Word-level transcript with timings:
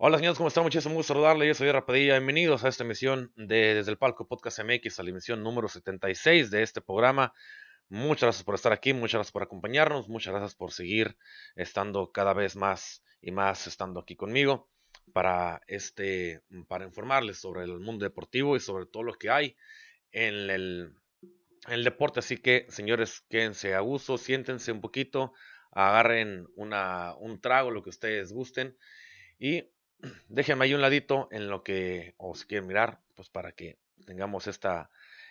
Hola 0.00 0.18
señores, 0.18 0.38
¿cómo 0.38 0.46
están? 0.46 0.62
Muchísimo 0.62 0.94
gusto 0.94 1.12
saludarles. 1.12 1.48
Yo 1.48 1.54
soy 1.54 1.72
Rapadilla. 1.72 2.12
Bienvenidos 2.12 2.62
a 2.62 2.68
esta 2.68 2.84
emisión 2.84 3.32
de 3.34 3.74
Desde 3.74 3.90
el 3.90 3.98
Palco 3.98 4.28
Podcast 4.28 4.60
MX, 4.60 5.00
a 5.00 5.02
la 5.02 5.10
emisión 5.10 5.42
número 5.42 5.66
76 5.66 6.52
de 6.52 6.62
este 6.62 6.80
programa. 6.80 7.34
Muchas 7.88 8.28
gracias 8.28 8.44
por 8.44 8.54
estar 8.54 8.72
aquí, 8.72 8.92
muchas 8.92 9.14
gracias 9.14 9.32
por 9.32 9.42
acompañarnos, 9.42 10.08
muchas 10.08 10.32
gracias 10.32 10.54
por 10.54 10.70
seguir 10.70 11.16
estando 11.56 12.12
cada 12.12 12.32
vez 12.32 12.54
más 12.54 13.02
y 13.20 13.32
más 13.32 13.66
estando 13.66 13.98
aquí 13.98 14.14
conmigo 14.14 14.70
para 15.12 15.62
este 15.66 16.42
para 16.68 16.84
informarles 16.84 17.38
sobre 17.38 17.64
el 17.64 17.80
mundo 17.80 18.04
deportivo 18.04 18.54
y 18.54 18.60
sobre 18.60 18.86
todo 18.86 19.02
lo 19.02 19.14
que 19.14 19.30
hay 19.30 19.56
en 20.12 20.48
el, 20.48 20.94
en 21.66 21.72
el 21.72 21.82
deporte. 21.82 22.20
Así 22.20 22.36
que, 22.36 22.66
señores, 22.68 23.24
quédense 23.28 23.74
a 23.74 23.80
gusto, 23.80 24.16
siéntense 24.16 24.70
un 24.70 24.80
poquito, 24.80 25.32
agarren 25.72 26.46
una, 26.54 27.16
un 27.16 27.40
trago, 27.40 27.72
lo 27.72 27.82
que 27.82 27.90
ustedes 27.90 28.32
gusten 28.32 28.76
y 29.40 29.64
déjenme 30.28 30.64
ahí 30.64 30.74
un 30.74 30.80
ladito 30.80 31.28
en 31.30 31.48
lo 31.48 31.62
que 31.62 32.14
os 32.18 32.44
quieren 32.44 32.66
mirar, 32.66 33.00
pues 33.14 33.28
para 33.28 33.52
que 33.52 33.78
tengamos 34.06 34.46
esta, 34.46 34.90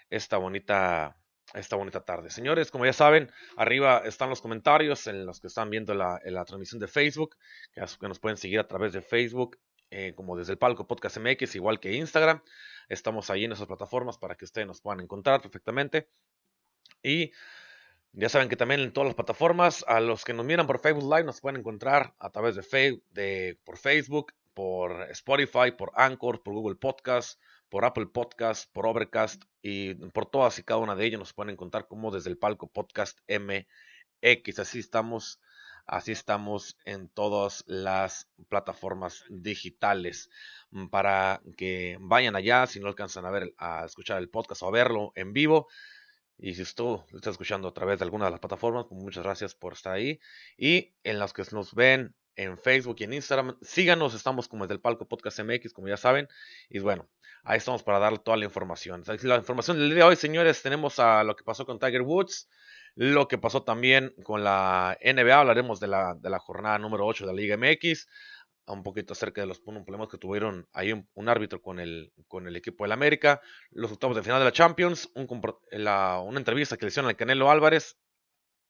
esta 0.09 0.37
bonita 0.37 1.17
esta 1.53 1.75
bonita 1.75 2.03
tarde. 2.03 2.29
Señores, 2.29 2.71
como 2.71 2.85
ya 2.85 2.93
saben, 2.93 3.31
arriba 3.55 4.01
están 4.05 4.29
los 4.29 4.41
comentarios 4.41 5.07
en 5.07 5.25
los 5.25 5.39
que 5.39 5.47
están 5.47 5.69
viendo 5.69 5.93
la, 5.93 6.19
la 6.25 6.43
transmisión 6.45 6.79
de 6.79 6.87
Facebook, 6.87 7.37
que, 7.73 7.81
nos 7.81 8.19
pueden 8.19 8.37
seguir 8.37 8.59
a 8.59 8.67
través 8.67 8.93
de 8.93 9.01
Facebook, 9.01 9.57
eh, 9.89 10.13
como 10.15 10.35
desde 10.35 10.53
el 10.53 10.57
palco 10.57 10.87
Podcast 10.87 11.17
MX, 11.17 11.55
igual 11.55 11.79
que 11.79 11.93
Instagram. 11.93 12.41
Estamos 12.89 13.29
ahí 13.29 13.45
en 13.45 13.53
esas 13.53 13.67
plataformas 13.67 14.17
para 14.17 14.35
que 14.35 14.45
ustedes 14.45 14.67
nos 14.67 14.81
puedan 14.81 14.99
encontrar 14.99 15.41
perfectamente. 15.41 16.09
Y 17.01 17.31
ya 18.11 18.29
saben 18.29 18.49
que 18.49 18.57
también 18.57 18.81
en 18.81 18.91
todas 18.91 19.07
las 19.07 19.15
plataformas, 19.15 19.85
a 19.87 20.01
los 20.01 20.25
que 20.25 20.33
nos 20.33 20.45
miran 20.45 20.67
por 20.67 20.79
Facebook 20.79 21.03
Live, 21.03 21.23
nos 21.23 21.39
pueden 21.39 21.59
encontrar 21.59 22.13
a 22.19 22.29
través 22.29 22.55
de, 22.55 23.01
de 23.11 23.57
por 23.63 23.77
Facebook, 23.77 24.33
por 24.57 25.03
Spotify, 25.11 25.71
por 25.77 25.91
Anchor, 25.93 26.41
por 26.41 26.55
Google 26.55 26.77
Podcast, 26.77 27.39
por 27.69 27.85
Apple 27.85 28.07
Podcast, 28.07 28.67
por 28.73 28.87
Overcast 28.87 29.43
y 29.61 29.93
por 29.93 30.25
todas 30.25 30.57
y 30.57 30.63
cada 30.63 30.79
una 30.79 30.95
de 30.95 31.05
ellas 31.05 31.19
nos 31.19 31.33
pueden 31.33 31.53
encontrar 31.53 31.87
como 31.87 32.09
desde 32.09 32.31
el 32.31 32.39
palco 32.39 32.67
Podcast 32.67 33.19
MX. 33.29 34.57
Así 34.57 34.79
estamos, 34.79 35.39
así 35.85 36.11
estamos 36.11 36.75
en 36.85 37.07
todas 37.07 37.65
las 37.67 38.31
plataformas 38.49 39.25
digitales 39.29 40.31
mm, 40.71 40.87
para 40.87 41.39
que 41.55 41.99
vayan 42.01 42.35
allá 42.35 42.65
si 42.65 42.79
no 42.79 42.87
alcanzan 42.87 43.27
a 43.27 43.29
ver, 43.29 43.53
escuchar 43.85 44.17
el 44.17 44.31
podcast 44.31 44.63
o 44.63 44.69
a 44.69 44.71
verlo 44.71 45.11
en 45.13 45.33
vivo. 45.33 45.67
Y 46.39 46.55
si 46.55 46.63
tú 46.73 47.03
lo 47.11 47.17
estás 47.17 47.33
escuchando 47.33 47.67
a 47.67 47.75
través 47.75 47.99
de 47.99 48.05
alguna 48.05 48.25
de 48.25 48.31
las 48.31 48.39
plataformas, 48.39 48.87
pues 48.89 48.99
muchas 48.99 49.23
gracias 49.23 49.53
por 49.53 49.73
estar 49.73 49.93
ahí. 49.93 50.19
Y 50.57 50.95
en 51.03 51.19
las 51.19 51.31
que 51.31 51.43
nos 51.51 51.75
ven 51.75 52.15
en 52.37 52.57
Facebook 52.57 52.95
y 52.99 53.03
en 53.03 53.13
Instagram. 53.13 53.57
Síganos, 53.61 54.13
estamos 54.13 54.47
como 54.47 54.63
desde 54.63 54.75
el 54.75 54.81
Palco 54.81 55.07
Podcast 55.07 55.39
MX, 55.39 55.73
como 55.73 55.89
ya 55.89 55.97
saben. 55.97 56.29
Y 56.69 56.79
bueno, 56.79 57.09
ahí 57.43 57.57
estamos 57.57 57.83
para 57.83 57.99
darle 57.99 58.19
toda 58.19 58.37
la 58.37 58.45
información. 58.45 59.03
La 59.23 59.35
información 59.37 59.77
del 59.77 59.89
día 59.89 59.97
de 59.97 60.03
hoy, 60.03 60.15
señores, 60.15 60.61
tenemos 60.61 60.99
a 60.99 61.23
lo 61.23 61.35
que 61.35 61.43
pasó 61.43 61.65
con 61.65 61.79
Tiger 61.79 62.03
Woods, 62.03 62.47
lo 62.95 63.27
que 63.27 63.37
pasó 63.37 63.63
también 63.63 64.13
con 64.23 64.43
la 64.43 64.97
NBA, 65.03 65.39
hablaremos 65.39 65.79
de 65.79 65.87
la, 65.87 66.15
de 66.15 66.29
la 66.29 66.39
jornada 66.39 66.79
número 66.79 67.05
8 67.05 67.25
de 67.25 67.33
la 67.33 67.39
Liga 67.39 67.57
MX, 67.57 68.07
un 68.67 68.83
poquito 68.83 69.13
acerca 69.13 69.41
de 69.41 69.47
los 69.47 69.59
problemas 69.59 70.09
que 70.09 70.17
tuvieron 70.17 70.67
ahí 70.73 70.91
un, 70.91 71.29
árbitro 71.29 71.61
con 71.61 71.79
el, 71.79 72.11
con 72.27 72.47
el 72.47 72.55
equipo 72.55 72.83
del 72.83 72.91
América, 72.91 73.41
los 73.71 73.91
octavos 73.91 74.15
de 74.15 74.23
final 74.23 74.39
de 74.39 74.45
la 74.45 74.51
Champions, 74.51 75.09
un, 75.15 75.27
una 75.29 76.37
entrevista 76.37 76.77
que 76.77 76.85
le 76.85 76.89
hicieron 76.89 77.09
al 77.09 77.15
Canelo 77.15 77.49
Álvarez 77.49 77.97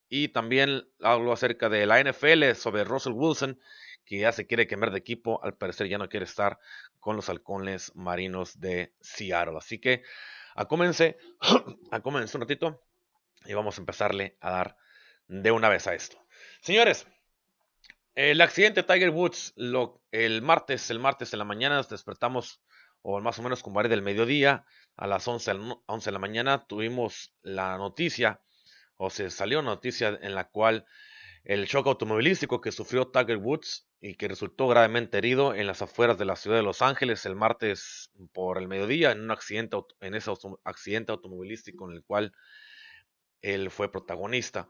y 0.09 0.29
también 0.29 0.87
hablo 1.01 1.33
acerca 1.33 1.69
de 1.69 1.85
la 1.85 2.01
NFL 2.01 2.53
sobre 2.55 2.83
Russell 2.83 3.13
Wilson, 3.13 3.59
que 4.05 4.19
ya 4.19 4.31
se 4.31 4.47
quiere 4.47 4.67
quemar 4.67 4.91
de 4.91 4.99
equipo. 4.99 5.43
Al 5.43 5.55
parecer 5.55 5.87
ya 5.87 5.97
no 5.97 6.09
quiere 6.09 6.25
estar 6.25 6.59
con 6.99 7.15
los 7.15 7.29
halcones 7.29 7.93
marinos 7.95 8.59
de 8.59 8.93
Seattle. 9.01 9.57
Así 9.57 9.79
que 9.79 10.03
a 10.55 10.65
comencé, 10.65 11.17
a 11.91 12.01
un 12.03 12.41
ratito 12.41 12.81
y 13.45 13.53
vamos 13.53 13.77
a 13.77 13.81
empezarle 13.81 14.37
a 14.41 14.51
dar 14.51 14.77
de 15.27 15.51
una 15.51 15.69
vez 15.69 15.87
a 15.87 15.93
esto. 15.93 16.17
Señores, 16.61 17.05
el 18.15 18.41
accidente 18.41 18.83
Tiger 18.83 19.11
Woods 19.11 19.53
el 20.11 20.41
martes, 20.41 20.89
el 20.89 20.99
martes 20.99 21.33
en 21.33 21.39
la 21.39 21.45
mañana 21.45 21.75
nos 21.75 21.89
despertamos, 21.89 22.61
o 23.01 23.19
más 23.19 23.37
o 23.39 23.43
menos 23.43 23.61
como 23.61 23.79
era 23.79 23.89
del 23.89 24.01
mediodía, 24.01 24.65
a 24.95 25.05
las 25.05 25.27
11, 25.27 25.51
11 25.85 26.09
de 26.09 26.11
la 26.11 26.19
mañana 26.19 26.65
tuvimos 26.65 27.35
la 27.43 27.77
noticia 27.77 28.41
o 28.97 29.09
se 29.09 29.29
salió 29.29 29.61
noticia 29.61 30.17
en 30.21 30.35
la 30.35 30.49
cual 30.49 30.85
el 31.43 31.65
shock 31.65 31.87
automovilístico 31.87 32.59
que 32.59 32.71
sufrió 32.71 33.07
Tiger 33.07 33.37
Woods 33.37 33.87
y 34.01 34.15
que 34.15 34.27
resultó 34.27 34.67
gravemente 34.67 35.17
herido 35.17 35.55
en 35.55 35.65
las 35.65 35.81
afueras 35.81 36.17
de 36.17 36.25
la 36.25 36.35
ciudad 36.35 36.57
de 36.57 36.63
Los 36.63 36.81
Ángeles 36.81 37.25
el 37.25 37.35
martes 37.35 38.11
por 38.33 38.57
el 38.57 38.67
mediodía 38.67 39.11
en 39.11 39.21
un 39.21 39.31
accidente 39.31 39.77
en 40.01 40.13
ese 40.13 40.31
accidente 40.65 41.11
automovilístico 41.11 41.89
en 41.89 41.95
el 41.95 42.03
cual 42.03 42.33
él 43.41 43.71
fue 43.71 43.91
protagonista. 43.91 44.67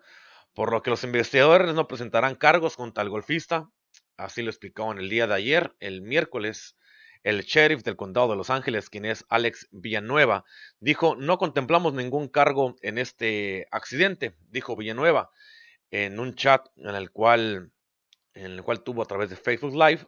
Por 0.53 0.71
lo 0.71 0.81
que 0.81 0.89
los 0.89 1.03
investigadores 1.03 1.73
no 1.73 1.87
presentarán 1.87 2.35
cargos 2.35 2.75
contra 2.75 3.03
el 3.03 3.09
golfista, 3.09 3.69
así 4.15 4.41
lo 4.41 4.49
explicó 4.49 4.91
en 4.91 4.99
el 4.99 5.09
día 5.09 5.27
de 5.27 5.35
ayer, 5.35 5.75
el 5.79 6.01
miércoles, 6.01 6.76
el 7.23 7.43
sheriff 7.43 7.83
del 7.83 7.95
condado 7.95 8.29
de 8.29 8.35
Los 8.35 8.49
Ángeles, 8.49 8.89
quien 8.89 9.05
es 9.05 9.25
Alex 9.29 9.67
Villanueva, 9.71 10.45
dijo, 10.79 11.15
no 11.15 11.37
contemplamos 11.37 11.93
ningún 11.93 12.27
cargo 12.27 12.75
en 12.81 12.97
este 12.97 13.67
accidente, 13.71 14.35
dijo 14.49 14.75
Villanueva 14.75 15.31
en 15.91 16.19
un 16.19 16.35
chat 16.35 16.67
en 16.77 16.95
el 16.95 17.11
cual, 17.11 17.71
en 18.33 18.51
el 18.51 18.63
cual 18.63 18.83
tuvo 18.83 19.01
a 19.01 19.05
través 19.05 19.29
de 19.29 19.35
Facebook 19.35 19.73
Live 19.73 20.05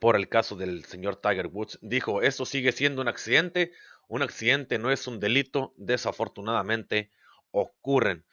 por 0.00 0.16
el 0.16 0.28
caso 0.28 0.56
del 0.56 0.84
señor 0.84 1.16
Tiger 1.16 1.46
Woods. 1.46 1.78
Dijo, 1.82 2.22
esto 2.22 2.44
sigue 2.44 2.72
siendo 2.72 3.02
un 3.02 3.08
accidente, 3.08 3.72
un 4.08 4.22
accidente 4.22 4.78
no 4.78 4.90
es 4.90 5.06
un 5.06 5.20
delito, 5.20 5.72
desafortunadamente 5.76 7.10
ocurren. 7.50 8.24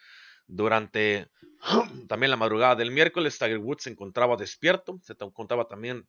Durante 0.48 1.30
también 2.08 2.32
la 2.32 2.38
madrugada 2.38 2.76
del 2.76 2.92
miércoles, 2.92 3.38
Tiger 3.38 3.60
Woods 3.60 3.84
se 3.84 3.90
encontraba 3.92 4.36
despierto, 4.36 5.00
se 5.04 5.14
encontraba 5.20 5.66
también 5.68 6.08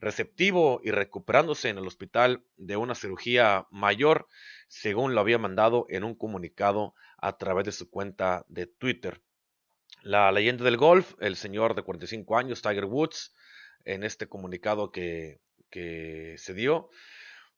receptivo 0.00 0.80
y 0.82 0.90
recuperándose 0.90 1.68
en 1.68 1.78
el 1.78 1.86
hospital 1.86 2.42
de 2.56 2.76
una 2.76 2.94
cirugía 2.94 3.66
mayor, 3.70 4.26
según 4.68 5.14
lo 5.14 5.20
había 5.20 5.38
mandado 5.38 5.86
en 5.90 6.04
un 6.04 6.14
comunicado 6.14 6.94
a 7.18 7.36
través 7.36 7.66
de 7.66 7.72
su 7.72 7.90
cuenta 7.90 8.44
de 8.48 8.66
Twitter. 8.66 9.20
La 10.02 10.32
leyenda 10.32 10.64
del 10.64 10.78
golf, 10.78 11.14
el 11.20 11.36
señor 11.36 11.74
de 11.74 11.82
45 11.82 12.38
años, 12.38 12.62
Tiger 12.62 12.86
Woods, 12.86 13.34
en 13.84 14.02
este 14.02 14.26
comunicado 14.28 14.90
que, 14.90 15.40
que 15.70 16.36
se 16.38 16.54
dio, 16.54 16.90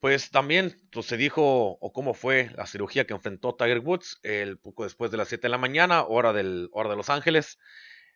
pues 0.00 0.30
también 0.30 0.80
pues, 0.90 1.06
se 1.06 1.16
dijo 1.16 1.78
o 1.80 1.92
cómo 1.92 2.12
fue 2.12 2.50
la 2.56 2.66
cirugía 2.66 3.06
que 3.06 3.14
enfrentó 3.14 3.54
Tiger 3.54 3.78
Woods 3.78 4.18
el 4.24 4.58
poco 4.58 4.82
después 4.82 5.12
de 5.12 5.16
las 5.16 5.28
7 5.28 5.42
de 5.42 5.48
la 5.48 5.58
mañana, 5.58 6.02
hora, 6.02 6.32
del, 6.32 6.68
hora 6.72 6.90
de 6.90 6.96
Los 6.96 7.08
Ángeles 7.08 7.60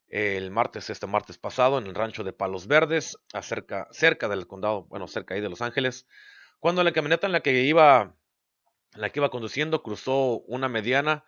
el 0.09 0.51
martes, 0.51 0.91
este 0.91 1.07
martes 1.07 1.39
pasado, 1.39 1.79
en 1.79 1.87
el 1.87 1.95
rancho 1.95 2.25
de 2.25 2.33
Palos 2.33 2.67
Verdes, 2.67 3.19
acerca, 3.33 3.89
cerca 3.91 4.29
del 4.29 4.47
condado, 4.47 4.85
bueno, 4.85 5.09
cerca 5.09 5.35
ahí 5.35 5.41
de 5.41 5.49
Los 5.49 5.63
Ángeles, 5.63 6.07
cuando 6.61 6.85
la 6.85 6.93
camioneta 6.93 7.27
en 7.27 7.33
la 7.33 7.41
que 7.41 7.63
iba, 7.63 8.15
la 8.95 9.11
que 9.11 9.21
iba 9.21 9.31
conduciendo 9.31 9.83
cruzó 9.83 10.41
una 10.47 10.69
mediana, 10.69 11.25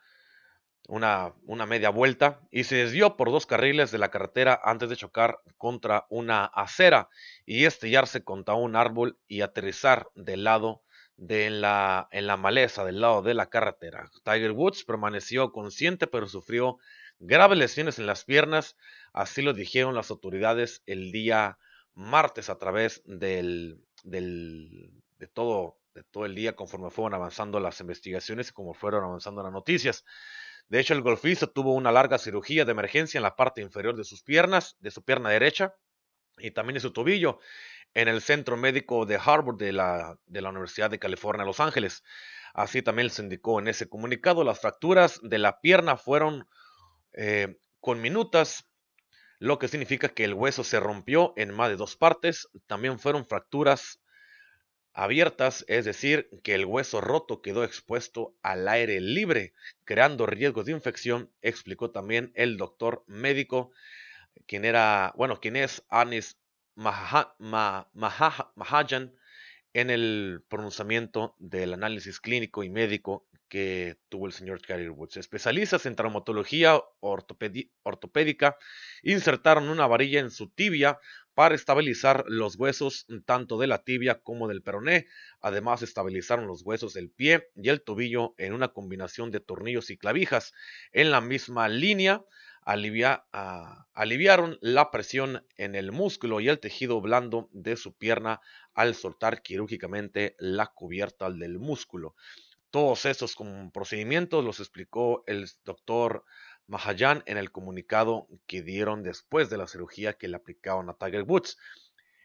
una, 0.88 1.34
una 1.44 1.66
media 1.66 1.90
vuelta 1.90 2.40
y 2.50 2.64
se 2.64 2.76
desvió 2.76 3.16
por 3.16 3.30
dos 3.30 3.44
carriles 3.44 3.90
de 3.90 3.98
la 3.98 4.10
carretera 4.10 4.58
antes 4.64 4.88
de 4.88 4.96
chocar 4.96 5.40
contra 5.58 6.06
una 6.08 6.46
acera 6.46 7.10
y 7.44 7.66
estrellarse 7.66 8.24
contra 8.24 8.54
un 8.54 8.74
árbol 8.74 9.18
y 9.28 9.42
aterrizar 9.42 10.08
del 10.14 10.44
lado 10.44 10.82
de 11.16 11.50
la, 11.50 12.08
en 12.10 12.26
la 12.26 12.36
maleza 12.38 12.84
del 12.84 13.00
lado 13.00 13.22
de 13.22 13.34
la 13.34 13.50
carretera. 13.50 14.10
Tiger 14.24 14.52
Woods 14.52 14.84
permaneció 14.84 15.52
consciente 15.52 16.06
pero 16.06 16.26
sufrió 16.26 16.78
graves 17.18 17.58
lesiones 17.58 17.98
en 17.98 18.06
las 18.06 18.24
piernas, 18.24 18.76
así 19.12 19.42
lo 19.42 19.52
dijeron 19.52 19.94
las 19.94 20.10
autoridades 20.10 20.82
el 20.86 21.12
día 21.12 21.58
martes 21.94 22.48
a 22.48 22.58
través 22.58 23.02
del, 23.04 23.80
del, 24.04 24.92
de, 25.18 25.26
todo, 25.26 25.78
de 25.94 26.04
todo 26.04 26.26
el 26.26 26.34
día 26.34 26.54
conforme 26.54 26.90
fueron 26.90 27.14
avanzando 27.14 27.58
las 27.60 27.80
investigaciones 27.80 28.50
y 28.50 28.52
como 28.52 28.74
fueron 28.74 29.04
avanzando 29.04 29.42
las 29.42 29.52
noticias. 29.52 30.04
De 30.68 30.80
hecho, 30.80 30.94
el 30.94 31.02
golfista 31.02 31.46
tuvo 31.46 31.74
una 31.74 31.90
larga 31.90 32.18
cirugía 32.18 32.64
de 32.64 32.72
emergencia 32.72 33.18
en 33.18 33.22
la 33.22 33.36
parte 33.36 33.62
inferior 33.62 33.96
de 33.96 34.04
sus 34.04 34.22
piernas, 34.22 34.76
de 34.80 34.90
su 34.90 35.02
pierna 35.02 35.30
derecha 35.30 35.74
y 36.38 36.50
también 36.52 36.74
de 36.74 36.80
su 36.80 36.92
tobillo. 36.92 37.40
en 37.94 38.08
el 38.08 38.20
Centro 38.20 38.56
Médico 38.56 39.06
de 39.06 39.16
Harvard 39.16 39.56
de 39.56 39.72
la, 39.72 40.18
de 40.26 40.42
la 40.42 40.50
Universidad 40.50 40.90
de 40.90 40.98
California, 40.98 41.44
Los 41.44 41.60
Ángeles. 41.60 42.04
Así 42.54 42.82
también 42.82 43.10
se 43.10 43.22
indicó 43.22 43.58
en 43.60 43.68
ese 43.68 43.88
comunicado, 43.88 44.44
las 44.44 44.60
fracturas 44.60 45.20
de 45.22 45.38
la 45.38 45.60
pierna 45.60 45.96
fueron 45.96 46.46
eh, 47.12 47.58
con 47.80 48.00
minutas, 48.00 48.64
lo 49.38 49.58
que 49.58 49.68
significa 49.68 50.08
que 50.08 50.24
el 50.24 50.34
hueso 50.34 50.64
se 50.64 50.80
rompió 50.80 51.32
en 51.36 51.54
más 51.54 51.68
de 51.68 51.76
dos 51.76 51.96
partes. 51.96 52.48
También 52.66 52.98
fueron 52.98 53.24
fracturas 53.24 54.00
abiertas, 54.92 55.64
es 55.68 55.84
decir, 55.84 56.28
que 56.42 56.56
el 56.56 56.64
hueso 56.64 57.00
roto 57.00 57.40
quedó 57.40 57.62
expuesto 57.62 58.34
al 58.42 58.66
aire 58.66 59.00
libre, 59.00 59.54
creando 59.84 60.26
riesgos 60.26 60.66
de 60.66 60.72
infección, 60.72 61.30
explicó 61.40 61.92
también 61.92 62.32
el 62.34 62.56
doctor 62.56 63.04
médico, 63.06 63.70
quien 64.46 64.64
era, 64.64 65.12
bueno, 65.16 65.38
quien 65.38 65.54
es 65.54 65.84
Anis 65.88 66.36
Mahajan, 66.74 67.36
en 69.74 69.90
el 69.90 70.42
pronunciamiento 70.48 71.36
del 71.38 71.74
análisis 71.74 72.18
clínico 72.18 72.64
y 72.64 72.70
médico 72.70 73.27
que 73.48 73.98
tuvo 74.08 74.26
el 74.26 74.32
señor 74.32 74.60
Carrier 74.60 74.90
Woods. 74.90 75.16
Especialistas 75.16 75.86
en 75.86 75.96
traumatología 75.96 76.80
ortopédica 77.00 78.56
insertaron 79.02 79.68
una 79.68 79.86
varilla 79.86 80.20
en 80.20 80.30
su 80.30 80.50
tibia 80.50 80.98
para 81.34 81.54
estabilizar 81.54 82.24
los 82.26 82.56
huesos 82.56 83.06
tanto 83.24 83.58
de 83.58 83.68
la 83.68 83.84
tibia 83.84 84.20
como 84.20 84.48
del 84.48 84.62
peroné. 84.62 85.06
Además, 85.40 85.82
estabilizaron 85.82 86.46
los 86.46 86.62
huesos 86.62 86.94
del 86.94 87.10
pie 87.10 87.48
y 87.54 87.68
el 87.68 87.82
tobillo 87.82 88.34
en 88.38 88.52
una 88.52 88.68
combinación 88.68 89.30
de 89.30 89.40
tornillos 89.40 89.90
y 89.90 89.98
clavijas 89.98 90.52
en 90.92 91.10
la 91.10 91.20
misma 91.20 91.68
línea 91.68 92.24
aliviaron 93.94 94.58
la 94.60 94.90
presión 94.90 95.46
en 95.56 95.74
el 95.74 95.90
músculo 95.90 96.40
y 96.40 96.48
el 96.48 96.60
tejido 96.60 97.00
blando 97.00 97.48
de 97.52 97.76
su 97.76 97.96
pierna 97.96 98.42
al 98.74 98.94
soltar 98.94 99.40
quirúrgicamente 99.40 100.36
la 100.38 100.66
cubierta 100.66 101.30
del 101.30 101.58
músculo. 101.58 102.14
Todos 102.70 103.06
estos 103.06 103.36
procedimientos 103.72 104.44
los 104.44 104.60
explicó 104.60 105.24
el 105.26 105.48
doctor 105.64 106.24
Mahajan 106.66 107.22
en 107.26 107.38
el 107.38 107.50
comunicado 107.50 108.28
que 108.46 108.62
dieron 108.62 109.02
después 109.02 109.48
de 109.48 109.56
la 109.56 109.66
cirugía 109.66 110.12
que 110.12 110.28
le 110.28 110.36
aplicaron 110.36 110.90
a 110.90 110.94
Tiger 110.94 111.22
Woods. 111.22 111.56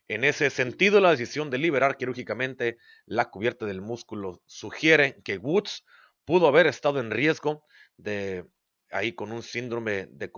En 0.10 0.26
ese 0.26 0.50
sentido, 0.50 1.00
la 1.00 1.12
decisión 1.12 1.50
de 1.50 1.58
liberar 1.58 1.96
quirúrgicamente 1.96 2.78
la 3.06 3.30
cubierta 3.30 3.66
del 3.66 3.82
músculo 3.82 4.42
sugiere 4.46 5.22
que 5.24 5.38
Woods 5.38 5.86
pudo 6.26 6.48
haber 6.48 6.68
estado 6.68 7.00
en 7.00 7.10
riesgo 7.10 7.66
de 7.96 8.46
ahí 8.92 9.14
con 9.14 9.32
un 9.32 9.44
síndrome 9.44 10.08
de 10.08 10.30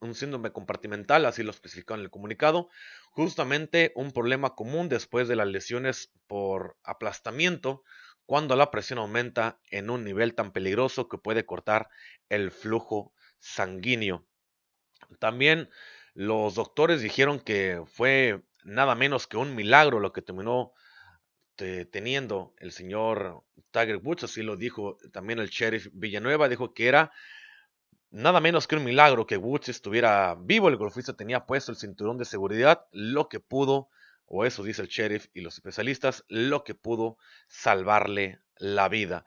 un 0.00 0.14
síndrome 0.14 0.52
compartimental, 0.52 1.26
así 1.26 1.42
lo 1.42 1.50
especificó 1.50 1.94
en 1.94 2.00
el 2.00 2.10
comunicado, 2.10 2.68
justamente 3.10 3.92
un 3.96 4.12
problema 4.12 4.54
común 4.54 4.88
después 4.88 5.26
de 5.26 5.34
las 5.34 5.48
lesiones 5.48 6.12
por 6.28 6.76
aplastamiento, 6.84 7.82
cuando 8.28 8.56
la 8.56 8.70
presión 8.70 8.98
aumenta 8.98 9.58
en 9.70 9.88
un 9.88 10.04
nivel 10.04 10.34
tan 10.34 10.52
peligroso 10.52 11.08
que 11.08 11.16
puede 11.16 11.46
cortar 11.46 11.88
el 12.28 12.50
flujo 12.50 13.14
sanguíneo. 13.38 14.26
También 15.18 15.70
los 16.12 16.54
doctores 16.54 17.00
dijeron 17.00 17.40
que 17.40 17.82
fue 17.86 18.42
nada 18.64 18.94
menos 18.94 19.26
que 19.26 19.38
un 19.38 19.54
milagro 19.54 19.98
lo 19.98 20.12
que 20.12 20.20
terminó 20.20 20.74
teniendo 21.56 22.52
el 22.58 22.70
señor 22.72 23.44
Tiger 23.70 23.96
Woods, 23.96 24.24
así 24.24 24.42
lo 24.42 24.56
dijo 24.56 24.98
también 25.10 25.38
el 25.38 25.48
sheriff 25.48 25.88
Villanueva, 25.94 26.50
dijo 26.50 26.74
que 26.74 26.86
era 26.86 27.10
nada 28.10 28.40
menos 28.40 28.66
que 28.66 28.76
un 28.76 28.84
milagro 28.84 29.26
que 29.26 29.38
Woods 29.38 29.70
estuviera 29.70 30.36
vivo, 30.38 30.68
el 30.68 30.76
golfista 30.76 31.16
tenía 31.16 31.46
puesto 31.46 31.72
el 31.72 31.78
cinturón 31.78 32.18
de 32.18 32.26
seguridad, 32.26 32.84
lo 32.92 33.30
que 33.30 33.40
pudo, 33.40 33.88
o 34.28 34.44
eso 34.44 34.62
dice 34.62 34.82
el 34.82 34.88
sheriff 34.88 35.26
y 35.34 35.40
los 35.40 35.54
especialistas, 35.54 36.24
lo 36.28 36.62
que 36.64 36.74
pudo 36.74 37.16
salvarle 37.48 38.40
la 38.56 38.88
vida. 38.88 39.24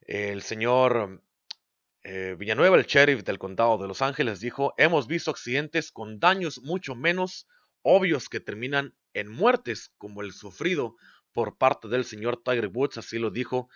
El 0.00 0.42
señor 0.42 1.22
eh, 2.02 2.34
Villanueva, 2.38 2.76
el 2.76 2.86
sheriff 2.86 3.22
del 3.24 3.38
condado 3.38 3.78
de 3.78 3.88
Los 3.88 4.02
Ángeles, 4.02 4.40
dijo, 4.40 4.74
hemos 4.76 5.06
visto 5.06 5.30
accidentes 5.30 5.92
con 5.92 6.18
daños 6.18 6.60
mucho 6.62 6.94
menos 6.94 7.46
obvios 7.82 8.28
que 8.28 8.40
terminan 8.40 8.94
en 9.14 9.30
muertes, 9.30 9.92
como 9.98 10.22
el 10.22 10.32
sufrido 10.32 10.96
por 11.32 11.56
parte 11.56 11.88
del 11.88 12.04
señor 12.04 12.42
Tiger 12.42 12.68
Woods, 12.72 12.98
así 12.98 13.18
lo 13.18 13.30
dijo 13.30 13.68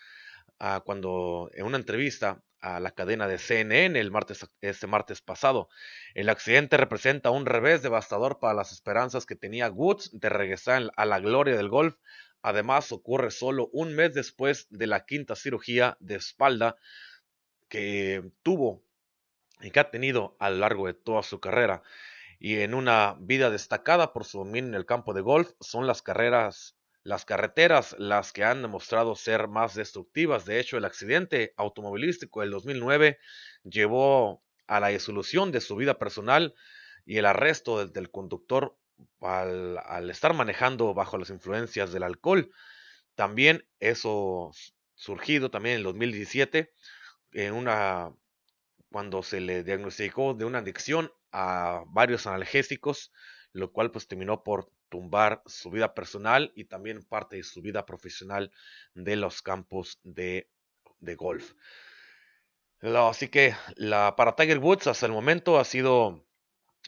ah, 0.59 0.83
cuando 0.85 1.51
en 1.55 1.67
una 1.67 1.77
entrevista 1.77 2.43
a 2.65 2.81
la 2.81 2.93
cadena 2.93 3.29
de 3.29 3.37
CNN 3.37 4.01
el 4.01 4.11
martes, 4.11 4.49
este 4.63 4.87
martes 4.87 5.21
pasado. 5.21 5.69
El 6.15 6.31
accidente 6.31 6.79
representa 6.79 7.31
un 7.31 7.45
revés 7.45 7.83
devastador 7.83 8.39
para 8.39 8.55
las 8.55 8.73
esperanzas 8.73 9.27
que 9.27 9.37
tenía 9.37 9.69
Woods 9.69 10.11
de 10.15 10.31
regresar 10.31 10.91
a 10.97 11.05
la 11.05 11.21
gloria 11.21 11.57
del 11.57 11.69
golf. 11.69 11.97
Además, 12.41 12.91
ocurre 12.91 13.31
solo 13.31 13.69
un 13.75 13.95
mes 13.95 14.15
después 14.15 14.67
de 14.71 14.87
la 14.87 15.05
quinta 15.05 15.37
cirugía 15.37 15.99
de 16.01 16.15
espalda 16.15 16.77
que 17.69 18.31
tuvo 18.43 18.83
y 19.61 19.71
que 19.71 19.81
ha 19.81 19.91
tenido 19.91 20.35
a 20.39 20.49
lo 20.49 20.57
largo 20.57 20.87
de 20.87 20.95
toda 20.95 21.23
su 21.23 21.41
carrera. 21.41 21.83
Y 22.39 22.61
en 22.61 22.73
una 22.73 23.17
vida 23.21 23.51
destacada 23.51 24.15
por 24.15 24.25
su 24.25 24.39
dominio 24.39 24.71
en 24.71 24.75
el 24.75 24.87
campo 24.87 25.13
de 25.13 25.21
golf, 25.21 25.53
son 25.61 25.87
las 25.87 26.01
carreras 26.01 26.77
las 27.05 27.27
carreteras 27.27 27.95
las 27.99 28.33
que 28.33 28.45
han 28.45 28.63
demostrado 28.63 29.15
ser 29.15 29.47
más 29.47 29.75
destructivas. 29.75 30.47
De 30.47 30.59
hecho, 30.59 30.79
el 30.79 30.87
accidente 30.87 31.53
automovilístico 31.57 32.41
del 32.41 32.51
2009 32.51 33.19
llevó 33.63 34.43
a 34.67 34.81
la 34.81 34.89
disolución 34.89 35.53
de 35.53 35.61
su 35.61 35.77
vida 35.77 35.99
personal 35.99 36.55
y 37.05 37.19
el 37.19 37.27
arresto 37.27 37.87
del, 37.87 38.11
conductor 38.11 38.79
al, 39.21 40.11
estar 40.11 40.33
manejando 40.33 40.95
bajo 40.95 41.19
las 41.19 41.29
influencias 41.29 41.93
del 41.93 42.05
alcohol. 42.05 42.51
También 43.15 43.69
eso 43.81 44.51
surgido 44.95 45.51
también 45.51 45.75
en 45.75 45.79
el 45.79 45.85
2017 45.85 46.73
en 47.33 47.53
una 47.53 48.15
cuando 48.91 49.23
se 49.23 49.41
le 49.41 49.63
diagnosticó 49.63 50.35
de 50.35 50.45
una 50.45 50.59
adicción 50.59 51.13
a 51.33 51.83
varios 51.89 52.29
analgésicos, 52.29 53.13
lo 53.55 53.71
cual 53.73 53.91
pues 53.93 54.07
terminó 54.09 54.43
por 54.43 54.69
tumbar 54.91 55.43
su 55.47 55.71
vida 55.71 55.95
personal 55.95 56.53
y 56.57 56.65
también 56.65 57.05
parte 57.05 57.37
de 57.37 57.45
su 57.45 57.63
vida 57.63 57.87
profesional 57.87 58.51
de 58.95 59.17
los 59.17 59.43
campos 59.43 60.01
de, 60.03 60.51
golf. 61.17 61.53
Así 62.81 63.29
que 63.29 63.55
para 64.17 64.35
Tiger 64.35 64.59
Woods 64.59 64.89
hasta 64.89 65.07
el 65.07 65.13
momento 65.13 65.59
ha 65.59 65.65
sido, 65.65 66.27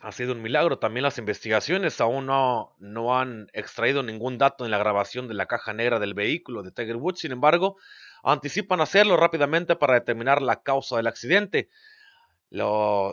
ha 0.01 0.11
sido 0.11 0.33
un 0.33 0.43
milagro. 0.43 0.81
También 0.81 1.05
las 1.05 1.19
investigaciones 1.19 2.01
aún 2.01 2.27
no, 2.27 2.75
no 2.79 3.17
han 3.17 3.49
extraído 3.53 4.03
ningún 4.03 4.37
dato 4.37 4.65
en 4.65 4.73
la 4.73 4.79
grabación 4.79 5.29
de 5.29 5.35
la 5.35 5.47
caja 5.47 5.73
negra 5.73 6.01
del 6.01 6.15
vehículo 6.15 6.65
de 6.65 6.73
Tiger 6.73 6.97
Woods. 6.97 7.21
Sin 7.21 7.31
embargo, 7.31 7.77
anticipan 8.25 8.81
hacerlo 8.81 9.17
rápidamente 9.17 9.77
para 9.77 9.95
determinar 9.95 10.43
la 10.43 10.63
causa 10.63 10.97
del 10.97 11.07
accidente 11.07 11.71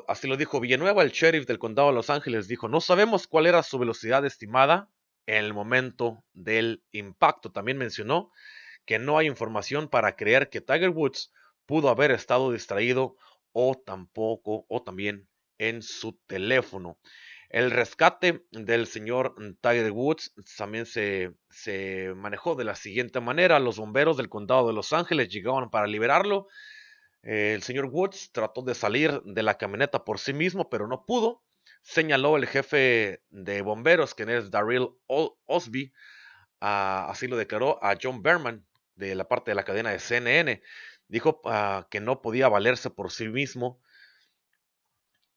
así 0.07 0.27
lo 0.27 0.37
dijo 0.37 0.59
Villanueva, 0.59 1.03
el 1.03 1.11
sheriff 1.11 1.45
del 1.47 1.59
condado 1.59 1.89
de 1.89 1.95
Los 1.95 2.09
Ángeles, 2.09 2.47
dijo, 2.47 2.67
no 2.67 2.81
sabemos 2.81 3.27
cuál 3.27 3.47
era 3.47 3.63
su 3.63 3.79
velocidad 3.79 4.25
estimada 4.25 4.89
en 5.25 5.45
el 5.45 5.53
momento 5.53 6.23
del 6.33 6.83
impacto. 6.91 7.51
También 7.51 7.77
mencionó 7.77 8.31
que 8.85 8.99
no 8.99 9.17
hay 9.17 9.27
información 9.27 9.87
para 9.87 10.15
creer 10.15 10.49
que 10.49 10.61
Tiger 10.61 10.89
Woods 10.89 11.31
pudo 11.65 11.89
haber 11.89 12.11
estado 12.11 12.51
distraído 12.51 13.15
o 13.51 13.75
tampoco, 13.75 14.65
o 14.67 14.83
también 14.83 15.27
en 15.57 15.81
su 15.81 16.19
teléfono. 16.27 16.99
El 17.49 17.69
rescate 17.69 18.45
del 18.51 18.87
señor 18.87 19.35
Tiger 19.61 19.91
Woods 19.91 20.33
también 20.57 20.87
se, 20.87 21.35
se 21.49 22.11
manejó 22.15 22.55
de 22.55 22.63
la 22.63 22.75
siguiente 22.75 23.19
manera. 23.19 23.59
Los 23.59 23.77
bomberos 23.77 24.17
del 24.17 24.27
condado 24.27 24.67
de 24.67 24.73
Los 24.73 24.91
Ángeles 24.91 25.29
llegaban 25.29 25.69
para 25.69 25.85
liberarlo 25.85 26.47
el 27.23 27.63
señor 27.63 27.85
Woods 27.85 28.31
trató 28.31 28.61
de 28.61 28.75
salir 28.75 29.21
de 29.23 29.43
la 29.43 29.57
camioneta 29.57 30.03
por 30.03 30.19
sí 30.19 30.33
mismo, 30.33 30.69
pero 30.69 30.87
no 30.87 31.05
pudo. 31.05 31.41
Señaló 31.81 32.37
el 32.37 32.47
jefe 32.47 33.23
de 33.29 33.61
bomberos, 33.61 34.13
quien 34.13 34.29
es 34.29 34.51
Daryl 34.51 34.89
Osby, 35.07 35.93
así 36.59 37.27
lo 37.27 37.37
declaró 37.37 37.83
a 37.83 37.97
John 38.01 38.21
Berman 38.21 38.65
de 38.95 39.15
la 39.15 39.27
parte 39.27 39.51
de 39.51 39.55
la 39.55 39.63
cadena 39.63 39.91
de 39.91 39.99
CNN. 39.99 40.61
Dijo 41.07 41.41
ah, 41.45 41.87
que 41.89 41.99
no 41.99 42.21
podía 42.21 42.49
valerse 42.49 42.89
por 42.89 43.11
sí 43.11 43.27
mismo 43.27 43.81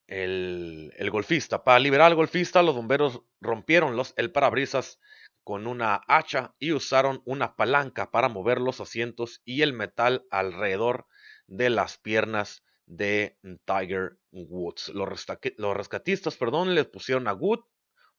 el, 0.06 1.08
golfista. 1.10 1.64
Para 1.64 1.78
liberar 1.78 2.06
al 2.06 2.14
golfista, 2.14 2.62
los 2.62 2.74
bomberos 2.74 3.22
rompieron 3.40 3.96
los, 3.96 4.14
el 4.16 4.32
parabrisas 4.32 5.00
con 5.44 5.66
una 5.66 6.02
hacha 6.08 6.54
y 6.58 6.72
usaron 6.72 7.22
una 7.24 7.54
palanca 7.56 8.10
para 8.10 8.28
mover 8.28 8.60
los 8.60 8.80
asientos 8.80 9.42
y 9.44 9.62
el 9.62 9.72
metal 9.72 10.26
alrededor 10.30 11.06
de 11.46 11.70
las 11.70 11.98
piernas 11.98 12.62
de 12.86 13.38
Tiger 13.64 14.18
Woods. 14.30 14.90
Los, 14.90 15.08
rescatistas, 15.08 16.36
perdón, 16.36 16.74
le 16.74 16.84
pusieron 16.84 17.28
a 17.28 17.34
Wood 17.34 17.60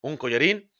un 0.00 0.16
collarín, 0.16 0.70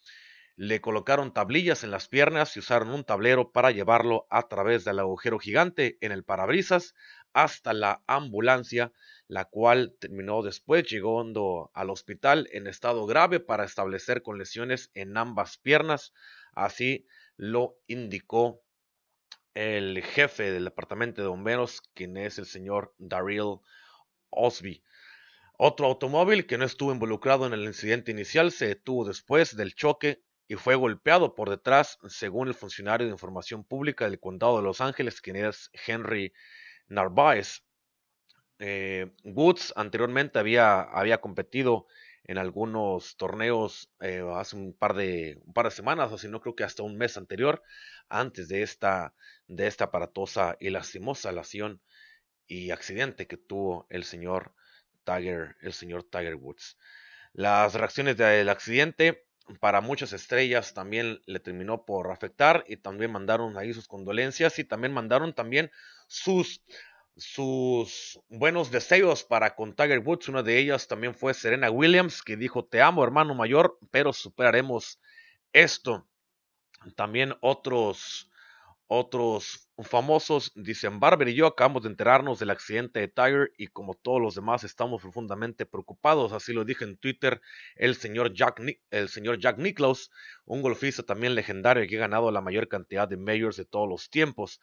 le 0.57 0.81
colocaron 0.81 1.33
tablillas 1.33 1.85
en 1.85 1.91
las 1.91 2.09
piernas 2.09 2.57
y 2.57 2.61
usaron 2.61 2.91
un 2.91 3.05
tablero 3.05 3.53
para 3.53 3.71
llevarlo 3.71 4.27
a 4.31 4.49
través 4.49 4.85
del 4.85 4.99
agujero 4.99 5.39
gigante 5.39 5.99
en 6.01 6.13
el 6.13 6.25
parabrisas 6.25 6.95
hasta 7.33 7.73
la 7.73 8.03
ambulancia 8.07 8.93
la 9.29 9.45
cual 9.45 9.95
terminó 10.01 10.43
después 10.43 10.85
llegando 10.85 11.71
al 11.75 11.91
hospital 11.91 12.49
en 12.51 12.67
estado 12.67 13.07
grave 13.07 13.41
para 13.41 13.65
establecer 13.65 14.23
con 14.23 14.39
lesiones 14.39 14.91
en 14.95 15.17
ambas 15.19 15.59
piernas. 15.59 16.15
Así 16.55 17.07
lo 17.37 17.77
indicó 17.87 18.63
el 19.59 20.05
jefe 20.05 20.53
del 20.53 20.67
departamento 20.67 21.21
de 21.21 21.27
bomberos, 21.27 21.83
quien 21.93 22.17
es 22.17 22.39
el 22.39 22.47
señor 22.47 22.95
Daryl 22.99 23.59
Osby. 24.31 24.85
Otro 25.59 25.87
automóvil 25.87 26.47
que 26.47 26.59
no 26.59 26.65
estuvo 26.65 26.93
involucrado 26.93 27.45
en 27.45 27.53
el 27.53 27.65
incidente 27.65 28.13
inicial 28.13 28.53
se 28.53 28.69
detuvo 28.69 29.05
después 29.05 29.57
del 29.57 29.75
choque 29.75 30.23
y 30.47 30.55
fue 30.55 30.77
golpeado 30.77 31.35
por 31.35 31.51
detrás, 31.51 31.99
según 32.07 32.47
el 32.47 32.55
funcionario 32.55 33.09
de 33.09 33.13
información 33.13 33.65
pública 33.65 34.05
del 34.05 34.21
condado 34.21 34.59
de 34.59 34.63
Los 34.63 34.81
Ángeles, 34.81 35.21
quien 35.21 35.35
es 35.35 35.73
Henry 35.89 36.33
Narváez. 36.87 37.65
Eh, 38.61 39.11
Woods 39.25 39.73
anteriormente 39.75 40.39
había, 40.39 40.83
había, 40.83 41.21
competido 41.21 41.89
en 42.29 42.37
algunos 42.37 43.17
torneos 43.17 43.91
eh, 44.01 44.23
hace 44.35 44.55
un 44.55 44.75
par, 44.75 44.95
de, 44.95 45.41
un 45.47 45.55
par 45.55 45.65
de 45.65 45.71
semanas, 45.71 46.13
o 46.13 46.19
si 46.19 46.29
no 46.29 46.41
creo 46.41 46.55
que 46.55 46.63
hasta 46.63 46.83
un 46.83 46.97
mes 46.97 47.17
anterior, 47.17 47.63
antes 48.11 48.49
de 48.49 48.63
esta, 48.63 49.15
de 49.47 49.67
esta 49.67 49.85
aparatosa 49.85 50.57
y 50.61 50.69
lastimosa 50.69 51.33
lesión 51.33 51.81
y 52.47 52.71
accidente 52.71 53.27
que 53.27 53.39
tuvo 53.39 53.87
el 53.89 54.05
señor 54.05 54.55
Tiger, 55.05 55.57
el 55.63 55.73
señor 55.73 56.05
Tiger 56.05 56.35
Woods. 56.35 56.77
Las 57.33 57.75
reacciones 57.75 58.19
del 58.19 58.51
accidente 58.51 59.27
para 59.59 59.81
muchas 59.81 60.13
estrellas 60.13 60.75
también 60.75 61.23
le 61.25 61.41
terminó 61.41 61.87
por 61.87 62.11
afectar 62.11 62.63
y 62.69 62.77
también 62.77 63.11
mandaron 63.11 63.57
ahí 63.57 63.73
sus 63.73 63.89
condolencias 63.89 64.59
y 64.59 64.65
también 64.65 64.93
mandaron 64.93 65.35
también 65.35 65.71
sus 66.09 66.63
sus 67.19 68.21
buenos 68.29 68.71
deseos 68.71 69.25
para 69.25 69.55
con 69.55 69.75
Tiger 69.75 69.99
Woods. 69.99 70.29
Una 70.29 70.43
de 70.43 70.59
ellas 70.59 70.89
también 70.89 71.15
fue 71.15 71.35
Serena 71.35 71.71
Williams, 71.71 72.23
que 72.23 72.37
dijo, 72.37 72.65
te 72.65 72.81
amo 72.81 73.05
hermano 73.05 73.35
mayor, 73.35 73.79
pero 73.91 74.13
superaremos 74.13 75.01
esto. 75.53 76.09
También 76.95 77.35
otros 77.41 78.31
otros 78.89 79.68
famosos 79.87 80.51
dicen, 80.57 80.99
Barber 80.99 81.29
y 81.29 81.35
yo 81.35 81.47
acabamos 81.47 81.85
de 81.85 81.91
enterarnos 81.91 82.41
del 82.41 82.51
accidente 82.51 82.99
de 83.01 83.09
Tiger 83.09 83.53
y 83.57 83.69
como 83.69 83.95
todos 83.95 84.21
los 84.21 84.35
demás 84.35 84.65
estamos 84.65 85.01
profundamente 85.01 85.67
preocupados, 85.67 86.33
así 86.33 86.53
lo 86.53 86.65
dije 86.65 86.85
en 86.85 86.97
Twitter 86.97 87.41
el 87.77 87.95
señor 87.95 88.35
Jack, 88.35 88.61
el 88.91 89.09
señor 89.09 89.39
Jack 89.39 89.59
Nicklaus, 89.59 90.11
un 90.45 90.63
golfista 90.63 91.05
también 91.05 91.35
legendario 91.37 91.87
que 91.87 91.97
ha 91.97 92.01
ganado 92.01 92.33
la 92.33 92.41
mayor 92.41 92.67
cantidad 92.67 93.07
de 93.07 93.17
majors 93.17 93.57
de 93.57 93.65
todos 93.65 93.89
los 93.89 94.11
tiempos. 94.11 94.61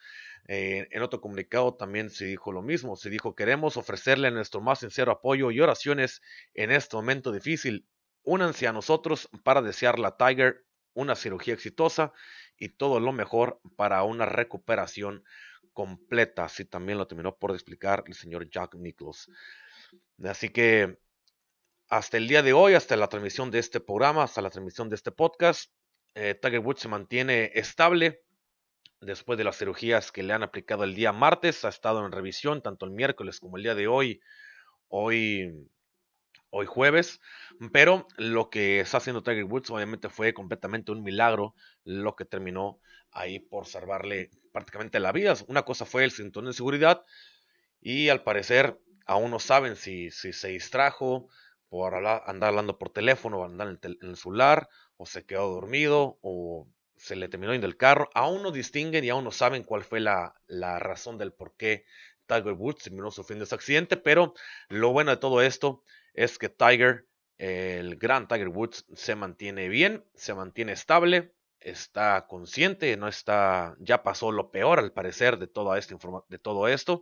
Eh, 0.48 0.88
en 0.92 1.02
otro 1.02 1.22
comunicado 1.22 1.76
también 1.76 2.10
se 2.10 2.26
dijo 2.26 2.52
lo 2.52 2.62
mismo, 2.62 2.96
se 2.96 3.10
dijo 3.10 3.36
queremos 3.36 3.78
ofrecerle 3.78 4.32
nuestro 4.32 4.60
más 4.60 4.80
sincero 4.80 5.14
apoyo 5.14 5.50
y 5.52 5.62
oraciones 5.62 6.22
en 6.54 6.72
este 6.72 6.96
momento 6.96 7.32
difícil. 7.32 7.88
Únanse 8.24 8.68
a 8.68 8.74
nosotros 8.74 9.30
para 9.44 9.62
desearle 9.62 10.08
a 10.08 10.18
Tiger 10.18 10.66
una 10.96 11.16
cirugía 11.16 11.54
exitosa 11.54 12.14
y 12.58 12.70
todo 12.70 13.00
lo 13.00 13.12
mejor 13.12 13.60
para 13.76 14.04
una 14.04 14.26
recuperación 14.26 15.24
completa. 15.74 16.46
Así 16.46 16.66
también 16.66 16.98
lo 16.98 17.08
terminó 17.08 17.36
por 17.38 17.52
explicar 17.52 18.04
el 18.08 18.14
señor 18.14 18.50
Jack 18.50 18.76
Nichols. 18.76 19.30
Así 20.24 20.50
que 20.50 20.98
hasta 21.90 22.18
el 22.18 22.28
día 22.28 22.42
de 22.42 22.54
hoy, 22.54 22.74
hasta 22.74 22.96
la 22.96 23.08
transmisión 23.08 23.52
de 23.52 23.60
este 23.60 23.80
programa, 23.80 24.24
hasta 24.24 24.42
la 24.42 24.50
transmisión 24.50 24.90
de 24.90 24.96
este 24.96 25.12
podcast, 25.12 25.72
eh, 26.16 26.34
Tiger 26.34 26.60
Woods 26.60 26.82
se 26.82 26.88
mantiene 26.88 27.52
estable. 27.54 28.22
Después 29.02 29.38
de 29.38 29.44
las 29.44 29.58
cirugías 29.58 30.12
que 30.12 30.24
le 30.24 30.34
han 30.34 30.42
aplicado 30.42 30.84
el 30.84 30.96
día 30.96 31.12
martes, 31.12 31.64
ha 31.66 31.70
estado 31.70 32.04
en 32.06 32.12
revisión 32.12 32.62
tanto 32.62 32.86
el 32.86 32.92
miércoles 32.92 33.40
como 33.40 33.58
el 33.58 33.64
día 33.64 33.76
de 33.76 33.88
hoy. 33.88 34.22
Hoy 34.88 35.68
hoy 36.58 36.68
jueves, 36.68 37.20
pero 37.74 38.08
lo 38.16 38.50
que 38.50 38.80
está 38.80 38.98
haciendo 38.98 39.24
Tiger 39.24 39.44
Woods 39.44 39.70
obviamente 39.72 40.08
fue 40.08 40.34
completamente 40.34 40.94
un 40.94 41.04
milagro 41.04 41.54
lo 41.84 42.16
que 42.16 42.24
terminó 42.24 42.80
ahí 43.12 43.40
por 43.40 43.66
salvarle 43.66 44.30
prácticamente 44.54 45.02
la 45.02 45.12
vida. 45.12 45.36
Una 45.48 45.64
cosa 45.64 45.86
fue 45.86 46.06
el 46.06 46.12
cinturón 46.12 46.48
de 46.48 46.54
seguridad 46.54 47.04
y 47.82 48.08
al 48.08 48.24
parecer 48.24 48.80
aún 49.06 49.32
no 49.32 49.40
saben 49.40 49.76
si, 49.76 50.12
si 50.12 50.32
se 50.32 50.48
distrajo 50.48 51.28
por 51.68 51.94
andar 51.94 52.50
hablando 52.50 52.78
por 52.78 52.90
teléfono 52.90 53.40
o 53.40 53.46
andar 53.46 53.68
en 53.68 53.80
el, 53.82 53.98
en 54.02 54.10
el 54.12 54.16
celular 54.16 54.70
o 54.96 55.06
se 55.06 55.26
quedó 55.26 55.50
dormido 55.50 56.20
o 56.22 56.70
se 56.96 57.18
le 57.18 57.28
terminó 57.28 57.52
yendo 57.52 57.68
el 57.68 57.76
carro. 57.76 58.10
Aún 58.14 58.44
no 58.44 58.52
distinguen 58.52 59.04
y 59.04 59.10
aún 59.10 59.26
no 59.26 59.32
saben 59.32 59.64
cuál 59.64 59.84
fue 59.84 60.00
la, 60.00 60.34
la 60.48 60.80
razón 60.80 61.18
del 61.18 61.34
por 61.34 61.54
qué 61.58 61.84
Tiger 62.28 62.54
Woods 62.54 62.84
terminó 62.84 63.12
sufriendo 63.12 63.44
ese 63.44 63.56
accidente, 63.56 63.98
pero 63.98 64.34
lo 64.70 64.94
bueno 64.94 65.12
de 65.12 65.18
todo 65.18 65.42
esto 65.42 65.84
es 66.16 66.38
que 66.38 66.50
Tiger, 66.50 67.08
el 67.38 67.98
gran 67.98 68.28
Tiger 68.28 68.50
Woods, 68.50 68.86
se 68.96 69.16
mantiene 69.16 69.70
bien, 69.70 70.06
se 70.16 70.34
mantiene 70.34 70.72
estable, 70.72 71.34
está 71.60 72.26
consciente, 72.28 72.96
no 72.98 73.08
está, 73.08 73.76
ya 73.80 74.04
pasó 74.04 74.32
lo 74.32 74.52
peor 74.52 74.80
al 74.80 74.94
parecer 74.94 75.38
de, 75.38 75.46
esta 75.46 75.96
de 76.30 76.40
todo 76.40 76.68
esto, 76.68 77.02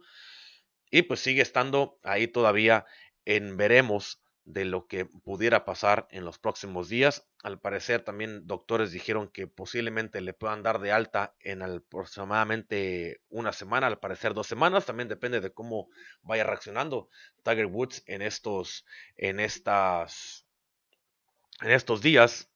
y 0.89 1.03
pues 1.03 1.20
sigue 1.20 1.41
estando 1.41 2.00
ahí 2.03 2.27
todavía 2.27 2.86
en 3.25 3.58
veremos 3.58 4.23
de 4.45 4.65
lo 4.65 4.88
que 4.88 5.05
pudiera 5.05 5.63
pasar 5.65 6.07
en 6.12 6.25
los 6.25 6.38
próximos 6.38 6.89
días. 6.89 7.25
Al 7.43 7.59
parecer 7.59 8.03
también 8.03 8.45
doctores 8.45 8.91
dijeron 8.91 9.29
que 9.29 9.47
posiblemente 9.47 10.21
le 10.21 10.33
puedan 10.33 10.63
dar 10.63 10.79
de 10.79 10.91
alta 10.91 11.35
en 11.39 11.62
aproximadamente 11.62 13.21
una 13.29 13.53
semana, 13.53 13.88
al 13.88 14.00
parecer 14.00 14.33
dos 14.33 14.47
semanas. 14.47 14.85
También 14.85 15.07
depende 15.07 15.39
de 15.39 15.53
cómo 15.53 15.89
vaya 16.21 16.43
reaccionando 16.43 17.09
Tiger 17.43 17.67
Woods 17.67 18.03
en 18.05 18.21
estos, 18.21 18.85
en 19.15 19.39
estas, 19.39 20.45
en 21.62 21.71
estos 21.71 22.01
días 22.01 22.50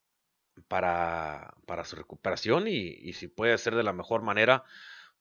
para, 0.67 1.53
para 1.65 1.86
su 1.86 1.96
recuperación 1.96 2.67
y, 2.67 2.88
y, 2.88 3.13
si 3.13 3.27
puede 3.27 3.58
ser 3.58 3.75
de 3.75 3.84
la 3.84 3.94
mejor 3.94 4.24
manera, 4.24 4.63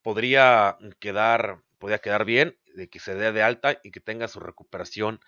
podría 0.02 0.78
quedar, 0.98 1.62
podría 1.78 1.98
quedar 1.98 2.24
bien 2.24 2.58
de 2.74 2.88
que 2.88 2.98
se 2.98 3.14
dé 3.14 3.32
de 3.32 3.42
alta 3.42 3.78
y 3.82 3.90
que 3.90 4.00
tenga 4.00 4.28
su 4.28 4.40
recuperación 4.40 5.20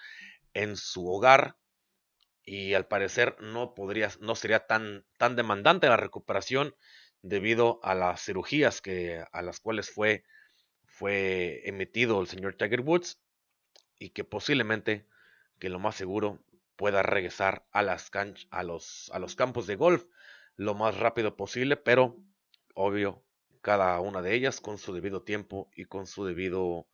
en 0.54 0.76
su 0.76 1.06
hogar 1.08 1.56
y 2.44 2.74
al 2.74 2.86
parecer 2.86 3.36
no 3.40 3.74
podría, 3.74 4.10
no 4.20 4.34
sería 4.34 4.66
tan, 4.66 5.04
tan 5.18 5.36
demandante 5.36 5.88
la 5.88 5.96
recuperación 5.96 6.74
debido 7.22 7.80
a 7.82 7.94
las 7.94 8.22
cirugías 8.22 8.80
que, 8.80 9.24
a 9.32 9.42
las 9.42 9.60
cuales 9.60 9.90
fue, 9.90 10.24
fue 10.86 11.60
emitido 11.68 12.20
el 12.20 12.26
señor 12.26 12.54
Tiger 12.54 12.80
Woods 12.80 13.20
y 13.98 14.10
que 14.10 14.24
posiblemente, 14.24 15.06
que 15.58 15.68
lo 15.68 15.78
más 15.78 15.96
seguro, 15.96 16.42
pueda 16.76 17.02
regresar 17.02 17.66
a, 17.72 17.82
las 17.82 18.10
a, 18.50 18.62
los, 18.62 19.10
a 19.12 19.18
los 19.18 19.34
campos 19.34 19.66
de 19.66 19.76
golf 19.76 20.04
lo 20.56 20.74
más 20.74 20.96
rápido 20.96 21.36
posible, 21.36 21.76
pero 21.76 22.16
obvio, 22.74 23.24
cada 23.60 24.00
una 24.00 24.22
de 24.22 24.34
ellas 24.34 24.60
con 24.60 24.78
su 24.78 24.94
debido 24.94 25.22
tiempo 25.22 25.70
y 25.74 25.84
con 25.84 26.06
su 26.06 26.24
debido 26.24 26.86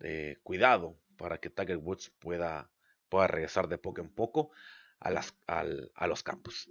eh, 0.00 0.38
cuidado 0.42 0.98
para 1.22 1.38
que 1.38 1.50
Tiger 1.50 1.76
Woods 1.76 2.10
pueda, 2.18 2.68
pueda 3.08 3.28
regresar 3.28 3.68
de 3.68 3.78
poco 3.78 4.00
en 4.00 4.08
poco 4.08 4.50
a, 4.98 5.10
las, 5.12 5.36
a 5.46 6.06
los 6.08 6.22
campos. 6.24 6.68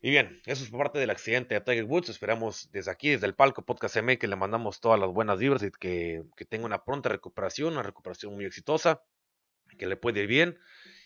Y 0.00 0.08
bien, 0.08 0.40
eso 0.46 0.64
es 0.64 0.70
parte 0.70 0.98
del 0.98 1.10
accidente 1.10 1.54
de 1.54 1.60
Tiger 1.60 1.84
Woods. 1.84 2.08
Esperamos 2.08 2.70
desde 2.72 2.90
aquí, 2.90 3.10
desde 3.10 3.26
el 3.26 3.34
palco 3.34 3.66
Podcast 3.66 3.96
M, 3.96 4.18
que 4.18 4.28
le 4.28 4.36
mandamos 4.36 4.80
todas 4.80 4.98
las 4.98 5.10
buenas 5.10 5.38
vibras 5.38 5.62
y 5.62 5.70
que, 5.70 6.24
que 6.36 6.46
tenga 6.46 6.64
una 6.64 6.84
pronta 6.84 7.10
recuperación, 7.10 7.74
una 7.74 7.82
recuperación 7.82 8.34
muy 8.34 8.46
exitosa, 8.46 9.02
que 9.76 9.86
le 9.86 9.98
puede 9.98 10.22
ir 10.22 10.26
bien 10.26 10.58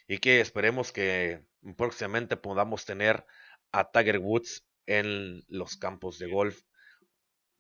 y 0.07 0.19
que 0.19 0.41
esperemos 0.41 0.93
que 0.93 1.43
próximamente 1.77 2.37
podamos 2.37 2.85
tener 2.85 3.27
a 3.73 3.91
Tiger 3.91 4.19
Woods 4.19 4.65
en 4.87 5.45
los 5.49 5.77
campos 5.77 6.21
de 6.21 6.29
golf, 6.29 6.63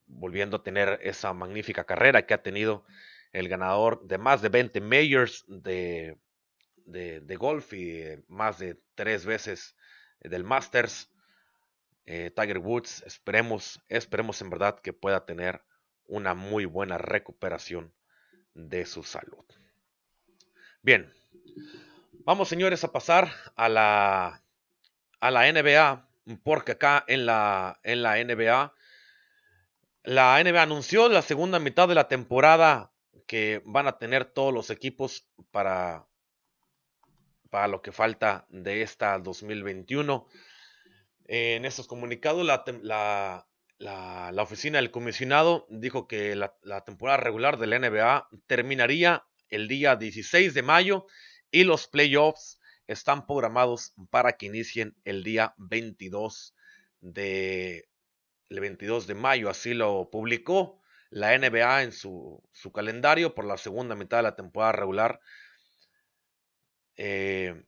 volviendo 0.06 0.58
a 0.58 0.62
tener 0.62 1.00
esa 1.02 1.32
magnífica 1.32 1.82
carrera 1.82 2.26
que 2.26 2.34
ha 2.34 2.44
tenido 2.44 2.84
el 3.36 3.50
ganador 3.50 4.02
de 4.06 4.16
más 4.16 4.40
de 4.40 4.48
20 4.48 4.80
majors 4.80 5.44
de, 5.46 6.18
de, 6.86 7.36
golf 7.36 7.74
y 7.74 8.02
más 8.28 8.58
de 8.58 8.80
tres 8.94 9.26
veces 9.26 9.76
del 10.20 10.42
Masters. 10.42 11.10
Eh, 12.06 12.30
Tiger 12.34 12.58
Woods, 12.58 13.02
esperemos, 13.04 13.82
esperemos 13.88 14.40
en 14.40 14.48
verdad 14.48 14.80
que 14.80 14.94
pueda 14.94 15.26
tener 15.26 15.60
una 16.06 16.32
muy 16.32 16.64
buena 16.64 16.96
recuperación 16.96 17.92
de 18.54 18.86
su 18.86 19.02
salud. 19.02 19.44
Bien, 20.80 21.12
vamos 22.24 22.48
señores 22.48 22.84
a 22.84 22.92
pasar 22.92 23.30
a 23.54 23.68
la, 23.68 24.42
a 25.20 25.30
la 25.30 25.52
NBA, 25.52 26.08
porque 26.42 26.72
acá 26.72 27.04
en 27.06 27.26
la, 27.26 27.80
en 27.82 28.02
la 28.02 28.16
NBA, 28.16 28.72
la 30.04 30.42
NBA 30.42 30.62
anunció 30.62 31.10
la 31.10 31.20
segunda 31.20 31.58
mitad 31.58 31.86
de 31.86 31.96
la 31.96 32.08
temporada 32.08 32.92
que 33.26 33.62
van 33.64 33.86
a 33.86 33.98
tener 33.98 34.24
todos 34.24 34.52
los 34.52 34.70
equipos 34.70 35.28
para, 35.50 36.06
para 37.50 37.68
lo 37.68 37.82
que 37.82 37.92
falta 37.92 38.46
de 38.50 38.82
esta 38.82 39.18
2021. 39.18 40.26
En 41.26 41.64
estos 41.64 41.88
comunicados, 41.88 42.46
la, 42.46 43.46
la, 43.78 44.42
oficina 44.42 44.78
del 44.78 44.90
comisionado 44.90 45.66
dijo 45.68 46.06
que 46.06 46.36
la, 46.36 46.54
temporada 46.84 47.18
regular 47.18 47.58
de 47.58 47.66
la 47.66 47.78
NBA 47.78 48.28
terminaría 48.46 49.24
el 49.48 49.68
día 49.68 49.96
16 49.96 50.54
de 50.54 50.62
mayo 50.62 51.06
y 51.50 51.64
los 51.64 51.88
playoffs 51.88 52.60
están 52.86 53.26
programados 53.26 53.92
para 54.10 54.36
que 54.36 54.46
inicien 54.46 54.96
el 55.04 55.24
día 55.24 55.54
22 55.58 56.54
de, 57.00 57.88
el 58.48 58.60
22 58.60 59.06
de 59.06 59.14
mayo. 59.14 59.50
Así 59.50 59.74
lo 59.74 60.08
publicó 60.10 60.80
la 61.10 61.36
NBA 61.36 61.82
en 61.82 61.92
su, 61.92 62.42
calendario 62.74 63.34
por 63.34 63.44
la 63.44 63.58
segunda 63.58 63.94
mitad 63.94 64.18
de 64.18 64.22
la 64.24 64.36
temporada 64.36 64.72
regular. 64.72 65.20
Eh, 66.96 67.64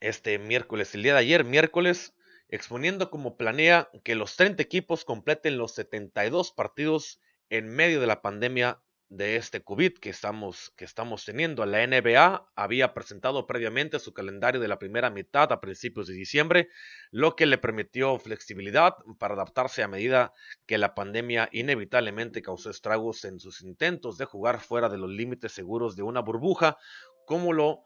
este 0.00 0.38
miércoles, 0.38 0.94
el 0.94 1.02
día 1.02 1.14
de 1.14 1.20
ayer, 1.20 1.44
miércoles, 1.44 2.14
exponiendo 2.48 3.10
como 3.10 3.36
planea 3.36 3.88
que 4.02 4.14
los 4.14 4.36
30 4.36 4.62
equipos 4.62 5.04
completen 5.04 5.56
los 5.56 5.74
72 5.74 6.52
partidos 6.52 7.20
en 7.48 7.68
medio 7.68 8.00
de 8.00 8.06
la 8.06 8.22
pandemia 8.22 8.80
de 9.16 9.36
este 9.36 9.62
COVID 9.62 9.94
que 9.98 10.10
estamos, 10.10 10.72
que 10.76 10.84
estamos 10.84 11.24
teniendo. 11.24 11.64
La 11.66 11.86
NBA 11.86 12.50
había 12.56 12.94
presentado 12.94 13.46
previamente 13.46 14.00
su 14.00 14.12
calendario 14.12 14.60
de 14.60 14.66
la 14.66 14.80
primera 14.80 15.08
mitad 15.08 15.52
a 15.52 15.60
principios 15.60 16.08
de 16.08 16.14
diciembre, 16.14 16.68
lo 17.12 17.36
que 17.36 17.46
le 17.46 17.58
permitió 17.58 18.18
flexibilidad 18.18 18.96
para 19.18 19.34
adaptarse 19.34 19.84
a 19.84 19.88
medida 19.88 20.32
que 20.66 20.78
la 20.78 20.96
pandemia 20.96 21.48
inevitablemente 21.52 22.42
causó 22.42 22.70
estragos 22.70 23.24
en 23.24 23.38
sus 23.38 23.62
intentos 23.62 24.18
de 24.18 24.24
jugar 24.24 24.60
fuera 24.60 24.88
de 24.88 24.98
los 24.98 25.10
límites 25.10 25.52
seguros 25.52 25.94
de 25.94 26.02
una 26.02 26.20
burbuja, 26.20 26.76
como 27.24 27.52
lo 27.52 27.84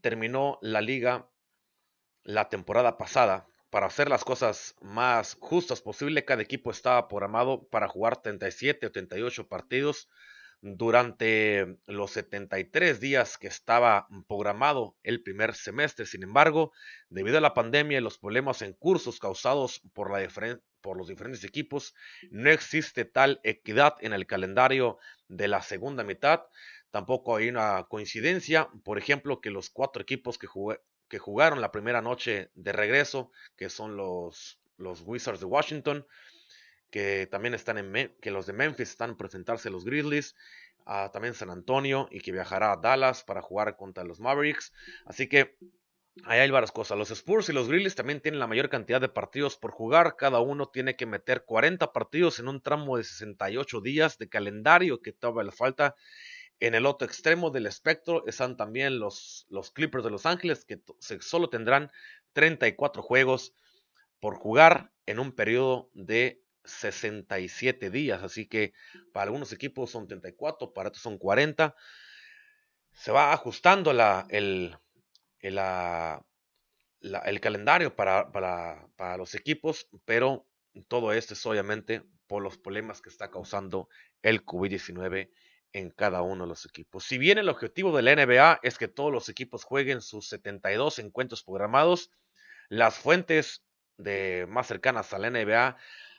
terminó 0.00 0.58
la 0.62 0.80
liga 0.80 1.28
la 2.22 2.48
temporada 2.48 2.96
pasada. 2.96 3.46
Para 3.68 3.86
hacer 3.86 4.08
las 4.08 4.24
cosas 4.24 4.74
más 4.80 5.36
justas 5.38 5.82
posible, 5.82 6.24
cada 6.24 6.40
equipo 6.40 6.70
estaba 6.70 7.08
programado 7.08 7.68
para 7.68 7.88
jugar 7.88 8.22
37 8.22 8.86
o 8.86 8.92
38 8.92 9.48
partidos 9.48 10.08
durante 10.60 11.78
los 11.86 12.12
73 12.12 12.98
días 13.00 13.38
que 13.38 13.46
estaba 13.46 14.08
programado 14.28 14.96
el 15.02 15.22
primer 15.22 15.54
semestre. 15.54 16.06
Sin 16.06 16.22
embargo, 16.22 16.72
debido 17.08 17.38
a 17.38 17.40
la 17.40 17.54
pandemia 17.54 17.98
y 17.98 18.02
los 18.02 18.18
problemas 18.18 18.62
en 18.62 18.72
cursos 18.72 19.18
causados 19.18 19.82
por, 19.92 20.10
la 20.10 20.28
por 20.80 20.96
los 20.96 21.08
diferentes 21.08 21.44
equipos, 21.44 21.94
no 22.30 22.50
existe 22.50 23.04
tal 23.04 23.40
equidad 23.44 23.94
en 24.00 24.12
el 24.12 24.26
calendario 24.26 24.98
de 25.28 25.48
la 25.48 25.62
segunda 25.62 26.04
mitad. 26.04 26.44
Tampoco 26.90 27.36
hay 27.36 27.48
una 27.48 27.84
coincidencia, 27.88 28.68
por 28.84 28.98
ejemplo, 28.98 29.40
que 29.40 29.50
los 29.50 29.70
cuatro 29.70 30.02
equipos 30.02 30.38
que, 30.38 30.48
que 31.08 31.18
jugaron 31.18 31.60
la 31.60 31.72
primera 31.72 32.02
noche 32.02 32.50
de 32.54 32.72
regreso, 32.72 33.30
que 33.56 33.68
son 33.68 33.96
los, 33.96 34.58
los 34.78 35.02
Wizards 35.02 35.40
de 35.40 35.46
Washington, 35.46 36.06
que 36.90 37.26
también 37.26 37.54
están 37.54 37.78
en 37.78 38.14
que 38.20 38.30
los 38.30 38.46
de 38.46 38.52
Memphis 38.52 38.90
están 38.90 39.10
a 39.10 39.16
presentarse 39.16 39.70
los 39.70 39.84
Grizzlies, 39.84 40.34
a 40.86 41.10
también 41.10 41.34
San 41.34 41.50
Antonio 41.50 42.08
y 42.10 42.20
que 42.20 42.32
viajará 42.32 42.72
a 42.72 42.76
Dallas 42.76 43.24
para 43.24 43.42
jugar 43.42 43.76
contra 43.76 44.04
los 44.04 44.20
Mavericks. 44.20 44.72
Así 45.04 45.28
que 45.28 45.56
ahí 46.24 46.38
hay 46.38 46.50
varias 46.50 46.70
cosas. 46.70 46.96
Los 46.96 47.10
Spurs 47.10 47.48
y 47.48 47.52
los 47.52 47.68
Grizzlies 47.68 47.96
también 47.96 48.20
tienen 48.20 48.38
la 48.38 48.46
mayor 48.46 48.68
cantidad 48.68 49.00
de 49.00 49.08
partidos 49.08 49.56
por 49.56 49.72
jugar. 49.72 50.14
Cada 50.16 50.40
uno 50.40 50.68
tiene 50.68 50.96
que 50.96 51.06
meter 51.06 51.44
40 51.44 51.92
partidos 51.92 52.38
en 52.38 52.48
un 52.48 52.62
tramo 52.62 52.96
de 52.96 53.04
68 53.04 53.80
días 53.80 54.16
de 54.18 54.28
calendario 54.28 55.02
que 55.02 55.12
todavía 55.12 55.42
le 55.44 55.52
falta. 55.52 55.96
En 56.60 56.74
el 56.74 56.86
otro 56.86 57.06
extremo 57.06 57.50
del 57.50 57.66
espectro 57.66 58.24
están 58.26 58.56
también 58.56 58.98
los, 58.98 59.46
los 59.50 59.72
Clippers 59.72 60.04
de 60.04 60.10
Los 60.10 60.24
Ángeles 60.24 60.64
que 60.64 60.80
solo 61.20 61.50
tendrán 61.50 61.90
34 62.32 63.02
juegos 63.02 63.52
por 64.20 64.36
jugar 64.36 64.92
en 65.04 65.18
un 65.18 65.32
periodo 65.32 65.90
de 65.92 66.42
67 66.66 67.90
días. 67.90 68.22
Así 68.22 68.46
que 68.46 68.72
para 69.12 69.24
algunos 69.24 69.52
equipos 69.52 69.90
son 69.90 70.06
34, 70.06 70.72
para 70.72 70.88
otros 70.88 71.02
son 71.02 71.18
40. 71.18 71.74
Se 72.92 73.12
va 73.12 73.32
ajustando 73.32 73.92
la, 73.92 74.26
el, 74.30 74.76
calendario 77.40 77.94
para, 77.94 78.32
para, 78.32 78.88
para, 78.96 79.16
los 79.16 79.34
equipos, 79.34 79.88
pero 80.04 80.46
todo 80.88 81.12
esto 81.12 81.34
es 81.34 81.46
obviamente 81.46 82.02
por 82.26 82.42
los 82.42 82.58
problemas 82.58 83.00
que 83.00 83.08
está 83.08 83.30
causando 83.30 83.88
el 84.22 84.44
COVID-19 84.44 85.30
en 85.72 85.90
cada 85.90 86.22
uno 86.22 86.44
de 86.44 86.48
los 86.48 86.64
equipos. 86.64 87.04
Si 87.04 87.18
bien 87.18 87.38
el 87.38 87.48
objetivo 87.48 87.94
de 87.94 88.02
la 88.02 88.16
NBA 88.16 88.60
es 88.62 88.78
que 88.78 88.88
todos 88.88 89.12
los 89.12 89.28
equipos 89.28 89.64
jueguen 89.64 90.00
sus 90.00 90.28
72 90.28 90.98
encuentros 90.98 91.42
programados, 91.42 92.10
las 92.68 92.96
fuentes 92.96 93.62
de 93.98 94.46
más 94.48 94.66
cercanas 94.66 95.12
a 95.12 95.18
la 95.18 95.30
NBA 95.30 95.76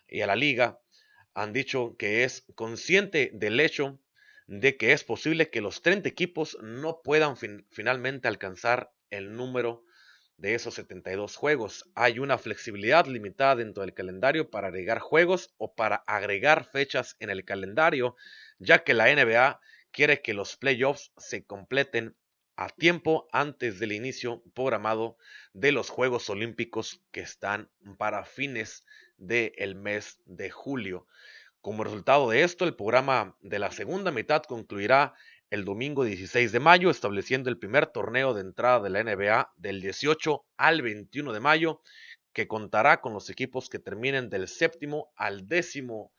y 0.07 0.21
a 0.21 0.27
la 0.27 0.35
liga 0.35 0.79
han 1.33 1.53
dicho 1.53 1.95
que 1.97 2.23
es 2.23 2.45
consciente 2.55 3.31
del 3.33 3.59
hecho 3.59 3.99
de 4.47 4.77
que 4.77 4.93
es 4.93 5.03
posible 5.03 5.49
que 5.49 5.61
los 5.61 5.81
30 5.81 6.07
equipos 6.07 6.57
no 6.61 7.01
puedan 7.03 7.35
finalmente 7.69 8.27
alcanzar 8.27 8.91
el 9.09 9.35
número 9.35 9.83
de 10.37 10.55
esos 10.55 10.75
72 10.75 11.35
juegos. 11.35 11.89
Hay 11.95 12.19
una 12.19 12.37
flexibilidad 12.37 13.05
limitada 13.07 13.55
dentro 13.55 13.81
del 13.81 13.93
calendario 13.93 14.49
para 14.49 14.67
agregar 14.67 14.99
juegos 14.99 15.53
o 15.57 15.73
para 15.73 15.97
agregar 16.07 16.65
fechas 16.65 17.15
en 17.19 17.29
el 17.29 17.43
calendario, 17.43 18.15
ya 18.59 18.83
que 18.83 18.93
la 18.93 19.13
NBA 19.13 19.59
quiere 19.91 20.21
que 20.21 20.33
los 20.33 20.55
playoffs 20.55 21.11
se 21.17 21.45
completen 21.45 22.15
a 22.55 22.69
tiempo 22.69 23.27
antes 23.31 23.79
del 23.79 23.91
inicio 23.91 24.41
programado 24.55 25.17
de 25.53 25.71
los 25.71 25.89
Juegos 25.89 26.29
Olímpicos 26.29 27.03
que 27.11 27.21
están 27.21 27.69
para 27.97 28.25
fines 28.25 28.83
del 29.17 29.75
mes 29.75 30.19
de 30.25 30.49
julio. 30.49 31.07
Como 31.61 31.83
resultado 31.83 32.29
de 32.29 32.43
esto, 32.43 32.65
el 32.65 32.75
programa 32.75 33.35
de 33.41 33.59
la 33.59 33.71
segunda 33.71 34.11
mitad 34.11 34.43
concluirá 34.43 35.13
el 35.49 35.65
domingo 35.65 36.03
16 36.03 36.51
de 36.51 36.59
mayo, 36.59 36.89
estableciendo 36.89 37.49
el 37.49 37.57
primer 37.57 37.87
torneo 37.87 38.33
de 38.33 38.41
entrada 38.41 38.81
de 38.81 38.89
la 38.89 39.03
NBA 39.03 39.53
del 39.57 39.81
18 39.81 40.45
al 40.57 40.81
21 40.81 41.33
de 41.33 41.39
mayo, 41.39 41.81
que 42.33 42.47
contará 42.47 43.01
con 43.01 43.13
los 43.13 43.29
equipos 43.29 43.69
que 43.69 43.79
terminen 43.79 44.29
del 44.29 44.47
séptimo 44.47 45.11
al 45.15 45.47
décimo, 45.47 46.11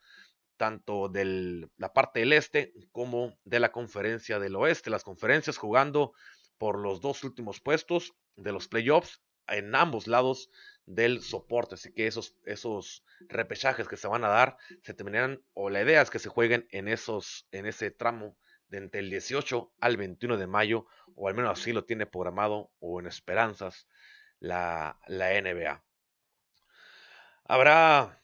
tanto 0.57 1.07
de 1.07 1.69
la 1.77 1.93
parte 1.93 2.19
del 2.19 2.33
este 2.33 2.73
como 2.91 3.37
de 3.45 3.59
la 3.59 3.71
conferencia 3.71 4.39
del 4.39 4.55
oeste. 4.55 4.89
Las 4.89 5.03
conferencias 5.03 5.57
jugando 5.57 6.13
por 6.57 6.77
los 6.77 6.99
dos 6.99 7.23
últimos 7.23 7.61
puestos 7.61 8.13
de 8.35 8.51
los 8.51 8.67
playoffs 8.67 9.21
en 9.47 9.73
ambos 9.75 10.07
lados 10.07 10.49
del 10.89 11.21
soporte. 11.21 11.75
Así 11.75 11.93
que 11.93 12.07
esos, 12.07 12.35
esos 12.45 13.05
repechajes 13.27 13.87
que 13.87 13.95
se 13.95 14.07
van 14.07 14.23
a 14.23 14.27
dar 14.27 14.57
se 14.81 14.93
terminarán, 14.93 15.41
o 15.53 15.69
la 15.69 15.81
idea 15.81 16.01
es 16.01 16.09
que 16.09 16.19
se 16.19 16.29
jueguen 16.29 16.67
en, 16.71 16.87
esos, 16.87 17.47
en 17.51 17.67
ese 17.67 17.91
tramo 17.91 18.35
de 18.69 18.79
entre 18.79 18.99
el 18.99 19.09
18 19.09 19.71
al 19.79 19.97
21 19.97 20.37
de 20.37 20.47
mayo, 20.47 20.87
o 21.15 21.27
al 21.27 21.35
menos 21.35 21.59
así 21.59 21.73
lo 21.73 21.85
tiene 21.85 22.05
programado 22.05 22.71
o 22.79 22.99
en 22.99 23.07
esperanzas 23.07 23.87
la, 24.39 24.99
la 25.07 25.39
NBA. 25.39 25.83
Habrá 27.45 28.21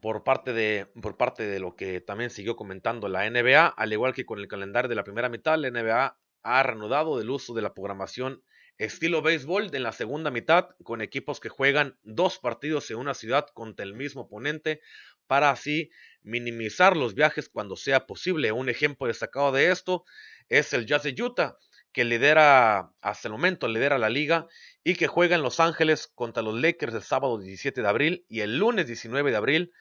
por 0.00 0.22
parte, 0.22 0.52
de, 0.52 0.86
por 1.02 1.16
parte 1.16 1.44
de 1.44 1.58
lo 1.58 1.74
que 1.74 2.00
también 2.00 2.30
siguió 2.30 2.56
comentando 2.56 3.08
la 3.08 3.28
NBA, 3.28 3.66
al 3.66 3.92
igual 3.92 4.14
que 4.14 4.24
con 4.24 4.38
el 4.38 4.48
calendario 4.48 4.88
de 4.88 4.94
la 4.94 5.04
primera 5.04 5.28
mitad, 5.28 5.58
la 5.58 5.70
NBA 5.70 6.16
ha 6.42 6.62
reanudado 6.62 7.20
el 7.20 7.30
uso 7.30 7.52
de 7.52 7.62
la 7.62 7.74
programación 7.74 8.42
estilo 8.78 9.22
béisbol 9.22 9.74
en 9.74 9.82
la 9.82 9.92
segunda 9.92 10.30
mitad 10.30 10.70
con 10.82 11.00
equipos 11.00 11.40
que 11.40 11.48
juegan 11.48 11.98
dos 12.02 12.38
partidos 12.38 12.90
en 12.90 12.96
una 12.96 13.14
ciudad 13.14 13.46
contra 13.54 13.84
el 13.84 13.94
mismo 13.94 14.22
oponente 14.22 14.80
para 15.26 15.50
así 15.50 15.90
minimizar 16.22 16.96
los 16.96 17.14
viajes 17.14 17.48
cuando 17.48 17.76
sea 17.76 18.06
posible. 18.06 18.52
Un 18.52 18.68
ejemplo 18.68 19.06
destacado 19.06 19.52
de 19.52 19.70
esto 19.70 20.04
es 20.48 20.72
el 20.72 20.86
Jazz 20.86 21.04
de 21.04 21.14
Utah 21.22 21.56
que 21.92 22.04
lidera 22.04 22.92
hasta 23.00 23.28
el 23.28 23.32
momento 23.32 23.68
lidera 23.68 23.98
la 23.98 24.10
liga 24.10 24.48
y 24.82 24.96
que 24.96 25.06
juega 25.06 25.36
en 25.36 25.42
Los 25.42 25.60
Ángeles 25.60 26.08
contra 26.08 26.42
los 26.42 26.60
Lakers 26.60 26.92
el 26.92 27.02
sábado 27.02 27.38
17 27.38 27.80
de 27.80 27.88
abril 27.88 28.26
y 28.28 28.40
el 28.40 28.58
lunes 28.58 28.86
19 28.88 29.30
de 29.30 29.36
abril 29.36 29.72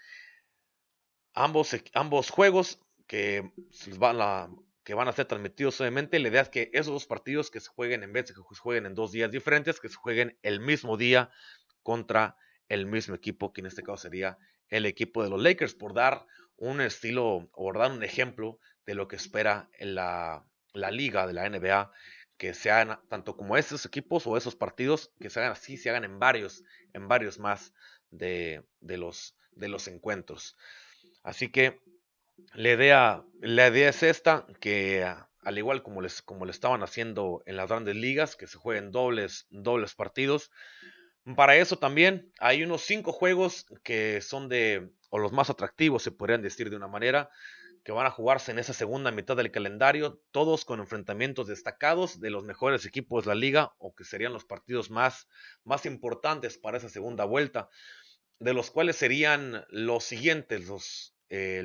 ambos, 1.33 1.75
ambos 1.93 2.29
juegos 2.29 2.79
que 3.07 3.51
van 3.97 4.21
a 4.21 4.49
que 4.83 4.93
van 4.93 5.07
a 5.07 5.13
ser 5.13 5.25
transmitidos 5.25 5.79
obviamente. 5.81 6.19
La 6.19 6.27
idea 6.27 6.41
es 6.41 6.49
que 6.49 6.69
esos 6.73 6.93
dos 6.93 7.05
partidos 7.05 7.49
que 7.49 7.59
se 7.59 7.69
jueguen 7.69 8.03
en 8.03 8.13
vez 8.13 8.27
de 8.27 8.33
que 8.33 8.41
jueguen 8.41 8.85
en 8.85 8.95
dos 8.95 9.11
días 9.11 9.31
diferentes, 9.31 9.79
que 9.79 9.89
se 9.89 9.95
jueguen 9.95 10.37
el 10.41 10.59
mismo 10.59 10.97
día 10.97 11.31
contra 11.81 12.37
el 12.69 12.85
mismo 12.85 13.15
equipo, 13.15 13.53
que 13.53 13.61
en 13.61 13.67
este 13.67 13.83
caso 13.83 13.97
sería 13.97 14.37
el 14.69 14.85
equipo 14.85 15.23
de 15.23 15.29
los 15.29 15.41
Lakers, 15.41 15.75
por 15.75 15.93
dar 15.93 16.25
un 16.57 16.81
estilo 16.81 17.49
o 17.53 17.73
dar 17.73 17.91
un 17.91 18.03
ejemplo 18.03 18.59
de 18.85 18.95
lo 18.95 19.07
que 19.07 19.15
espera 19.15 19.69
la, 19.79 20.45
la 20.73 20.91
liga 20.91 21.27
de 21.27 21.33
la 21.33 21.49
NBA, 21.49 21.91
que 22.37 22.53
se 22.53 22.71
hagan 22.71 22.99
tanto 23.09 23.37
como 23.37 23.57
esos 23.57 23.85
equipos 23.85 24.25
o 24.27 24.37
esos 24.37 24.55
partidos, 24.55 25.11
que 25.19 25.29
se 25.29 25.39
hagan 25.39 25.53
así, 25.53 25.77
se 25.77 25.89
hagan 25.89 26.03
en 26.03 26.19
varios, 26.19 26.63
en 26.93 27.07
varios 27.07 27.39
más 27.39 27.73
de, 28.09 28.63
de 28.79 28.97
los, 28.97 29.35
de 29.51 29.69
los 29.69 29.87
encuentros. 29.87 30.57
Así 31.21 31.49
que 31.51 31.81
la 32.53 32.69
idea, 32.71 33.23
la 33.41 33.67
idea 33.67 33.89
es 33.89 34.03
esta, 34.03 34.45
que 34.59 35.05
al 35.41 35.57
igual 35.57 35.83
como 35.83 36.01
les, 36.01 36.21
como 36.21 36.45
le 36.45 36.51
estaban 36.51 36.83
haciendo 36.83 37.43
en 37.45 37.57
las 37.57 37.69
grandes 37.69 37.95
ligas, 37.95 38.35
que 38.35 38.47
se 38.47 38.57
jueguen 38.57 38.91
dobles, 38.91 39.47
dobles 39.49 39.95
partidos. 39.95 40.51
Para 41.35 41.55
eso 41.55 41.77
también 41.77 42.31
hay 42.39 42.63
unos 42.63 42.81
cinco 42.81 43.11
juegos 43.11 43.65
que 43.83 44.21
son 44.21 44.49
de, 44.49 44.91
o 45.09 45.19
los 45.19 45.31
más 45.31 45.49
atractivos, 45.49 46.03
se 46.03 46.11
podrían 46.11 46.41
decir 46.41 46.69
de 46.69 46.75
una 46.75 46.87
manera, 46.87 47.29
que 47.83 47.91
van 47.91 48.05
a 48.05 48.11
jugarse 48.11 48.51
en 48.51 48.59
esa 48.59 48.73
segunda 48.73 49.11
mitad 49.11 49.35
del 49.35 49.51
calendario, 49.51 50.21
todos 50.31 50.63
con 50.63 50.79
enfrentamientos 50.79 51.47
destacados 51.47 52.19
de 52.19 52.29
los 52.29 52.43
mejores 52.43 52.85
equipos 52.85 53.25
de 53.25 53.29
la 53.29 53.35
liga 53.35 53.73
o 53.77 53.93
que 53.93 54.05
serían 54.05 54.33
los 54.33 54.45
partidos 54.45 54.89
más, 54.89 55.27
más 55.65 55.85
importantes 55.85 56.57
para 56.57 56.77
esa 56.77 56.87
segunda 56.87 57.25
vuelta, 57.25 57.69
de 58.39 58.53
los 58.53 58.71
cuales 58.71 58.95
serían 58.95 59.65
los 59.69 60.05
siguientes. 60.05 60.65
Los, 60.65 61.12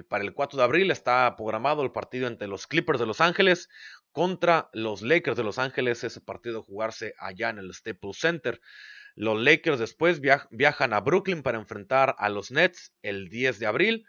para 0.09 0.25
el 0.25 0.33
4 0.33 0.57
de 0.57 0.65
abril 0.65 0.91
está 0.91 1.35
programado 1.37 1.83
el 1.83 1.93
partido 1.93 2.27
entre 2.27 2.49
los 2.49 2.67
Clippers 2.67 2.99
de 2.99 3.07
Los 3.07 3.21
Ángeles 3.21 3.69
contra 4.13 4.71
los 4.73 5.03
Lakers 5.03 5.37
de 5.37 5.45
Los 5.45 5.59
Ángeles, 5.59 6.03
ese 6.05 6.21
partido 6.21 6.63
jugarse 6.63 7.15
allá 7.19 7.51
en 7.51 7.59
el 7.59 7.75
Staples 7.75 8.19
Center. 8.19 8.61
Los 9.15 9.41
Lakers 9.41 9.79
después 9.79 10.21
viajan 10.21 10.93
a 10.93 11.01
Brooklyn 11.01 11.43
para 11.43 11.59
enfrentar 11.59 12.15
a 12.19 12.29
los 12.29 12.51
Nets 12.51 12.95
el 13.03 13.29
10 13.29 13.59
de 13.59 13.67
abril. 13.67 14.07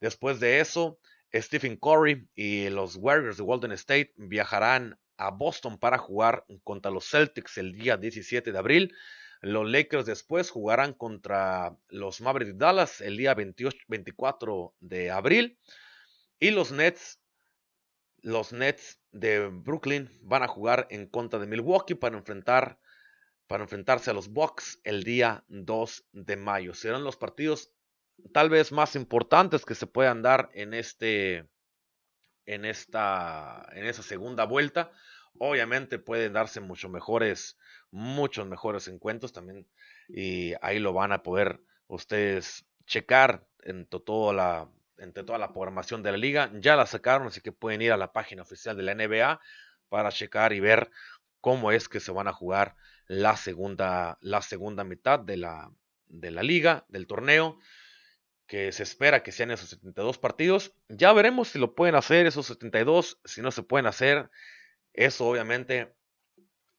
Después 0.00 0.40
de 0.40 0.60
eso, 0.60 0.98
Stephen 1.34 1.76
Curry 1.76 2.28
y 2.34 2.68
los 2.70 2.96
Warriors 2.96 3.36
de 3.36 3.42
Golden 3.42 3.72
State 3.72 4.14
viajarán 4.16 4.98
a 5.16 5.30
Boston 5.30 5.78
para 5.78 5.98
jugar 5.98 6.44
contra 6.62 6.90
los 6.90 7.10
Celtics 7.10 7.58
el 7.58 7.72
día 7.72 7.96
17 7.96 8.52
de 8.52 8.58
abril. 8.58 8.94
Los 9.40 9.68
Lakers 9.68 10.06
después 10.06 10.50
jugarán 10.50 10.92
contra 10.92 11.76
los 11.88 12.20
Mavericks 12.20 12.52
de 12.52 12.58
Dallas 12.58 13.00
el 13.00 13.16
día 13.16 13.34
24 13.34 14.74
de 14.80 15.10
abril. 15.10 15.58
Y 16.38 16.50
los 16.50 16.72
Nets, 16.72 17.20
los 18.22 18.52
Nets 18.52 19.00
de 19.12 19.48
Brooklyn 19.48 20.10
van 20.22 20.42
a 20.42 20.48
jugar 20.48 20.86
en 20.90 21.06
contra 21.06 21.38
de 21.38 21.46
Milwaukee 21.46 21.94
para 21.94 22.16
enfrentar 22.16 22.78
para 23.46 23.62
enfrentarse 23.62 24.10
a 24.10 24.14
los 24.14 24.28
Bucks 24.28 24.80
el 24.82 25.04
día 25.04 25.44
2 25.48 26.06
de 26.12 26.36
mayo. 26.36 26.74
Serán 26.74 27.04
los 27.04 27.16
partidos 27.16 27.72
tal 28.32 28.50
vez 28.50 28.72
más 28.72 28.96
importantes 28.96 29.64
que 29.64 29.74
se 29.74 29.86
puedan 29.86 30.22
dar 30.22 30.50
en 30.54 30.74
este 30.74 31.48
en 32.44 32.64
esta 32.64 33.68
en 33.72 33.86
esa 33.86 34.02
segunda 34.02 34.44
vuelta. 34.44 34.90
Obviamente 35.38 35.98
pueden 35.98 36.32
darse 36.32 36.60
mucho 36.60 36.88
mejores 36.88 37.58
muchos 37.96 38.46
mejores 38.46 38.88
encuentros 38.88 39.32
también 39.32 39.66
y 40.06 40.52
ahí 40.60 40.78
lo 40.78 40.92
van 40.92 41.12
a 41.12 41.22
poder 41.22 41.62
ustedes 41.86 42.66
checar 42.84 43.46
entre 43.62 44.00
toda 44.00 44.34
la 44.34 44.68
entre 44.98 45.24
toda 45.24 45.38
la 45.38 45.52
programación 45.52 46.02
de 46.02 46.10
la 46.10 46.18
liga. 46.18 46.50
Ya 46.54 46.76
la 46.76 46.86
sacaron, 46.86 47.26
así 47.26 47.40
que 47.40 47.52
pueden 47.52 47.80
ir 47.82 47.92
a 47.92 47.96
la 47.96 48.12
página 48.12 48.42
oficial 48.42 48.76
de 48.76 48.82
la 48.82 48.94
NBA 48.94 49.40
para 49.88 50.10
checar 50.10 50.52
y 50.52 50.60
ver 50.60 50.90
cómo 51.40 51.72
es 51.72 51.88
que 51.88 52.00
se 52.00 52.12
van 52.12 52.28
a 52.28 52.32
jugar 52.32 52.76
la 53.06 53.36
segunda, 53.36 54.18
la 54.20 54.42
segunda 54.42 54.84
mitad 54.84 55.18
de 55.18 55.38
la, 55.38 55.70
de 56.06 56.30
la 56.30 56.42
liga, 56.42 56.84
del 56.88 57.06
torneo 57.06 57.58
que 58.46 58.72
se 58.72 58.82
espera 58.82 59.22
que 59.22 59.32
sean 59.32 59.50
esos 59.50 59.70
72 59.70 60.18
partidos. 60.18 60.74
Ya 60.88 61.12
veremos 61.12 61.48
si 61.48 61.58
lo 61.58 61.74
pueden 61.74 61.94
hacer 61.94 62.26
esos 62.26 62.46
72, 62.46 63.20
si 63.24 63.42
no 63.42 63.50
se 63.50 63.62
pueden 63.62 63.86
hacer. 63.86 64.30
Eso 64.92 65.26
obviamente 65.26 65.95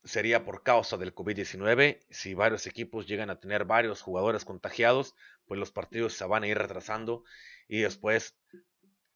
sería 0.03 0.43
por 0.43 0.63
causa 0.63 0.97
del 0.97 1.13
COVID-19. 1.13 1.99
Si 2.09 2.33
varios 2.33 2.67
equipos 2.67 3.07
llegan 3.07 3.29
a 3.29 3.39
tener 3.39 3.65
varios 3.65 4.01
jugadores 4.01 4.45
contagiados, 4.45 5.15
pues 5.45 5.59
los 5.59 5.71
partidos 5.71 6.13
se 6.13 6.25
van 6.25 6.43
a 6.43 6.47
ir 6.47 6.57
retrasando 6.57 7.23
y 7.67 7.79
después 7.79 8.35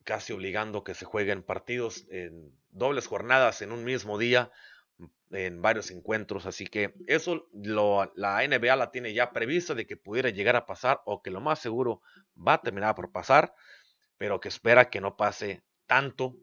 casi 0.04 0.34
obligando 0.34 0.84
que 0.84 0.94
se 0.94 1.06
jueguen 1.06 1.44
partidos 1.44 2.06
en 2.10 2.52
dobles 2.72 3.08
jornadas 3.08 3.62
en 3.62 3.72
un 3.72 3.84
mismo 3.84 4.18
día 4.18 4.52
en 5.32 5.62
varios 5.62 5.92
encuentros. 5.92 6.46
Así 6.46 6.68
que 6.68 6.94
eso 7.08 7.48
lo, 7.54 8.12
la 8.16 8.46
NBA 8.46 8.76
la 8.76 8.92
tiene 8.92 9.14
ya 9.14 9.32
prevista 9.32 9.74
de 9.74 9.86
que 9.86 9.98
pudiera 9.98 10.30
llegar 10.30 10.56
a 10.56 10.66
pasar 10.66 11.02
o 11.06 11.22
que 11.22 11.32
lo 11.32 11.42
más 11.42 11.60
seguro 11.60 12.02
va 12.36 12.54
a 12.54 12.62
terminar 12.62 12.96
por 12.96 13.12
pasar, 13.12 13.54
pero 14.18 14.40
que 14.40 14.50
espera 14.50 14.90
que 14.90 15.02
no 15.02 15.16
pase 15.16 15.64
tanto 15.86 16.36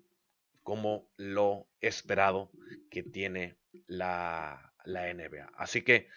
como 0.69 1.09
lo 1.17 1.67
esperado 1.81 2.51
que 2.91 3.03
tiene 3.03 3.57
la, 3.87 4.75
la 4.85 5.11
NBA. 5.15 5.51
Así 5.57 5.81
que 5.81 6.09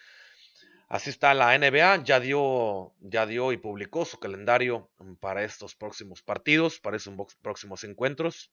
así 0.89 1.09
está 1.09 1.33
la 1.33 1.57
NBA, 1.57 2.03
ya 2.03 2.19
dio, 2.19 2.93
ya 2.99 3.25
dio 3.25 3.53
y 3.53 3.57
publicó 3.57 4.03
su 4.03 4.19
calendario 4.19 4.91
para 5.21 5.45
estos 5.45 5.73
próximos 5.73 6.21
partidos, 6.21 6.81
para 6.81 6.97
esos 6.97 7.15
próximos 7.41 7.85
encuentros, 7.85 8.51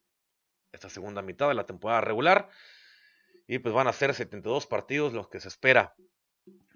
esta 0.70 0.88
segunda 0.88 1.20
mitad 1.20 1.48
de 1.48 1.54
la 1.54 1.66
temporada 1.66 2.00
regular. 2.00 2.48
Y 3.48 3.58
pues 3.58 3.74
van 3.74 3.88
a 3.88 3.92
ser 3.92 4.14
72 4.14 4.68
partidos 4.68 5.12
los 5.12 5.28
que 5.28 5.40
se 5.40 5.48
espera 5.48 5.96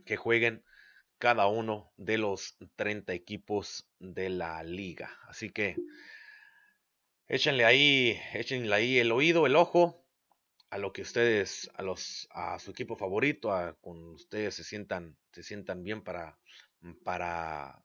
que 0.04 0.16
jueguen 0.16 0.64
cada 1.18 1.46
uno 1.46 1.92
de 1.96 2.18
los 2.18 2.56
30 2.74 3.12
equipos 3.12 3.88
de 4.00 4.30
la 4.30 4.64
liga. 4.64 5.16
Así 5.28 5.50
que 5.50 5.76
échenle 7.32 7.64
ahí, 7.64 8.20
échenle 8.34 8.74
ahí 8.74 8.98
el 8.98 9.10
oído, 9.10 9.46
el 9.46 9.56
ojo 9.56 10.04
a 10.68 10.76
lo 10.76 10.92
que 10.92 11.00
ustedes, 11.00 11.70
a 11.74 11.82
los, 11.82 12.28
a 12.30 12.58
su 12.58 12.72
equipo 12.72 12.94
favorito, 12.94 13.54
a 13.54 13.72
con 13.80 14.10
ustedes 14.10 14.54
se 14.54 14.64
sientan, 14.64 15.16
se 15.32 15.42
sientan 15.42 15.82
bien 15.82 16.04
para, 16.04 16.38
para, 17.04 17.82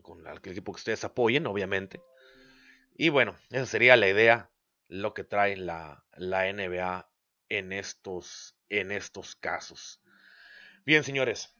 con 0.00 0.26
el 0.26 0.38
equipo 0.38 0.72
que 0.72 0.78
ustedes 0.78 1.04
apoyen, 1.04 1.46
obviamente. 1.46 2.00
Y 2.96 3.10
bueno, 3.10 3.36
esa 3.50 3.66
sería 3.66 3.94
la 3.96 4.08
idea, 4.08 4.50
lo 4.88 5.12
que 5.12 5.24
trae 5.24 5.54
la, 5.58 6.06
la 6.16 6.50
NBA 6.50 7.10
en 7.50 7.74
estos, 7.74 8.56
en 8.70 8.90
estos 8.90 9.36
casos. 9.36 10.00
Bien, 10.86 11.04
señores, 11.04 11.54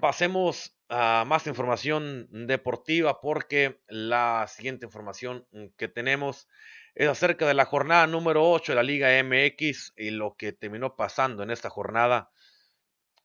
pasemos 0.00 0.76
a 0.88 1.24
más 1.26 1.46
información 1.46 2.28
deportiva 2.46 3.20
porque 3.20 3.80
la 3.88 4.46
siguiente 4.48 4.86
información 4.86 5.46
que 5.76 5.88
tenemos 5.88 6.48
es 6.94 7.08
acerca 7.08 7.46
de 7.46 7.54
la 7.54 7.64
jornada 7.64 8.06
número 8.06 8.50
8 8.50 8.72
de 8.72 8.76
la 8.76 8.82
Liga 8.82 9.22
MX 9.22 9.94
y 9.96 10.10
lo 10.10 10.36
que 10.36 10.52
terminó 10.52 10.96
pasando 10.96 11.42
en 11.42 11.50
esta 11.50 11.70
jornada 11.70 12.30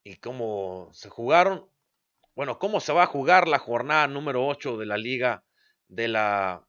y 0.04 0.18
cómo 0.18 0.89
se 0.94 1.10
jugaron. 1.10 1.70
Bueno, 2.36 2.60
cómo 2.60 2.80
se 2.80 2.94
va 2.94 3.04
a 3.04 3.08
jugar 3.08 3.48
la 3.48 3.60
jornada 3.60 4.08
número 4.08 4.46
8 4.46 4.78
de 4.78 4.86
la 4.86 4.98
Liga 4.98 5.44
de 5.88 6.08
la 6.08 6.68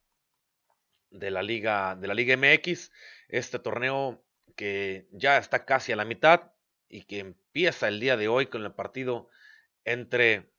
de 1.11 1.31
la 1.31 1.42
Liga 1.42 1.97
de 1.97 2.07
la 2.07 2.14
Liga 2.14 2.37
MX. 2.37 2.90
Este 3.29 3.59
torneo 3.59 4.23
que 4.57 5.09
ya 5.11 5.38
está 5.38 5.64
casi 5.64 5.92
a 5.92 5.97
la 5.97 6.05
mitad 6.05 6.53
y 6.88 7.03
que 7.03 7.18
empieza 7.18 7.88
el 7.88 7.99
día 7.99 8.16
de 8.16 8.29
hoy 8.29 8.47
con 8.47 8.62
el 8.62 8.73
partido 8.73 9.29
entre, 9.85 10.51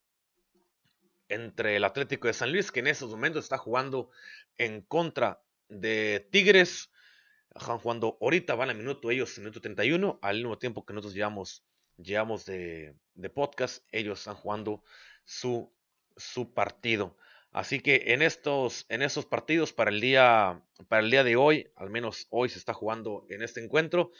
entre 1.30 1.76
el 1.76 1.84
Atlético 1.84 2.28
de 2.28 2.34
San 2.34 2.52
Luis, 2.52 2.72
que 2.72 2.80
en 2.80 2.88
estos 2.88 3.10
momentos 3.10 3.46
está 3.46 3.58
jugando 3.58 4.10
en 4.58 4.82
contra 4.82 5.42
de 5.70 6.28
Tigres. 6.32 6.92
Jugando 7.56 8.18
ahorita, 8.20 8.56
van 8.56 8.70
a 8.70 8.74
minuto 8.74 9.12
ellos, 9.12 9.38
minuto 9.38 9.62
31, 9.62 10.20
al 10.22 10.38
mismo 10.38 10.58
tiempo 10.58 10.86
que 10.86 10.94
nosotros 10.94 11.14
llevamos, 11.14 11.64
llevamos 11.98 12.46
de, 12.46 12.96
de 13.14 13.30
podcast, 13.30 13.86
ellos 13.94 14.20
están 14.20 14.36
jugando 14.36 14.84
su, 15.24 15.72
su 16.18 16.54
partido. 16.54 17.16
Así 17.56 17.80
que 17.80 18.04
en 18.08 18.22
estos, 18.22 18.86
en 18.90 19.02
estos 19.02 19.26
partidos 19.26 19.72
para 19.72 19.90
el, 19.90 20.02
día, 20.02 20.62
para 20.90 21.02
el 21.02 21.10
día 21.10 21.24
de 21.24 21.38
hoy, 21.38 21.72
al 21.78 21.90
menos 21.90 22.28
hoy 22.30 22.50
se 22.50 22.60
está 22.60 22.74
jugando 22.74 23.26
en 23.30 23.42
este 23.42 23.64
encuentro. 23.64 24.12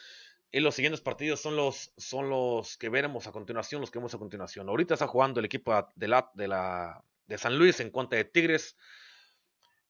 Y 0.52 0.60
los 0.60 0.76
siguientes 0.76 1.02
partidos 1.02 1.42
son 1.42 1.56
los, 1.56 1.92
son 1.98 2.30
los 2.30 2.78
que 2.78 2.90
veremos 2.90 3.28
a 3.28 3.32
continuación, 3.32 3.82
los 3.82 3.92
que 3.92 4.00
vemos 4.00 4.14
a 4.14 4.18
continuación. 4.18 4.70
Ahorita 4.70 4.94
está 4.94 5.08
jugando 5.08 5.40
el 5.40 5.46
equipo 5.46 5.74
de, 5.96 6.08
la, 6.08 6.32
de, 6.34 6.48
la, 6.48 7.04
de 7.28 7.38
San 7.38 7.58
Luis 7.58 7.80
en 7.80 7.90
contra 7.90 8.18
de 8.18 8.26
Tigres. 8.26 8.78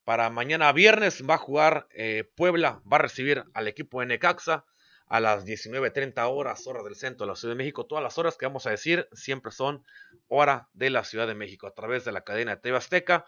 Para 0.04 0.30
mañana 0.30 0.72
viernes 0.72 1.22
va 1.28 1.34
a 1.34 1.38
jugar 1.38 1.88
eh, 1.90 2.24
Puebla, 2.36 2.80
va 2.90 2.96
a 2.96 3.02
recibir 3.02 3.44
al 3.54 3.68
equipo 3.68 4.00
de 4.00 4.06
Necaxa 4.06 4.64
a 5.08 5.20
las 5.20 5.44
19.30 5.44 6.28
horas, 6.28 6.66
hora 6.66 6.82
del 6.82 6.96
centro 6.96 7.26
de 7.26 7.32
la 7.32 7.36
Ciudad 7.36 7.54
de 7.54 7.58
México. 7.58 7.86
Todas 7.86 8.02
las 8.02 8.18
horas 8.18 8.36
que 8.36 8.46
vamos 8.46 8.66
a 8.66 8.70
decir 8.70 9.08
siempre 9.12 9.52
son 9.52 9.84
hora 10.28 10.68
de 10.72 10.90
la 10.90 11.04
Ciudad 11.04 11.26
de 11.26 11.34
México 11.34 11.66
a 11.66 11.74
través 11.74 12.04
de 12.04 12.12
la 12.12 12.22
cadena 12.22 12.56
de 12.56 12.60
TV 12.60 12.76
Azteca. 12.76 13.24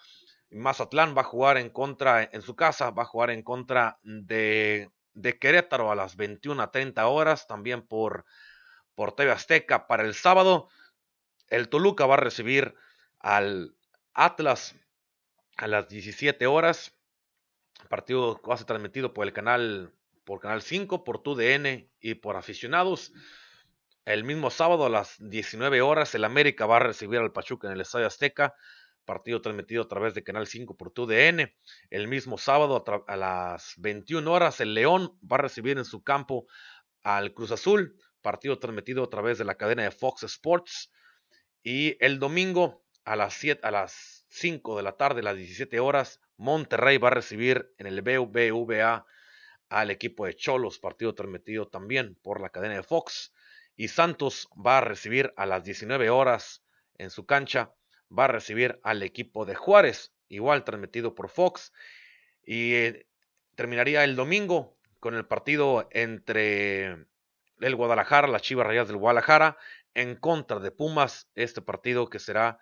Mazatlán 0.51 1.17
va 1.17 1.23
a 1.23 1.25
jugar 1.25 1.59
en 1.59 1.71
contra, 1.71 2.23
en 2.25 2.43
su 2.43 2.57
casa, 2.57 2.91
va 2.91 3.03
a 3.03 3.07
jugar 3.07 3.31
en 3.31 3.43
contra 3.43 3.99
de, 4.03 4.91
de 5.21 5.39
Querétaro 5.39 5.91
a 5.91 5.97
las 5.97 6.17
21.30 6.17 7.03
horas, 7.05 7.47
también 7.47 7.87
por, 7.87 8.25
por 8.95 9.13
TV 9.13 9.33
Azteca. 9.33 9.87
Para 9.87 10.05
el 10.05 10.15
sábado, 10.15 10.69
el 11.49 11.69
Toluca 11.69 12.07
va 12.07 12.15
a 12.15 12.19
recibir 12.19 12.75
al 13.19 13.75
Atlas 14.15 14.77
a 15.57 15.67
las 15.67 15.89
17 15.89 16.47
horas. 16.47 16.97
Partido 17.89 18.41
va 18.49 18.55
a 18.55 18.57
ser 18.59 18.67
transmitido 18.67 19.13
por 19.13 19.27
el 19.27 19.33
canal 19.33 19.93
por 20.25 20.41
Canal 20.41 20.61
5, 20.61 21.05
por 21.05 21.23
TUDN 21.23 21.91
y 22.01 22.15
por 22.17 22.37
aficionados. 22.37 23.13
El 24.05 24.25
mismo 24.25 24.51
sábado 24.51 24.85
a 24.85 24.91
las 24.91 25.17
19 25.19 25.81
horas, 25.81 26.15
el 26.15 26.25
América 26.25 26.67
va 26.67 26.77
a 26.77 26.81
recibir 26.81 27.19
al 27.19 27.33
Pachuca 27.33 27.67
en 27.67 27.73
el 27.73 27.81
Estadio 27.81 28.07
Azteca, 28.07 28.55
partido 29.09 29.41
transmitido 29.41 29.83
a 29.83 29.89
través 29.89 30.13
de 30.13 30.23
Canal 30.23 30.47
5 30.47 30.77
por 30.77 30.91
TUDN. 30.91 31.51
El 31.89 32.09
mismo 32.09 32.37
sábado 32.37 32.85
a, 33.07 33.17
las 33.17 33.73
21 33.79 34.31
horas, 34.31 34.61
el 34.61 34.75
León 34.75 35.19
va 35.25 35.37
a 35.37 35.41
recibir 35.41 35.79
en 35.79 35.87
su 35.87 36.03
campo 36.03 36.47
al 37.03 37.33
Cruz 37.33 37.51
Azul, 37.51 37.97
partido 38.21 38.59
transmitido 38.59 39.03
a 39.03 39.09
través 39.09 39.39
de 39.39 39.47
la 39.47 39.55
cadena 39.55 39.85
de 39.85 39.93
Fox 39.93 40.25
Sports. 40.25 40.93
Y 41.63 41.97
el 42.05 42.19
domingo 42.19 42.85
a 43.07 43.17
las 43.17 43.33
7, 43.33 43.67
a 43.67 43.71
las 43.71 44.27
5 44.29 44.77
de 44.77 44.83
la 44.83 44.99
tarde, 44.99 45.21
a 45.21 45.25
las 45.25 45.37
17 45.37 45.81
horas, 45.81 46.21
Monterrey 46.37 46.99
va 46.99 47.09
a 47.09 47.13
recibir 47.13 47.73
en 47.79 47.87
el 47.87 48.03
BBVA 48.03 49.07
al 49.71 49.91
equipo 49.91 50.27
de 50.27 50.37
Cholos, 50.37 50.79
partido 50.79 51.15
transmitido 51.15 51.67
también 51.67 52.15
por 52.23 52.43
la 52.43 52.51
cadena 52.51 52.75
de 52.75 52.83
Fox. 52.83 53.33
Y 53.75 53.89
Santos 53.89 54.51
va 54.55 54.79
a 54.79 54.83
recibir 54.83 55.33
a 55.39 55.47
las 55.47 55.65
19 55.65 56.11
horas 56.11 56.63
en 56.99 57.09
su 57.09 57.25
cancha, 57.25 57.73
va 58.17 58.25
a 58.25 58.29
recibir 58.29 58.81
al 58.83 59.03
equipo 59.03 59.45
de 59.45 59.55
Juárez, 59.55 60.13
igual 60.29 60.65
transmitido 60.65 61.15
por 61.15 61.29
Fox. 61.29 61.73
Y 62.43 62.75
eh, 62.75 63.07
terminaría 63.55 64.05
el 64.05 64.17
domingo 64.17 64.79
con 65.01 65.15
el 65.15 65.27
partido 65.27 65.89
entre 65.93 67.07
el 67.61 67.77
Guadalajara, 67.77 68.29
las 68.29 68.43
Chivas 68.43 68.67
Rayas 68.67 68.89
del 68.89 68.97
Guadalajara, 68.97 69.59
en 69.95 70.17
contra 70.17 70.61
de 70.61 70.71
Pumas, 70.71 71.29
este 71.35 71.61
partido 71.61 72.09
que 72.09 72.19
será 72.19 72.59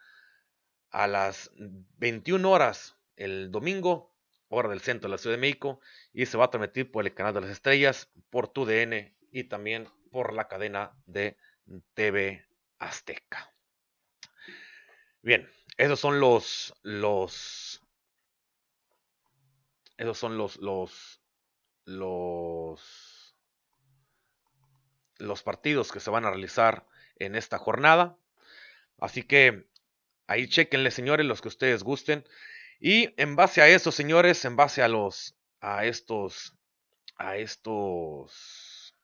a 0.91 1.07
las 1.07 1.51
21 1.99 2.51
horas 2.51 2.97
el 3.17 3.51
domingo, 3.51 4.15
hora 4.49 4.69
del 4.69 4.81
centro 4.81 5.09
de 5.09 5.13
la 5.13 5.19
Ciudad 5.19 5.37
de 5.37 5.41
México, 5.41 5.81
y 6.13 6.27
se 6.27 6.39
va 6.39 6.47
a 6.47 6.51
transmitir 6.51 6.91
por 6.91 7.05
el 7.05 7.15
canal 7.15 7.35
de 7.35 7.43
las 7.43 7.51
estrellas, 7.51 8.11
por 8.31 8.49
TUDN 8.49 9.15
y 9.31 9.45
también 9.45 9.89
por 10.11 10.33
la 10.33 10.49
cadena 10.49 10.97
de 11.07 11.37
TV 11.95 12.47
Azteca. 12.79 13.56
Bien, 15.27 15.51
esos 15.77 15.99
son 15.99 16.21
los, 16.21 16.73
los, 16.85 17.83
esos 19.97 20.17
son 20.17 20.39
los, 20.39 20.57
los, 20.59 21.21
los, 21.85 23.37
los 25.19 25.43
partidos 25.43 25.91
que 25.91 25.99
se 25.99 26.11
van 26.11 26.27
a 26.27 26.31
realizar 26.31 26.87
en 27.17 27.35
esta 27.35 27.59
jornada. 27.59 28.17
Así 29.01 29.25
que 29.25 29.69
ahí 30.29 30.49
chequenle, 30.49 30.93
señores, 30.93 31.27
los 31.27 31.43
que 31.43 31.49
ustedes 31.49 31.83
gusten. 31.83 32.25
Y 32.79 33.12
en 33.21 33.35
base 33.35 33.62
a 33.62 33.69
eso, 33.69 33.91
señores, 33.91 34.45
en 34.45 34.55
base 34.55 34.81
a 34.81 34.87
los, 34.87 35.35
a 35.61 35.87
estos, 35.87 36.57
a 37.17 37.37
estos, 37.37 38.95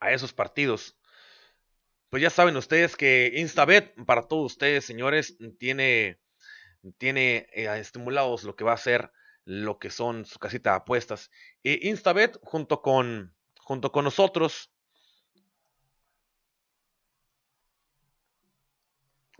a 0.00 0.10
esos 0.10 0.32
partidos, 0.32 0.95
pues 2.10 2.22
ya 2.22 2.30
saben 2.30 2.56
ustedes 2.56 2.96
que 2.96 3.32
Instabet 3.36 3.94
para 4.06 4.22
todos 4.22 4.52
ustedes, 4.52 4.84
señores, 4.84 5.36
tiene, 5.58 6.20
tiene 6.98 7.48
eh, 7.52 7.68
estimulados 7.78 8.44
lo 8.44 8.56
que 8.56 8.64
va 8.64 8.72
a 8.72 8.78
ser 8.78 9.10
lo 9.44 9.78
que 9.78 9.90
son 9.90 10.24
su 10.24 10.38
casita 10.38 10.70
de 10.70 10.76
apuestas. 10.76 11.30
Y 11.62 11.88
Instabet 11.88 12.38
junto 12.42 12.82
con, 12.82 13.34
junto 13.60 13.92
con 13.92 14.04
nosotros, 14.04 14.72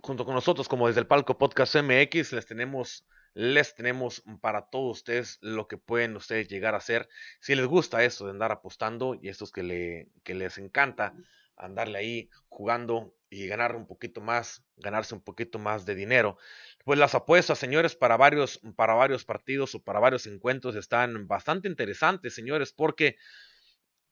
junto 0.01 0.25
con 0.25 0.33
nosotros, 0.33 0.67
como 0.69 0.87
desde 0.87 1.01
el 1.01 1.07
palco 1.07 1.37
Podcast 1.37 1.75
MX, 1.75 2.31
les 2.31 2.45
tenemos, 2.45 3.05
les 3.33 3.75
tenemos 3.75 4.23
para 4.41 4.69
todos 4.69 4.99
ustedes 4.99 5.37
lo 5.41 5.67
que 5.67 5.77
pueden 5.77 6.15
ustedes 6.15 6.47
llegar 6.47 6.73
a 6.73 6.77
hacer. 6.77 7.09
Si 7.41 7.53
les 7.55 7.65
gusta 7.65 8.03
eso 8.03 8.25
de 8.25 8.31
andar 8.31 8.53
apostando 8.53 9.13
y 9.21 9.27
estos 9.27 9.51
que, 9.51 9.63
le, 9.63 10.09
que 10.23 10.33
les 10.35 10.57
encanta 10.57 11.13
andarle 11.57 11.99
ahí 11.99 12.29
jugando 12.47 13.13
y 13.29 13.47
ganar 13.47 13.75
un 13.75 13.87
poquito 13.87 14.21
más, 14.21 14.63
ganarse 14.77 15.13
un 15.13 15.21
poquito 15.21 15.59
más 15.59 15.85
de 15.85 15.95
dinero. 15.95 16.37
Pues 16.85 16.97
las 16.97 17.15
apuestas, 17.15 17.59
señores, 17.59 17.95
para 17.95 18.15
varios, 18.15 18.61
para 18.75 18.93
varios 18.93 19.25
partidos 19.25 19.75
o 19.75 19.83
para 19.83 19.99
varios 19.99 20.27
encuentros 20.27 20.75
están 20.75 21.27
bastante 21.27 21.67
interesantes, 21.67 22.33
señores, 22.33 22.71
porque 22.71 23.17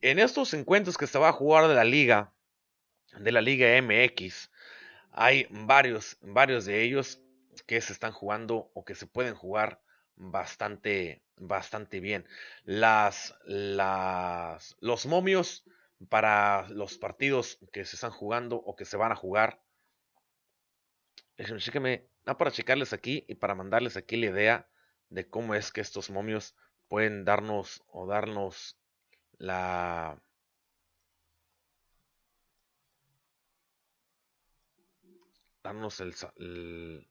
en 0.02 0.20
estos 0.20 0.54
encuentros 0.54 0.98
que 0.98 1.08
se 1.08 1.20
va 1.20 1.30
a 1.30 1.34
jugar 1.34 1.68
de 1.68 1.76
la 1.76 1.86
liga, 1.86 2.34
de 3.20 3.32
la 3.32 3.42
Liga 3.42 3.82
MX, 3.82 4.52
hay 5.12 5.48
varios, 5.50 6.18
varios 6.22 6.66
de 6.66 6.84
ellos 6.84 7.22
que 7.66 7.80
se 7.80 7.94
están 7.94 8.12
jugando 8.12 8.72
o 8.74 8.84
que 8.84 8.96
se 8.96 9.08
pueden 9.08 9.36
jugar 9.36 9.82
bastante, 10.16 11.24
bastante 11.38 12.00
bien. 12.00 12.28
Las, 12.64 13.36
las, 13.46 14.76
los 14.80 15.06
momios 15.06 15.64
para 16.10 16.68
los 16.70 16.98
partidos 16.98 17.60
que 17.72 17.86
se 17.86 17.96
están 17.96 18.12
jugando 18.12 18.58
o 18.58 18.76
que 18.76 18.86
se 18.86 18.98
van 18.98 19.12
a 19.12 19.16
jugar. 19.16 19.62
Chéqueme, 21.38 22.08
no 22.26 22.38
para 22.38 22.52
checarles 22.52 22.94
aquí 22.94 23.26
y 23.28 23.36
para 23.36 23.56
mandarles 23.56 23.98
aquí 23.98 24.18
la 24.18 24.28
idea 24.28 24.70
de 25.10 25.30
cómo 25.30 25.56
es 25.56 25.72
que 25.72 25.82
estos 25.82 26.10
momios 26.10 26.56
pueden 26.88 27.26
darnos 27.26 27.84
o 27.88 28.08
darnos 28.08 28.78
la, 29.38 30.22
darnos 35.66 36.00
el, 36.00 37.08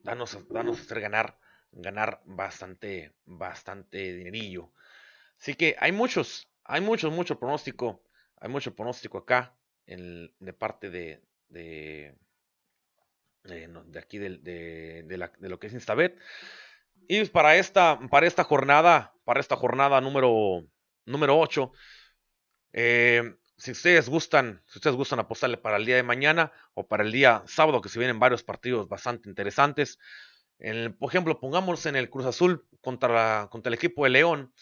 danos, 0.00 0.48
danos 0.48 0.80
hacer 0.80 1.00
ganar, 1.00 1.38
ganar 1.72 2.20
bastante, 2.24 3.14
bastante 3.24 4.12
dinerillo. 4.14 4.72
Así 5.40 5.54
que 5.54 5.74
hay 5.78 5.92
muchos, 5.92 6.48
hay 6.64 6.80
muchos, 6.82 7.12
mucho 7.12 7.38
pronóstico, 7.38 8.02
hay 8.36 8.50
mucho 8.50 8.74
pronóstico 8.74 9.18
acá 9.18 9.56
en, 9.86 10.32
de 10.38 10.52
parte 10.52 10.90
de, 10.90 11.22
de, 11.48 12.14
de, 13.44 13.98
aquí 13.98 14.18
de, 14.18 14.38
de, 14.38 15.16
la, 15.16 15.32
de, 15.38 15.48
lo 15.48 15.58
que 15.58 15.68
es 15.68 15.72
Instabet. 15.72 16.18
Y 17.08 17.24
para 17.26 17.56
esta, 17.56 17.98
para 18.10 18.26
esta 18.26 18.44
jornada, 18.44 19.14
para 19.24 19.40
esta 19.40 19.56
jornada 19.56 20.00
número, 20.02 20.66
número 21.06 21.38
8, 21.38 21.72
eh, 22.74 23.34
si 23.56 23.72
ustedes 23.72 24.08
gustan, 24.10 24.62
si 24.66 24.78
ustedes 24.78 24.96
gustan 24.96 25.20
apostarle 25.20 25.56
para 25.56 25.78
el 25.78 25.86
día 25.86 25.96
de 25.96 26.02
mañana 26.02 26.52
o 26.74 26.86
para 26.86 27.02
el 27.02 27.12
día 27.12 27.42
sábado, 27.46 27.80
que 27.80 27.88
se 27.88 27.98
vienen 27.98 28.18
varios 28.18 28.42
partidos 28.42 28.88
bastante 28.88 29.28
interesantes. 29.28 29.98
por 30.98 31.08
ejemplo, 31.08 31.40
pongamos 31.40 31.86
en 31.86 31.96
el 31.96 32.10
Cruz 32.10 32.26
Azul 32.26 32.66
contra, 32.82 33.48
contra 33.50 33.70
el 33.70 33.74
equipo 33.74 34.04
de 34.04 34.10
León. 34.10 34.52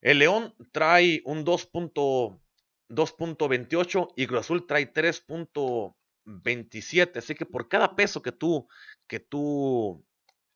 El 0.00 0.20
León 0.20 0.54
trae 0.72 1.22
un 1.24 1.44
2.28 1.44 4.12
y 4.16 4.26
Cruz 4.26 4.40
Azul 4.40 4.66
trae 4.66 4.92
3.27. 4.92 7.18
Así 7.18 7.34
que 7.34 7.46
por 7.46 7.68
cada 7.68 7.96
peso 7.96 8.22
que 8.22 8.32
tú, 8.32 8.68
que 9.06 9.20
tú 9.20 10.04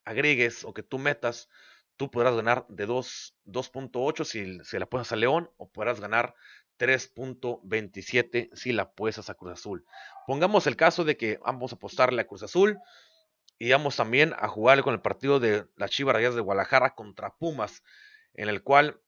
agregues 0.03 0.65
o 0.65 0.73
que 0.73 0.83
tú 0.83 0.97
metas, 0.97 1.47
tú 1.95 2.11
podrás 2.11 2.35
ganar 2.35 2.65
de 2.69 2.87
2.8 2.87 4.25
si 4.25 4.59
se 4.63 4.79
la 4.79 4.87
puedes 4.87 5.11
a 5.11 5.15
León 5.15 5.51
o 5.57 5.69
podrás 5.69 5.99
ganar 5.99 6.35
3.27 6.79 8.49
si 8.53 8.73
la 8.73 8.83
apuestas 8.83 9.29
a 9.29 9.35
Cruz 9.35 9.53
Azul. 9.53 9.85
Pongamos 10.27 10.67
el 10.67 10.75
caso 10.75 11.03
de 11.03 11.17
que 11.17 11.37
vamos 11.37 11.71
a 11.71 11.75
apostarle 11.75 12.21
a 12.21 12.27
Cruz 12.27 12.43
Azul 12.43 12.79
y 13.57 13.71
vamos 13.71 13.95
también 13.95 14.33
a 14.37 14.47
jugar 14.47 14.83
con 14.83 14.93
el 14.93 15.01
partido 15.01 15.39
de 15.39 15.65
la 15.75 15.87
Chivas 15.87 16.15
Rayas 16.15 16.35
de 16.35 16.41
Guadalajara 16.41 16.95
contra 16.95 17.35
Pumas, 17.37 17.83
en 18.33 18.49
el 18.49 18.63
cual 18.63 18.99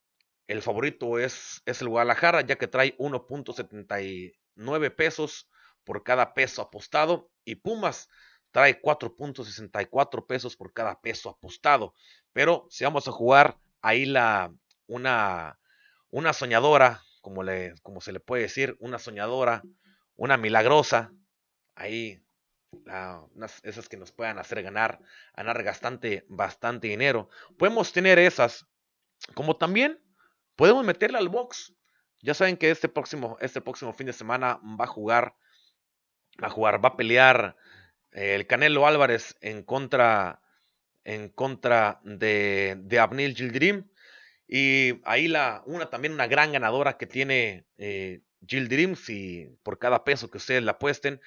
el 0.47 0.62
favorito 0.62 1.19
es, 1.19 1.62
es 1.65 1.81
el 1.81 1.89
Guadalajara, 1.89 2.41
ya 2.41 2.57
que 2.57 2.67
trae 2.67 2.97
1.79 2.97 4.95
pesos 4.95 5.49
por 5.83 6.03
cada 6.03 6.33
peso 6.33 6.62
apostado 6.62 7.29
y 7.45 7.55
Pumas 7.55 8.10
trae 8.51 8.81
4.64 8.81 10.25
pesos 10.25 10.55
por 10.55 10.73
cada 10.73 10.99
peso 11.01 11.29
apostado. 11.29 11.93
Pero 12.33 12.67
si 12.69 12.83
vamos 12.83 13.07
a 13.07 13.12
jugar 13.12 13.57
ahí 13.81 14.05
la 14.05 14.53
una 14.88 15.60
una 16.10 16.33
soñadora 16.33 17.03
como, 17.21 17.43
le, 17.43 17.73
como 17.81 18.01
se 18.01 18.12
le 18.12 18.19
puede 18.19 18.43
decir, 18.43 18.77
una 18.79 18.99
soñadora, 18.99 19.63
una 20.15 20.38
milagrosa, 20.38 21.12
ahí, 21.75 22.23
esas 23.63 23.89
que 23.89 23.97
nos 23.97 24.12
puedan 24.12 24.39
hacer 24.39 24.63
ganar, 24.63 25.01
ganar 25.36 25.63
bastante, 25.63 26.25
bastante 26.29 26.88
dinero. 26.88 27.29
Podemos 27.57 27.91
tener 27.91 28.17
esas, 28.17 28.65
como 29.33 29.57
también 29.57 29.99
podemos 30.57 30.83
meterla 30.83 31.19
al 31.19 31.29
box. 31.29 31.73
Ya 32.21 32.33
saben 32.33 32.57
que 32.57 32.69
este 32.69 32.89
próximo, 32.89 33.37
este 33.39 33.61
próximo 33.61 33.93
fin 33.93 34.07
de 34.07 34.13
semana 34.13 34.59
va 34.63 34.83
a 34.83 34.87
jugar, 34.87 35.35
va 36.43 36.47
a 36.47 36.51
jugar, 36.51 36.83
va 36.83 36.89
a 36.89 36.97
pelear 36.97 37.55
eh, 38.11 38.35
el 38.35 38.47
Canelo 38.47 38.85
Álvarez 38.85 39.37
en 39.39 39.63
contra, 39.63 40.41
en 41.05 41.29
contra 41.29 42.01
de, 42.03 42.75
de 42.79 42.99
Abnil 42.99 43.35
Gildrim. 43.35 43.87
Y 44.47 44.99
ahí 45.05 45.27
la, 45.27 45.61
una 45.65 45.89
también 45.89 46.13
una 46.13 46.27
gran 46.27 46.51
ganadora 46.51 46.97
que 46.97 47.05
tiene 47.05 47.65
eh, 47.77 48.21
y 49.07 49.45
por 49.63 49.79
cada 49.79 50.03
peso 50.03 50.29
que 50.29 50.37
ustedes 50.37 50.63
la 50.63 50.73
apuesten, 50.73 51.21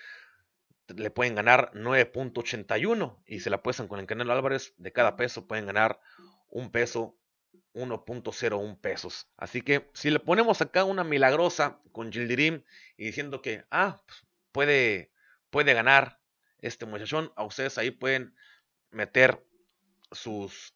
le 0.88 1.10
pueden 1.10 1.34
ganar 1.34 1.70
9.81 1.74 3.22
y 3.26 3.40
se 3.40 3.50
la 3.50 3.56
apuestan 3.56 3.88
con 3.88 4.00
el 4.00 4.06
Canelo 4.06 4.32
Álvarez, 4.32 4.74
de 4.78 4.92
cada 4.92 5.16
peso 5.16 5.46
pueden 5.46 5.66
ganar 5.66 6.00
un 6.48 6.70
peso, 6.70 7.16
1.01 7.74 8.80
pesos. 8.80 9.28
Así 9.36 9.62
que 9.62 9.90
si 9.94 10.10
le 10.10 10.20
ponemos 10.20 10.60
acá 10.60 10.84
una 10.84 11.04
milagrosa 11.04 11.80
con 11.92 12.10
Dream 12.10 12.64
y 12.96 13.06
diciendo 13.06 13.42
que, 13.42 13.64
ah, 13.70 14.02
pues, 14.06 14.26
puede, 14.52 15.12
puede 15.50 15.74
ganar 15.74 16.20
este 16.58 16.86
muchachón, 16.86 17.32
a 17.36 17.44
ustedes 17.44 17.78
ahí 17.78 17.90
pueden 17.90 18.34
meter 18.90 19.44
sus, 20.12 20.74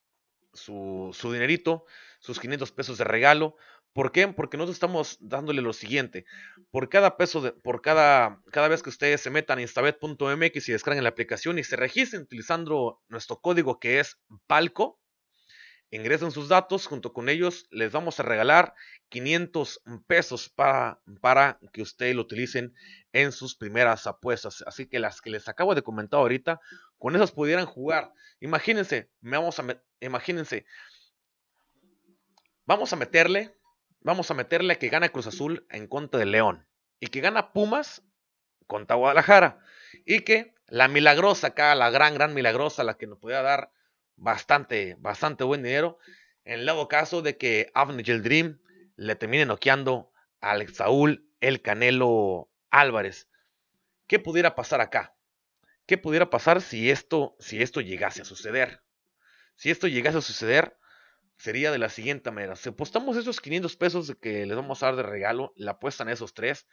su, 0.52 1.10
su 1.12 1.32
dinerito 1.32 1.84
sus 2.20 2.40
500 2.40 2.72
pesos 2.72 2.96
de 2.96 3.04
regalo 3.04 3.56
¿Por 3.94 4.10
qué? 4.10 4.26
Porque 4.26 4.56
nosotros 4.56 4.74
estamos 4.74 5.18
dándole 5.20 5.62
lo 5.62 5.72
siguiente. 5.72 6.26
Por 6.72 6.88
cada 6.88 7.16
peso, 7.16 7.40
de, 7.40 7.52
por 7.52 7.80
cada, 7.80 8.42
cada 8.50 8.66
vez 8.66 8.82
que 8.82 8.90
ustedes 8.90 9.20
se 9.20 9.30
metan 9.30 9.58
a 9.58 9.62
instabet.mx 9.62 10.68
y 10.68 10.72
descarguen 10.72 11.04
la 11.04 11.10
aplicación 11.10 11.60
y 11.60 11.64
se 11.64 11.76
registren 11.76 12.22
utilizando 12.22 13.00
nuestro 13.08 13.40
código 13.40 13.78
que 13.78 14.00
es 14.00 14.18
PALCO, 14.48 14.98
ingresen 15.96 16.30
sus 16.30 16.48
datos, 16.48 16.86
junto 16.86 17.12
con 17.12 17.28
ellos 17.28 17.66
les 17.70 17.92
vamos 17.92 18.18
a 18.18 18.22
regalar 18.22 18.74
500 19.10 19.82
pesos 20.06 20.48
para, 20.48 21.00
para 21.20 21.58
que 21.72 21.82
ustedes 21.82 22.14
lo 22.14 22.22
utilicen 22.22 22.74
en 23.12 23.32
sus 23.32 23.54
primeras 23.54 24.06
apuestas. 24.06 24.62
Así 24.66 24.86
que 24.86 24.98
las 24.98 25.20
que 25.20 25.30
les 25.30 25.48
acabo 25.48 25.74
de 25.74 25.82
comentar 25.82 26.20
ahorita, 26.20 26.60
con 26.98 27.14
esas 27.14 27.32
pudieran 27.32 27.66
jugar. 27.66 28.12
Imagínense, 28.40 29.10
vamos 29.20 29.58
a, 29.58 29.82
imagínense, 30.00 30.66
vamos 32.64 32.92
a 32.92 32.96
meterle 32.96 33.54
vamos 34.04 34.30
a 34.30 34.34
meterle 34.34 34.78
que 34.78 34.90
gana 34.90 35.08
Cruz 35.08 35.26
Azul 35.26 35.66
en 35.70 35.88
contra 35.88 36.20
de 36.20 36.26
León 36.26 36.68
y 37.00 37.08
que 37.08 37.20
gana 37.20 37.52
Pumas 37.52 38.02
contra 38.66 38.96
Guadalajara 38.96 39.58
y 40.04 40.20
que 40.20 40.54
la 40.68 40.88
milagrosa 40.88 41.48
acá, 41.48 41.74
la 41.74 41.90
gran, 41.90 42.14
gran 42.14 42.34
milagrosa, 42.34 42.84
la 42.84 42.96
que 42.96 43.06
nos 43.06 43.18
podía 43.18 43.42
dar 43.42 43.72
bastante, 44.16 44.96
bastante 44.98 45.44
buen 45.44 45.62
dinero, 45.62 45.98
en 46.44 46.60
el 46.60 46.66
lado 46.66 46.88
caso 46.88 47.22
de 47.22 47.36
que 47.36 47.70
Avney 47.74 48.04
el 48.06 48.22
Dream 48.22 48.60
le 48.96 49.16
termine 49.16 49.46
noqueando 49.46 50.12
al 50.40 50.68
Saúl 50.72 51.28
el 51.40 51.62
Canelo 51.62 52.50
Álvarez. 52.70 53.28
¿Qué 54.06 54.18
pudiera 54.18 54.54
pasar 54.54 54.80
acá? 54.80 55.14
¿Qué 55.86 55.98
pudiera 55.98 56.30
pasar 56.30 56.62
si 56.62 56.90
esto, 56.90 57.36
si 57.40 57.62
esto 57.62 57.80
llegase 57.80 58.22
a 58.22 58.24
suceder? 58.24 58.82
Si 59.56 59.70
esto 59.70 59.86
llegase 59.86 60.18
a 60.18 60.22
suceder, 60.22 60.76
sería 61.36 61.70
de 61.70 61.78
la 61.78 61.88
siguiente 61.88 62.30
manera. 62.30 62.56
Si 62.56 62.68
apostamos 62.68 63.16
esos 63.16 63.40
500 63.40 63.76
pesos 63.76 64.16
que 64.20 64.46
les 64.46 64.56
vamos 64.56 64.82
a 64.82 64.86
dar 64.86 64.96
de 64.96 65.02
regalo, 65.02 65.52
le 65.56 65.70
apuestan 65.70 66.08
esos 66.08 66.34
tres 66.34 66.66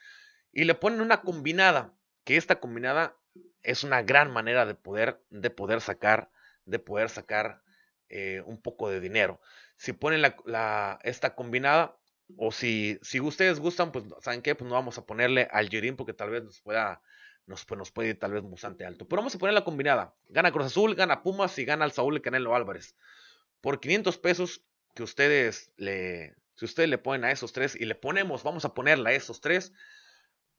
y 0.51 0.65
le 0.65 0.75
ponen 0.75 1.01
una 1.01 1.21
combinada, 1.21 1.93
que 2.23 2.38
esta 2.38 2.60
combinada 2.60 3.17
es 3.63 3.84
una 3.84 4.01
gran 4.01 4.32
manera 4.32 4.65
de 4.65 4.75
poder, 4.75 5.21
de 5.30 5.49
poder 5.49 5.82
sacar, 5.82 6.32
de 6.65 6.80
poder 6.80 7.10
sacar 7.10 7.62
eh, 8.10 8.41
un 8.45 8.62
poco 8.62 8.89
de 8.89 9.00
dinero. 9.00 9.41
Si 9.78 9.93
ponen 9.93 10.21
la, 10.21 11.00
esta 11.04 11.36
combinada, 11.36 11.97
o 12.38 12.52
si, 12.52 12.97
si 13.02 13.19
ustedes 13.19 13.60
gustan, 13.60 13.91
pues 13.91 14.06
saben 14.21 14.41
qué, 14.41 14.56
pues 14.56 14.69
no 14.69 14.76
vamos 14.76 14.97
a 14.97 15.06
ponerle 15.06 15.50
al 15.52 15.69
Yerim 15.69 15.97
porque 15.97 16.13
tal 16.13 16.30
vez 16.30 16.43
nos 16.43 16.62
pueda, 16.62 17.02
nos, 17.45 17.65
pues, 17.65 17.78
nos 17.78 17.91
puede 17.91 18.10
ir 18.10 18.19
tal 18.19 18.32
vez 18.32 18.43
bastante 18.43 18.86
alto. 18.86 19.08
Pero 19.08 19.21
vamos 19.21 19.36
a 19.36 19.38
poner 19.38 19.54
la 19.54 19.65
combinada. 19.65 20.15
Gana 20.30 20.52
Cruz 20.52 20.67
Azul, 20.67 20.95
gana 20.95 21.24
Pumas 21.24 21.58
y 21.60 21.65
gana 21.65 21.84
el 21.84 21.91
Saúl 21.91 22.17
y 22.17 22.21
Canelo 22.21 22.56
Álvarez 22.56 22.95
por 23.62 23.80
500 23.80 24.17
pesos 24.17 24.63
que 24.95 25.04
ustedes 25.04 25.71
le, 25.78 26.36
si 26.56 26.65
ustedes 26.65 26.89
le 26.89 26.97
ponen 26.97 27.24
a 27.24 27.32
esos 27.32 27.54
tres 27.54 27.76
y 27.80 27.86
le 27.86 27.95
ponemos, 27.95 28.43
vamos 28.43 28.65
a 28.65 28.74
ponerle 28.74 29.12
a 29.12 29.13
esos 29.13 29.39
tres, 29.39 29.71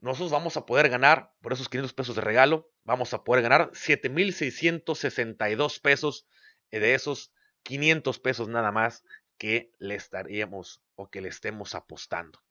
nosotros 0.03 0.31
vamos 0.33 0.57
a 0.57 0.67
poder 0.67 0.89
ganar, 0.89 1.33
por 1.41 1.53
esos 1.53 1.69
500 1.69 1.93
pesos 1.95 2.17
de 2.17 2.23
regalo, 2.23 2.69
vamos 2.83 3.15
a 3.15 3.23
poder 3.23 3.43
ganar 3.43 3.71
7,662 3.73 5.79
pesos 5.79 6.27
de 6.73 6.95
esos 6.95 7.33
500 7.63 8.19
pesos 8.19 8.49
nada 8.49 8.73
más 8.73 9.05
que 9.39 9.73
le 9.79 9.95
estaríamos 9.95 10.83
o 10.97 11.09
que 11.09 11.21
le 11.21 11.29
estemos 11.29 11.77
apostando. 11.77 12.43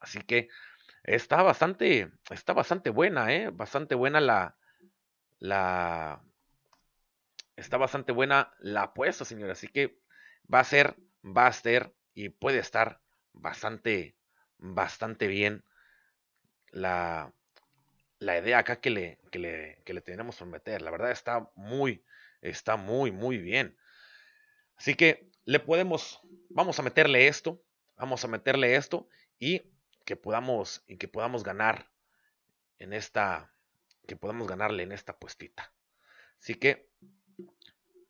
Así 0.00 0.22
que 0.22 0.48
está 1.02 1.42
bastante, 1.42 2.10
está 2.30 2.54
bastante 2.54 2.88
buena, 2.88 3.30
¿eh? 3.30 3.50
Bastante 3.50 3.94
buena 3.94 4.22
la, 4.22 4.56
la, 5.38 6.22
está 7.56 7.76
bastante 7.76 8.12
buena 8.12 8.54
la 8.58 8.84
apuesta, 8.84 9.26
señores. 9.26 9.58
Así 9.58 9.68
que 9.68 10.00
va 10.52 10.60
a 10.60 10.64
ser, 10.64 10.96
va 11.22 11.46
a 11.46 11.52
ser 11.52 11.94
y 12.14 12.30
puede 12.30 12.58
estar 12.58 13.02
bastante, 13.34 14.16
bastante 14.56 15.26
bien 15.26 15.62
la, 16.70 17.32
la 18.18 18.38
idea 18.38 18.58
acá 18.58 18.80
que 18.80 18.90
le, 18.90 19.18
que 19.30 19.38
le, 19.38 19.82
que 19.84 19.94
le 19.94 20.00
tenemos 20.00 20.36
por 20.36 20.48
meter. 20.48 20.82
La 20.82 20.90
verdad 20.90 21.10
está 21.10 21.50
muy, 21.54 22.04
está 22.40 22.76
muy, 22.76 23.10
muy 23.12 23.38
bien. 23.38 23.76
Así 24.76 24.94
que 24.94 25.30
le 25.44 25.60
podemos, 25.60 26.20
vamos 26.48 26.78
a 26.78 26.82
meterle 26.82 27.28
esto, 27.28 27.62
vamos 27.96 28.24
a 28.24 28.28
meterle 28.28 28.76
esto 28.76 29.08
y 29.38 29.62
que 30.04 30.16
podamos, 30.16 30.82
y 30.86 30.96
que 30.96 31.08
podamos 31.08 31.44
ganar 31.44 31.90
en 32.78 32.92
esta, 32.92 33.52
que 34.06 34.16
podamos 34.16 34.48
ganarle 34.48 34.82
en 34.82 34.92
esta 34.92 35.18
puestita. 35.18 35.72
Así 36.38 36.54
que 36.54 36.90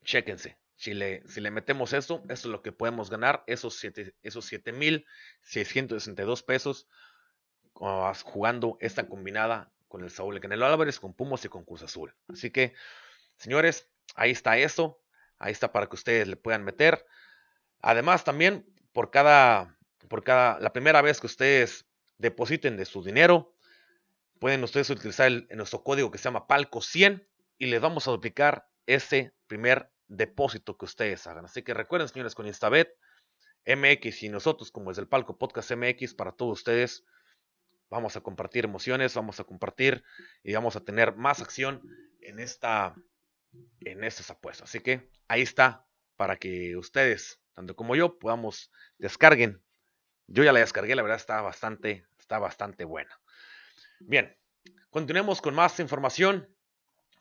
Chéquense. 0.04 0.58
Si 0.76 0.94
le, 0.94 1.22
si 1.28 1.40
le 1.40 1.50
metemos 1.50 1.92
esto, 1.92 2.22
esto 2.28 2.48
es 2.48 2.52
lo 2.52 2.62
que 2.62 2.72
podemos 2.72 3.10
ganar, 3.10 3.44
esos 3.46 3.78
7 3.78 4.14
esos 4.22 4.46
7,662 4.46 6.42
pesos 6.42 6.88
jugando 8.24 8.76
esta 8.80 9.08
combinada 9.08 9.70
con 9.88 10.04
el 10.04 10.10
Saúl 10.10 10.38
Canelo 10.40 10.66
Álvarez, 10.66 11.00
con 11.00 11.14
Pumos 11.14 11.44
y 11.44 11.48
con 11.48 11.64
Cruz 11.64 11.82
Azul. 11.82 12.14
Así 12.28 12.50
que, 12.50 12.74
señores, 13.36 13.88
ahí 14.14 14.30
está 14.30 14.58
esto. 14.58 15.00
Ahí 15.38 15.52
está 15.52 15.72
para 15.72 15.86
que 15.86 15.96
ustedes 15.96 16.28
le 16.28 16.36
puedan 16.36 16.64
meter. 16.64 17.04
Además, 17.80 18.24
también 18.24 18.66
por 18.92 19.10
cada, 19.10 19.78
por 20.08 20.22
cada, 20.22 20.60
la 20.60 20.72
primera 20.72 21.00
vez 21.00 21.18
que 21.20 21.26
ustedes 21.26 21.86
depositen 22.18 22.76
de 22.76 22.84
su 22.84 23.02
dinero, 23.02 23.54
pueden 24.38 24.62
ustedes 24.62 24.90
utilizar 24.90 25.28
el, 25.28 25.48
nuestro 25.52 25.82
código 25.82 26.10
que 26.10 26.18
se 26.18 26.24
llama 26.24 26.46
Palco 26.46 26.82
100 26.82 27.26
y 27.56 27.66
les 27.66 27.80
vamos 27.80 28.06
a 28.06 28.10
duplicar 28.10 28.68
ese 28.86 29.32
primer 29.46 29.90
depósito 30.08 30.76
que 30.76 30.84
ustedes 30.84 31.26
hagan. 31.26 31.46
Así 31.46 31.62
que 31.62 31.72
recuerden, 31.72 32.08
señores, 32.08 32.34
con 32.34 32.46
Instabet, 32.46 32.94
MX 33.66 34.22
y 34.24 34.28
nosotros, 34.28 34.70
como 34.70 34.90
es 34.90 34.98
el 34.98 35.08
palco 35.08 35.38
Podcast 35.38 35.70
MX, 35.72 36.14
para 36.14 36.32
todos 36.32 36.58
ustedes, 36.58 37.04
vamos 37.90 38.16
a 38.16 38.20
compartir 38.20 38.64
emociones, 38.64 39.14
vamos 39.14 39.40
a 39.40 39.44
compartir 39.44 40.02
y 40.42 40.54
vamos 40.54 40.76
a 40.76 40.80
tener 40.80 41.16
más 41.16 41.42
acción 41.42 41.82
en 42.20 42.38
esta 42.38 42.94
en 43.80 44.04
estas 44.04 44.30
apuestas. 44.30 44.68
Así 44.68 44.80
que 44.80 45.10
ahí 45.28 45.42
está 45.42 45.84
para 46.16 46.36
que 46.36 46.76
ustedes, 46.76 47.40
tanto 47.54 47.74
como 47.74 47.96
yo, 47.96 48.18
podamos 48.18 48.70
descarguen. 48.98 49.62
Yo 50.28 50.44
ya 50.44 50.52
la 50.52 50.60
descargué, 50.60 50.94
la 50.94 51.02
verdad 51.02 51.16
está 51.18 51.40
bastante, 51.40 52.06
está 52.18 52.38
bastante 52.38 52.84
buena. 52.84 53.20
Bien, 53.98 54.38
continuemos 54.90 55.42
con 55.42 55.54
más 55.54 55.80
información 55.80 56.48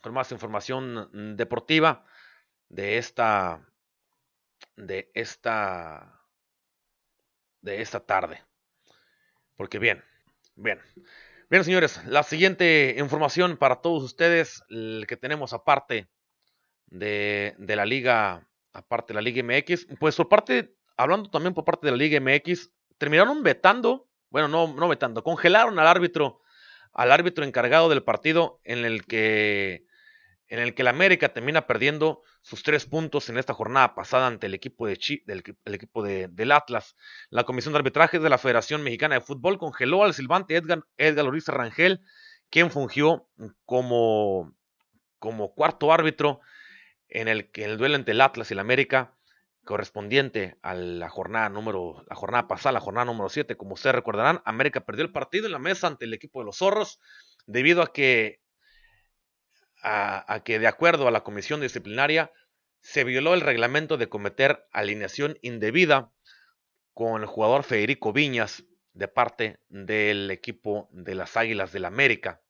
con 0.01 0.13
más 0.13 0.31
información 0.31 1.35
deportiva 1.35 2.05
de 2.69 2.97
esta 2.97 3.65
de 4.75 5.11
esta 5.13 6.23
de 7.61 7.81
esta 7.81 8.05
tarde. 8.05 8.43
Porque 9.55 9.79
bien, 9.79 10.03
bien. 10.61 10.79
Bien, 11.49 11.63
señores, 11.63 12.05
la 12.05 12.23
siguiente 12.23 12.95
información 12.99 13.57
para 13.57 13.77
todos 13.81 14.03
ustedes 14.03 14.63
el 14.69 15.05
que 15.07 15.17
tenemos 15.17 15.53
aparte 15.53 16.07
de, 16.87 17.55
de 17.57 17.75
la 17.75 17.85
liga 17.85 18.49
aparte 18.73 19.13
de 19.13 19.15
la 19.15 19.21
Liga 19.21 19.43
MX, 19.43 19.87
pues 19.99 20.15
por 20.15 20.29
parte 20.29 20.75
hablando 20.97 21.29
también 21.29 21.53
por 21.53 21.65
parte 21.65 21.87
de 21.87 21.91
la 21.91 21.97
Liga 21.97 22.19
MX, 22.19 22.71
terminaron 22.97 23.43
vetando, 23.43 24.07
bueno, 24.29 24.47
no 24.47 24.73
no 24.73 24.87
vetando, 24.87 25.23
congelaron 25.23 25.79
al 25.79 25.87
árbitro 25.87 26.41
al 26.93 27.11
árbitro 27.11 27.45
encargado 27.45 27.89
del 27.89 28.03
partido 28.03 28.59
en 28.63 28.85
el 28.85 29.05
que 29.05 29.85
en 30.49 30.59
el 30.59 30.73
que 30.73 30.81
el 30.81 30.87
América 30.87 31.29
termina 31.29 31.67
perdiendo 31.67 32.23
sus 32.41 32.63
tres 32.63 32.85
puntos 32.85 33.29
en 33.29 33.37
esta 33.37 33.53
jornada 33.53 33.93
pasada 33.93 34.27
ante 34.27 34.47
el 34.47 34.55
equipo, 34.55 34.87
de 34.87 34.99
del, 35.25 35.43
equipo 35.75 36.03
del 36.03 36.51
Atlas. 36.51 36.95
La 37.29 37.43
Comisión 37.43 37.73
de 37.73 37.79
Arbitraje 37.79 38.19
de 38.19 38.29
la 38.29 38.39
Federación 38.39 38.81
Mexicana 38.81 39.15
de 39.15 39.21
Fútbol 39.21 39.59
congeló 39.59 40.03
al 40.03 40.15
silbante 40.15 40.55
Edgar, 40.55 40.83
Edgar 40.97 41.27
Rangel, 41.47 42.01
quien 42.49 42.71
fungió 42.71 43.27
como, 43.65 44.55
como 45.19 45.53
cuarto 45.53 45.93
árbitro 45.93 46.41
en 47.07 47.27
el, 47.27 47.51
que 47.51 47.65
el 47.65 47.77
duelo 47.77 47.95
entre 47.95 48.13
el 48.13 48.21
Atlas 48.21 48.49
y 48.49 48.55
el 48.55 48.59
América 48.59 49.15
correspondiente 49.65 50.57
a 50.63 50.73
la 50.73 51.09
jornada 51.09 51.49
número 51.49 52.03
la 52.09 52.15
jornada 52.15 52.47
pasada, 52.47 52.73
la 52.73 52.79
jornada 52.79 53.05
número 53.05 53.29
7, 53.29 53.55
como 53.55 53.75
ustedes 53.75 53.93
recordarán, 53.93 54.41
América 54.45 54.81
perdió 54.81 55.03
el 55.03 55.11
partido 55.11 55.45
en 55.45 55.51
la 55.51 55.59
mesa 55.59 55.85
ante 55.85 56.05
el 56.05 56.13
equipo 56.15 56.39
de 56.39 56.45
los 56.45 56.57
Zorros 56.57 56.99
debido 57.45 57.83
a 57.83 57.93
que 57.93 58.38
a, 59.81 60.41
que 60.43 60.59
de 60.59 60.67
acuerdo 60.67 61.07
a 61.07 61.11
la 61.11 61.23
comisión 61.23 61.61
disciplinaria 61.61 62.31
se 62.81 63.03
violó 63.03 63.33
el 63.33 63.41
reglamento 63.41 63.97
de 63.97 64.09
cometer 64.09 64.67
alineación 64.71 65.37
indebida 65.41 66.11
con 66.93 67.21
el 67.21 67.27
jugador 67.27 67.63
Federico 67.63 68.13
Viñas 68.13 68.63
de 68.93 69.07
parte 69.07 69.59
del 69.69 70.31
equipo 70.31 70.89
de 70.91 71.15
las 71.15 71.37
Águilas 71.37 71.71
del 71.71 71.83
la 71.83 71.87
América. 71.89 72.41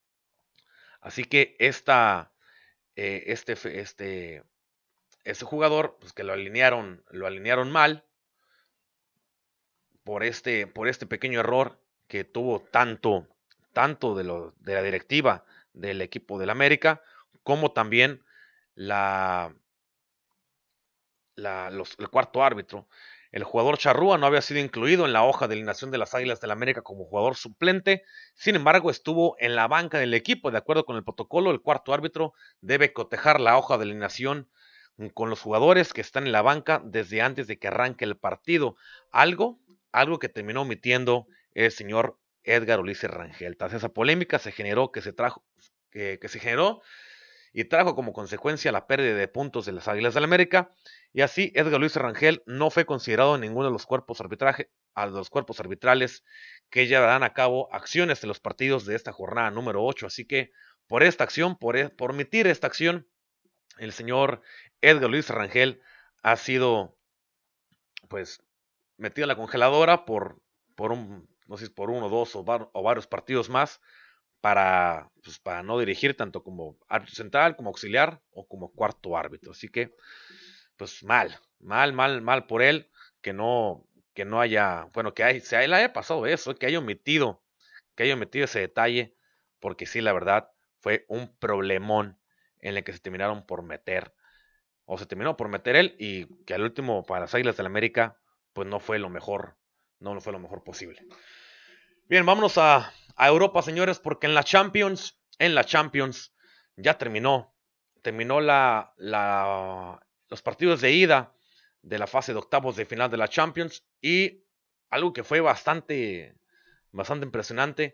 Así 1.02 1.26
que 1.26 1.56
eh, 1.60 3.24
este, 3.28 3.54
este, 3.80 4.44
este 5.24 5.46
jugador, 5.46 5.98
pues 6.00 6.14
que 6.14 6.24
lo 6.24 6.34
alinearon, 6.34 7.04
lo 7.10 7.28
alinearon 7.28 7.72
mal 7.72 8.06
por 10.04 10.24
este, 10.24 10.68
por 10.68 10.88
este 10.88 11.06
pequeño 11.06 11.40
error 11.40 11.80
que 12.08 12.24
tuvo 12.24 12.60
tanto, 12.60 13.28
tanto 13.74 14.16
de, 14.16 14.24
lo, 14.24 14.54
de 14.60 14.74
la 14.74 14.82
directiva 14.82 15.46
del 15.74 16.02
equipo 16.02 16.40
del 16.40 16.50
América 16.50 17.04
como 17.44 17.72
también 17.72 18.24
la, 18.76 19.54
el 21.36 22.10
cuarto 22.10 22.44
árbitro. 22.44 22.88
El 23.32 23.44
jugador 23.44 23.78
Charrúa 23.78 24.18
no 24.18 24.26
había 24.26 24.42
sido 24.42 24.60
incluido 24.60 25.06
en 25.06 25.14
la 25.14 25.24
hoja 25.24 25.48
de 25.48 25.54
alineación 25.54 25.92
de 25.92 26.00
las 26.00 26.16
Águilas 26.16 26.42
del 26.42 26.48
la 26.48 26.54
América 26.54 26.82
como 26.82 27.06
jugador 27.06 27.36
suplente, 27.36 28.04
sin 28.34 28.56
embargo 28.56 28.90
estuvo 28.90 29.36
en 29.40 29.56
la 29.56 29.68
banca 29.68 30.00
del 30.00 30.16
equipo. 30.16 30.50
De 30.50 30.58
acuerdo 30.58 30.84
con 30.86 30.96
el 30.96 31.04
protocolo, 31.04 31.52
el 31.52 31.62
cuarto 31.62 31.94
árbitro 31.94 32.34
debe 32.62 32.92
cotejar 32.92 33.40
la 33.40 33.56
hoja 33.58 33.78
de 33.78 33.84
alineación 33.84 34.50
con 35.14 35.30
los 35.30 35.42
jugadores 35.42 35.94
que 35.94 36.02
están 36.02 36.26
en 36.26 36.32
la 36.32 36.42
banca 36.42 36.82
desde 36.84 37.22
antes 37.22 37.48
de 37.48 37.60
que 37.60 37.68
arranque 37.68 38.04
el 38.04 38.18
partido. 38.18 38.76
Algo, 39.12 39.60
algo 39.92 40.18
que 40.18 40.28
terminó 40.28 40.64
omitiendo 40.64 41.28
el 41.54 41.72
señor 41.72 42.18
Edgar 42.44 42.80
Ulises 42.80 43.12
Rangel. 43.12 43.58
Tras 43.58 43.74
esa 43.74 43.90
polémica 43.90 44.40
se 44.40 44.52
generó 44.52 44.92
que 44.92 45.02
se 45.02 45.14
trajo, 45.14 45.44
que, 45.92 46.18
que 46.20 46.28
se 46.28 46.40
generó 46.40 46.82
y 47.54 47.66
trajo 47.66 47.96
como 47.96 48.14
consecuencia 48.14 48.72
la 48.72 48.88
pérdida 48.88 49.16
de 49.16 49.28
puntos 49.28 49.66
de 49.66 49.72
las 49.72 49.88
Águilas 49.88 50.14
del 50.14 50.22
la 50.22 50.28
América 50.28 50.72
y 51.14 51.22
así 51.22 51.52
Edgar 51.56 51.80
Luis 51.80 51.96
Rangel 51.96 52.44
no 52.46 52.70
fue 52.70 52.86
considerado 52.86 53.36
en 53.36 53.42
ninguno 53.42 53.68
de 53.68 53.72
los 53.72 53.86
cuerpos 53.86 54.22
arbitraje, 54.22 54.70
a 54.94 55.08
los 55.08 55.30
cuerpos 55.30 55.60
arbitrales 55.60 56.24
que 56.70 56.88
llevarán 56.88 57.24
a 57.24 57.34
cabo 57.34 57.74
acciones 57.74 58.24
en 58.24 58.30
los 58.30 58.40
partidos 58.40 58.86
de 58.86 58.96
esta 58.96 59.12
jornada 59.12 59.52
número 59.52 59.84
8. 59.84 60.08
Así 60.08 60.26
que 60.26 60.52
por 60.88 61.04
esta 61.04 61.24
acción, 61.24 61.58
por, 61.58 61.78
e, 61.78 61.90
por 61.90 62.12
omitir 62.12 62.48
esta 62.48 62.68
acción, 62.68 63.08
el 63.78 63.94
señor 63.94 64.42
Edgar 64.82 65.10
Luis 65.10 65.30
Rangel 65.30 65.82
ha 66.22 66.36
sido 66.36 66.98
pues 68.10 68.44
metido 68.98 69.26
en 69.26 69.30
la 69.30 69.36
congeladora 69.36 70.06
por, 70.06 70.42
por 70.76 70.92
un, 70.92 71.30
no 71.48 71.58
sé, 71.58 71.70
por 71.70 71.90
uno, 71.90 72.10
dos 72.10 72.36
o, 72.36 72.44
o 72.46 72.84
varios 72.84 73.08
partidos 73.08 73.50
más 73.50 73.80
para, 74.42 75.10
pues, 75.24 75.40
para 75.40 75.64
no 75.64 75.80
dirigir 75.80 76.16
tanto 76.16 76.44
como 76.44 76.78
árbitro 76.88 77.16
central, 77.16 77.56
como 77.56 77.70
auxiliar 77.70 78.22
o 78.32 78.48
como 78.48 78.72
cuarto 78.72 79.18
árbitro. 79.18 79.52
Así 79.52 79.70
que 79.70 79.94
pues 80.80 81.04
mal, 81.04 81.38
mal, 81.60 81.92
mal, 81.92 82.22
mal 82.22 82.48
por 82.48 82.62
él, 82.64 82.90
que 83.22 83.34
no, 83.34 83.86
que 84.14 84.24
no 84.24 84.40
haya, 84.40 84.86
bueno, 84.94 85.14
que 85.14 85.42
se 85.42 85.58
haya 85.58 85.92
pasado 85.92 86.26
eso, 86.26 86.56
que 86.56 86.66
haya 86.66 86.80
omitido, 86.80 87.44
que 87.96 88.04
haya 88.04 88.14
omitido 88.14 88.46
ese 88.46 88.62
detalle, 88.62 89.14
porque 89.60 89.86
sí, 89.86 90.00
la 90.00 90.14
verdad, 90.14 90.52
fue 90.80 91.06
un 91.10 91.36
problemón 91.38 92.18
en 92.62 92.78
el 92.78 92.86
que 92.86 92.94
se 92.94 93.00
terminaron 93.00 93.46
por 93.46 93.62
meter, 93.62 94.14
o 94.86 94.98
se 94.98 95.06
terminó 95.06 95.36
por 95.36 95.50
meter 95.50 95.76
él, 95.76 95.98
y 96.00 96.28
que 96.46 96.54
al 96.54 96.62
último, 96.62 97.04
para 97.04 97.22
las 97.22 97.36
Águilas 97.36 97.58
del 97.58 97.66
América, 97.66 98.18
pues 98.54 98.66
no 98.66 98.80
fue 98.80 99.00
lo 99.00 99.10
mejor, 99.10 99.58
no 100.00 100.20
fue 100.22 100.32
lo 100.32 100.40
mejor 100.40 100.64
posible. 100.64 101.06
Bien, 102.08 102.26
vámonos 102.26 102.58
a, 102.58 102.94
a 103.20 103.28
Europa, 103.28 103.62
señores, 103.62 104.00
porque 104.00 104.28
en 104.28 104.34
la 104.34 104.44
Champions, 104.44 105.20
en 105.40 105.54
la 105.54 105.66
Champions, 105.66 106.34
ya 106.78 106.98
terminó, 106.98 107.54
terminó 108.02 108.40
la, 108.40 108.94
la, 108.96 110.00
los 110.30 110.42
partidos 110.42 110.80
de 110.80 110.94
ida 110.94 111.34
de 111.82 112.00
la 112.00 112.08
fase 112.08 112.32
de 112.32 112.40
octavos 112.40 112.78
de 112.78 112.86
final 112.86 113.12
de 113.12 113.18
la 113.18 113.28
Champions 113.28 113.84
y 114.02 114.46
algo 114.90 115.12
que 115.12 115.26
fue 115.26 115.42
bastante, 115.42 116.34
bastante 116.92 117.26
impresionante 117.26 117.94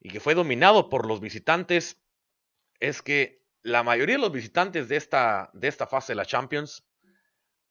y 0.00 0.10
que 0.10 0.20
fue 0.20 0.34
dominado 0.34 0.90
por 0.90 1.06
los 1.06 1.20
visitantes 1.20 2.02
es 2.78 3.00
que 3.00 3.42
la 3.62 3.82
mayoría 3.82 4.16
de 4.16 4.22
los 4.22 4.32
visitantes 4.32 4.88
de 4.88 4.96
esta, 4.96 5.48
de 5.54 5.68
esta 5.68 5.86
fase 5.86 6.12
de 6.12 6.16
la 6.16 6.26
Champions 6.26 6.86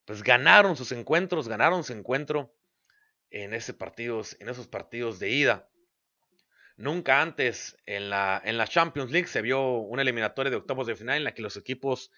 pues 0.05 0.23
ganaron 0.23 0.75
sus 0.75 0.91
encuentros, 0.91 1.47
ganaron 1.47 1.83
su 1.83 1.93
encuentro 1.93 2.55
en, 3.29 3.53
ese 3.53 3.75
partidos, 3.75 4.35
en 4.39 4.49
esos 4.49 4.67
partidos 4.67 5.19
de 5.19 5.29
ida. 5.29 5.69
Nunca 6.77 7.21
antes 7.21 7.75
en 7.87 8.11
la, 8.11 8.39
en 8.45 8.57
la 8.57 8.67
Champions 8.67 9.11
League 9.11 9.27
se 9.27 9.41
vio 9.41 9.79
una 9.79 10.03
eliminatoria 10.03 10.51
de 10.51 10.57
octavos 10.57 10.85
de 10.85 10.95
final 10.95 11.17
en 11.17 11.23
la 11.23 11.33
que 11.33 11.41
los 11.41 11.57
equipos 11.57 12.11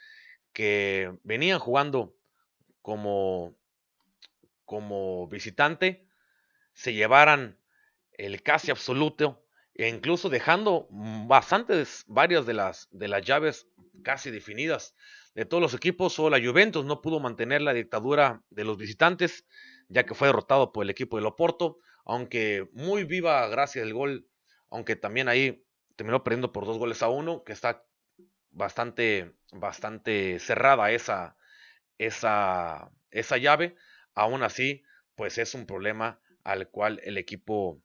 que 0.51 1.17
venían 1.23 1.59
jugando 1.59 2.15
como, 2.81 3.55
como 4.65 5.27
visitante 5.27 6.05
se 6.73 6.93
llevaran 6.93 7.57
el 8.11 8.43
casi 8.43 8.69
absoluto 8.69 9.45
e 9.75 9.87
incluso 9.87 10.27
dejando 10.27 10.87
bastantes, 10.89 12.03
varias 12.07 12.45
de 12.45 12.53
las, 12.53 12.89
de 12.91 13.07
las 13.07 13.25
llaves 13.25 13.65
casi 14.03 14.29
definidas 14.29 14.93
de 15.35 15.45
todos 15.45 15.61
los 15.61 15.73
equipos. 15.73 16.13
Solo 16.13 16.37
la 16.37 16.45
Juventus 16.45 16.83
no 16.83 17.01
pudo 17.01 17.21
mantener 17.21 17.61
la 17.61 17.73
dictadura 17.73 18.43
de 18.49 18.65
los 18.65 18.77
visitantes, 18.77 19.45
ya 19.87 20.05
que 20.05 20.15
fue 20.15 20.27
derrotado 20.27 20.73
por 20.73 20.83
el 20.83 20.89
equipo 20.89 21.15
de 21.15 21.23
Loporto, 21.23 21.77
aunque 22.03 22.67
muy 22.73 23.05
viva 23.05 23.47
gracias 23.47 23.85
al 23.85 23.93
gol, 23.93 24.27
aunque 24.69 24.95
también 24.95 25.27
ahí 25.29 25.65
terminó 25.95 26.23
perdiendo 26.23 26.51
por 26.51 26.65
dos 26.65 26.77
goles 26.77 27.03
a 27.03 27.09
uno, 27.09 27.43
que 27.43 27.53
está 27.53 27.85
bastante, 28.51 29.33
bastante 29.51 30.39
cerrada 30.39 30.91
esa, 30.91 31.35
esa, 31.97 32.91
esa 33.11 33.37
llave. 33.37 33.75
Aún 34.13 34.43
así, 34.43 34.83
pues 35.15 35.37
es 35.37 35.53
un 35.53 35.65
problema 35.65 36.21
al 36.43 36.69
cual 36.69 36.99
el 37.03 37.17
equipo, 37.17 37.81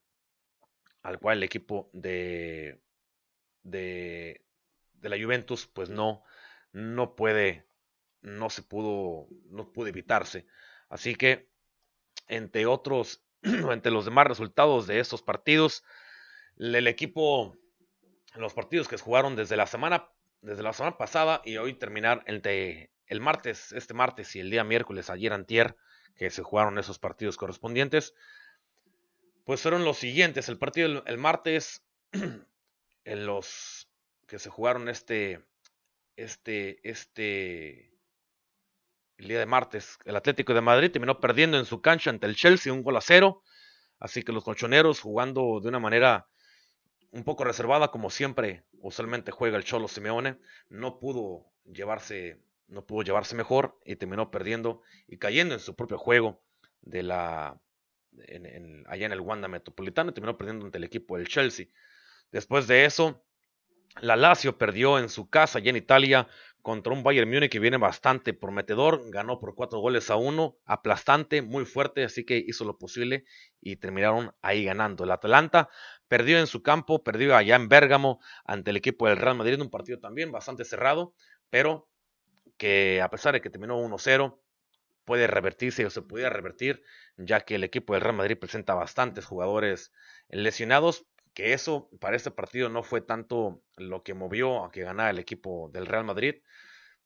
al 1.02 1.18
cual 1.18 1.38
el 1.38 1.42
equipo 1.42 1.90
de, 1.92 2.80
de, 3.62 4.44
de 4.92 5.08
la 5.08 5.22
Juventus, 5.22 5.66
pues 5.66 5.90
no, 5.90 6.22
no 6.72 7.14
puede, 7.14 7.66
no 8.20 8.50
se 8.50 8.62
pudo, 8.62 9.28
no 9.50 9.72
pudo 9.72 9.88
evitarse. 9.88 10.46
Así 10.88 11.14
que, 11.14 11.50
entre 12.28 12.66
otros, 12.66 13.24
entre 13.42 13.92
los 13.92 14.04
demás 14.04 14.26
resultados 14.26 14.86
de 14.86 15.00
estos 15.00 15.22
partidos, 15.22 15.84
el 16.58 16.86
equipo, 16.86 17.56
los 18.34 18.54
partidos 18.54 18.88
que 18.88 18.98
jugaron 18.98 19.36
desde 19.36 19.56
la 19.56 19.66
semana 19.66 20.08
desde 20.44 20.62
la 20.62 20.74
semana 20.74 20.98
pasada 20.98 21.40
y 21.44 21.56
hoy 21.56 21.72
terminar 21.72 22.22
entre 22.26 22.90
el 23.06 23.20
martes, 23.20 23.72
este 23.72 23.94
martes 23.94 24.36
y 24.36 24.40
el 24.40 24.50
día 24.50 24.62
miércoles, 24.62 25.08
ayer 25.08 25.32
antier, 25.32 25.76
que 26.16 26.30
se 26.30 26.42
jugaron 26.42 26.78
esos 26.78 26.98
partidos 26.98 27.36
correspondientes, 27.36 28.14
pues 29.44 29.62
fueron 29.62 29.84
los 29.84 29.96
siguientes. 29.96 30.48
El 30.48 30.58
partido 30.58 31.02
el, 31.06 31.18
martes, 31.18 31.82
en 33.04 33.26
los 33.26 33.88
que 34.26 34.38
se 34.38 34.50
jugaron 34.50 34.88
este, 34.88 35.42
este, 36.16 36.78
este, 36.88 37.92
el 39.16 39.28
día 39.28 39.38
de 39.38 39.46
martes, 39.46 39.98
el 40.04 40.16
Atlético 40.16 40.52
de 40.52 40.60
Madrid 40.60 40.90
terminó 40.90 41.20
perdiendo 41.20 41.58
en 41.58 41.64
su 41.64 41.80
cancha 41.80 42.10
ante 42.10 42.26
el 42.26 42.36
Chelsea 42.36 42.72
un 42.72 42.82
gol 42.82 42.96
a 42.96 43.00
cero. 43.00 43.42
Así 43.98 44.22
que 44.22 44.32
los 44.32 44.44
colchoneros 44.44 45.00
jugando 45.00 45.60
de 45.62 45.68
una 45.68 45.78
manera 45.78 46.28
un 47.14 47.22
poco 47.22 47.44
reservada, 47.44 47.88
como 47.88 48.10
siempre 48.10 48.64
usualmente 48.80 49.30
juega 49.30 49.56
el 49.56 49.64
Cholo 49.64 49.86
Simeone, 49.86 50.36
no 50.68 50.98
pudo 50.98 51.46
llevarse, 51.64 52.40
no 52.66 52.84
pudo 52.84 53.02
llevarse 53.02 53.36
mejor 53.36 53.78
y 53.84 53.94
terminó 53.94 54.32
perdiendo 54.32 54.82
y 55.06 55.18
cayendo 55.18 55.54
en 55.54 55.60
su 55.60 55.76
propio 55.76 55.96
juego 55.96 56.42
de 56.82 57.04
la, 57.04 57.60
allá 58.86 59.06
en 59.06 59.12
el 59.12 59.20
Wanda 59.20 59.46
Metropolitano, 59.46 60.10
y 60.10 60.14
terminó 60.14 60.36
perdiendo 60.36 60.66
ante 60.66 60.78
el 60.78 60.84
equipo 60.84 61.16
del 61.16 61.28
Chelsea. 61.28 61.66
Después 62.32 62.66
de 62.66 62.84
eso, 62.84 63.24
la 64.00 64.16
Lazio 64.16 64.58
perdió 64.58 64.98
en 64.98 65.08
su 65.08 65.30
casa 65.30 65.58
allá 65.58 65.70
en 65.70 65.76
Italia 65.76 66.26
contra 66.62 66.94
un 66.94 67.02
Bayern 67.02 67.30
Múnich 67.30 67.50
que 67.50 67.60
viene 67.60 67.76
bastante 67.76 68.32
prometedor, 68.32 69.10
ganó 69.10 69.38
por 69.38 69.54
cuatro 69.54 69.78
goles 69.80 70.10
a 70.10 70.16
uno, 70.16 70.56
aplastante, 70.64 71.42
muy 71.42 71.64
fuerte, 71.66 72.02
así 72.02 72.24
que 72.24 72.38
hizo 72.38 72.64
lo 72.64 72.78
posible 72.78 73.24
y 73.60 73.76
terminaron 73.76 74.34
ahí 74.40 74.64
ganando. 74.64 75.04
El 75.04 75.12
Atalanta 75.12 75.68
perdió 76.14 76.38
en 76.38 76.46
su 76.46 76.62
campo, 76.62 77.02
perdió 77.02 77.34
allá 77.34 77.56
en 77.56 77.68
Bérgamo 77.68 78.20
ante 78.44 78.70
el 78.70 78.76
equipo 78.76 79.08
del 79.08 79.16
Real 79.16 79.36
Madrid, 79.36 79.60
un 79.60 79.68
partido 79.68 79.98
también 79.98 80.30
bastante 80.30 80.64
cerrado, 80.64 81.12
pero 81.50 81.88
que 82.56 83.02
a 83.02 83.10
pesar 83.10 83.34
de 83.34 83.40
que 83.40 83.50
terminó 83.50 83.80
1-0, 83.80 84.38
puede 85.04 85.26
revertirse 85.26 85.84
o 85.84 85.90
se 85.90 86.02
pudiera 86.02 86.30
revertir, 86.30 86.84
ya 87.16 87.40
que 87.40 87.56
el 87.56 87.64
equipo 87.64 87.94
del 87.94 88.02
Real 88.02 88.14
Madrid 88.14 88.38
presenta 88.38 88.74
bastantes 88.74 89.24
jugadores 89.26 89.90
lesionados, 90.28 91.04
que 91.34 91.52
eso 91.52 91.90
para 91.98 92.14
este 92.14 92.30
partido 92.30 92.68
no 92.68 92.84
fue 92.84 93.00
tanto 93.00 93.60
lo 93.76 94.04
que 94.04 94.14
movió 94.14 94.64
a 94.64 94.70
que 94.70 94.82
ganara 94.84 95.10
el 95.10 95.18
equipo 95.18 95.68
del 95.72 95.86
Real 95.86 96.04
Madrid. 96.04 96.36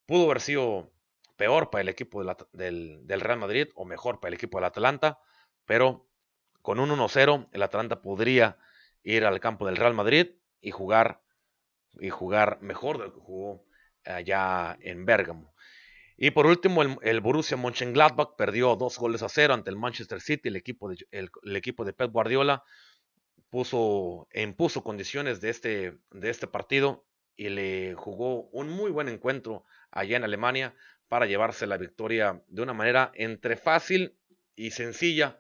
Pudo 0.05 0.27
haber 0.27 0.43
sido 0.43 0.93
peor 1.39 1.71
para 1.71 1.81
el 1.81 1.89
equipo 1.89 2.23
del, 2.53 3.07
Real 3.09 3.39
Madrid 3.39 3.69
o 3.75 3.87
mejor 3.87 4.21
para 4.21 4.29
el 4.29 4.35
equipo 4.35 4.59
del 4.59 4.67
Atalanta, 4.67 5.19
pero 5.65 6.07
con 6.61 6.79
un 6.79 6.91
1-0 6.91 7.49
el 7.53 7.63
Atalanta 7.63 8.03
podría 8.03 8.59
ir 9.03 9.25
al 9.25 9.41
campo 9.41 9.67
del 9.67 9.77
Real 9.77 9.95
Madrid 9.95 10.29
y 10.61 10.71
jugar 10.71 11.23
y 12.01 12.11
jugar 12.11 12.59
mejor 12.61 12.99
de 12.99 13.05
lo 13.05 13.15
que 13.15 13.21
jugó 13.21 13.65
allá 14.05 14.77
en 14.81 15.05
Bérgamo. 15.05 15.55
Y 16.17 16.31
por 16.33 16.47
último, 16.47 16.83
el, 16.83 16.97
el, 17.03 17.21
Borussia 17.21 17.57
Mönchengladbach 17.57 18.37
perdió 18.37 18.77
dos 18.77 18.99
goles 18.99 19.23
a 19.23 19.29
cero 19.29 19.55
ante 19.55 19.71
el 19.71 19.77
Manchester 19.77 20.21
City, 20.21 20.49
el 20.49 20.57
equipo 20.57 20.91
de, 20.91 21.07
el 21.11 21.57
equipo 21.57 21.85
de 21.85 21.93
Pep 21.93 22.11
Guardiola 22.13 22.65
puso, 23.51 24.29
impuso 24.35 24.83
condiciones 24.83 25.41
de 25.41 25.51
este, 25.51 25.99
de 26.11 26.31
este 26.31 26.47
partido 26.47 27.07
y 27.37 27.49
le 27.49 27.95
jugó 27.95 28.49
un 28.51 28.69
muy 28.69 28.91
buen 28.91 29.09
encuentro 29.09 29.65
allá 29.91 30.17
en 30.17 30.25
Alemania 30.25 30.75
para 31.09 31.27
llevarse 31.27 31.67
la 31.67 31.79
victoria 31.79 32.43
de 32.49 32.63
una 32.63 32.75
manera 32.75 33.11
entre 33.15 33.57
fácil 33.57 34.17
y 34.57 34.73
sencilla 34.73 35.39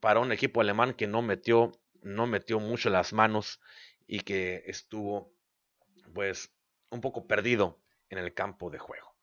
para 0.00 0.20
un 0.20 0.32
equipo 0.32 0.60
alemán 0.60 0.94
que 0.94 1.06
no 1.06 1.22
metió, 1.22 1.72
no 2.02 2.26
metió 2.26 2.60
mucho 2.60 2.90
las 2.90 3.12
manos 3.12 3.60
y 4.06 4.20
que 4.20 4.64
estuvo 4.66 5.32
pues 6.14 6.50
un 6.90 7.00
poco 7.00 7.26
perdido 7.26 7.78
en 8.08 8.18
el 8.18 8.34
campo 8.34 8.70
de 8.70 8.78
juego. 8.78 9.14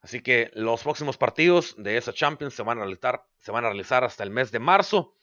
Así 0.00 0.22
que 0.22 0.50
los 0.54 0.82
próximos 0.82 1.16
partidos 1.16 1.74
de 1.76 1.96
esa 1.96 2.12
Champions 2.12 2.54
se 2.54 2.62
van 2.62 2.78
a 2.78 2.82
realizar, 2.82 3.24
se 3.40 3.50
van 3.50 3.64
a 3.64 3.68
realizar 3.68 4.04
hasta 4.04 4.22
el 4.22 4.30
mes 4.30 4.52
de 4.52 4.60
marzo. 4.60 5.14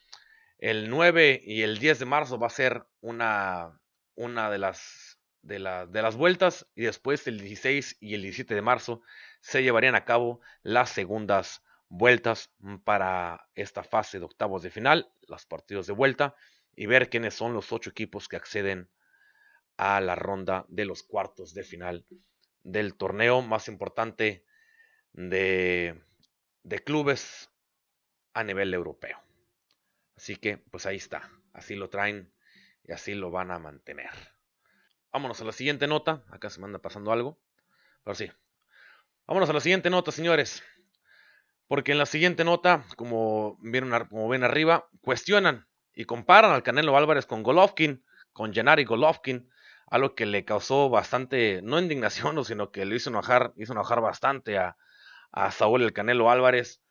El 0.57 0.89
9 0.89 1.41
y 1.43 1.61
el 1.61 1.80
10 1.80 1.99
de 1.99 2.05
marzo 2.05 2.38
va 2.38 2.47
a 2.47 2.51
ser 2.51 2.86
una, 3.01 3.80
una 4.16 4.49
de, 4.49 4.57
las, 4.57 5.18
de, 5.41 5.55
de 5.89 6.01
las 6.01 6.16
vueltas 6.16 6.68
y 6.76 6.84
después 6.84 7.26
el 7.28 7.39
16 7.39 7.97
y 8.01 8.16
el 8.16 8.22
17 8.22 8.53
de 8.53 8.61
marzo 8.61 9.01
se 9.39 9.63
llevarían 9.63 9.95
a 9.95 10.05
cabo 10.05 10.41
las 10.63 10.89
segundas 10.89 11.63
vueltas 11.88 12.51
para 12.84 13.47
esta 13.55 13.84
fase 13.84 14.20
de 14.20 14.26
octavos 14.26 14.63
de 14.63 14.72
final, 14.72 15.09
los 15.28 15.45
partidos 15.45 15.88
de 15.88 15.93
vuelta 15.93 16.36
y 16.76 16.86
ver 16.86 17.10
quiénes 17.10 17.34
son 17.34 17.54
los 17.54 17.72
ocho 17.72 17.90
equipos 17.90 18.28
que 18.28 18.36
acceden 18.36 18.90
a 19.78 20.00
la 20.02 20.16
ronda 20.16 20.66
de 20.70 20.86
los 20.86 21.04
cuartos 21.04 21.54
de 21.54 21.64
final 21.64 22.06
del 22.64 22.96
torneo 22.96 23.42
más 23.42 23.68
importante 23.68 24.46
de, 25.14 26.02
de 26.64 26.80
clubes 26.84 27.50
a 28.34 28.44
nivel 28.44 28.74
europeo. 28.74 29.22
Así 30.16 30.36
que, 30.36 30.58
pues 30.58 30.86
ahí 30.86 30.98
está. 30.98 31.30
Así 31.54 31.76
lo 31.76 31.90
traen 31.90 32.34
y 32.84 32.92
así 32.92 33.14
lo 33.14 33.32
van 33.32 33.52
a 33.52 33.60
mantener. 33.60 34.10
Vámonos 35.12 35.42
a 35.42 35.46
la 35.46 35.52
siguiente 35.52 35.88
nota. 35.88 36.24
Acá 36.30 36.50
se 36.50 36.60
me 36.60 36.66
anda 36.66 36.80
pasando 36.80 37.12
algo. 37.12 37.40
Pero 38.04 38.16
sí. 38.16 38.32
Vámonos 39.28 39.50
a 39.50 39.54
la 39.54 39.60
siguiente 39.62 39.90
nota, 39.90 40.12
señores. 40.12 40.64
Porque 41.68 41.94
en 41.94 41.98
la 41.98 42.06
siguiente 42.06 42.44
nota, 42.44 42.86
como, 42.98 43.58
vieron, 43.62 44.08
como 44.08 44.28
ven 44.28 44.44
arriba, 44.44 44.90
cuestionan 45.02 45.68
y 45.96 46.06
comparan 46.06 46.52
al 46.52 46.62
Canelo 46.62 46.98
Álvarez 46.98 47.26
con 47.26 47.41
Golovkin, 47.41 48.04
con 48.34 48.54
Gennady 48.54 48.84
Golovkin, 48.84 49.50
algo 49.88 50.14
que 50.14 50.26
le 50.26 50.43
causó 50.43 50.89
bastante, 50.89 51.62
no 51.64 51.80
indignación, 51.80 52.43
sino 52.46 52.72
que 52.72 52.86
le 52.86 52.96
hizo 52.98 53.10
enojar, 53.10 53.54
hizo 53.56 53.74
bastante 53.74 54.58
a, 54.58 54.78
a 55.32 55.52
Saúl 55.52 55.84
el 55.84 55.93
Canelo 55.93 56.30
Álvarez 56.30 56.82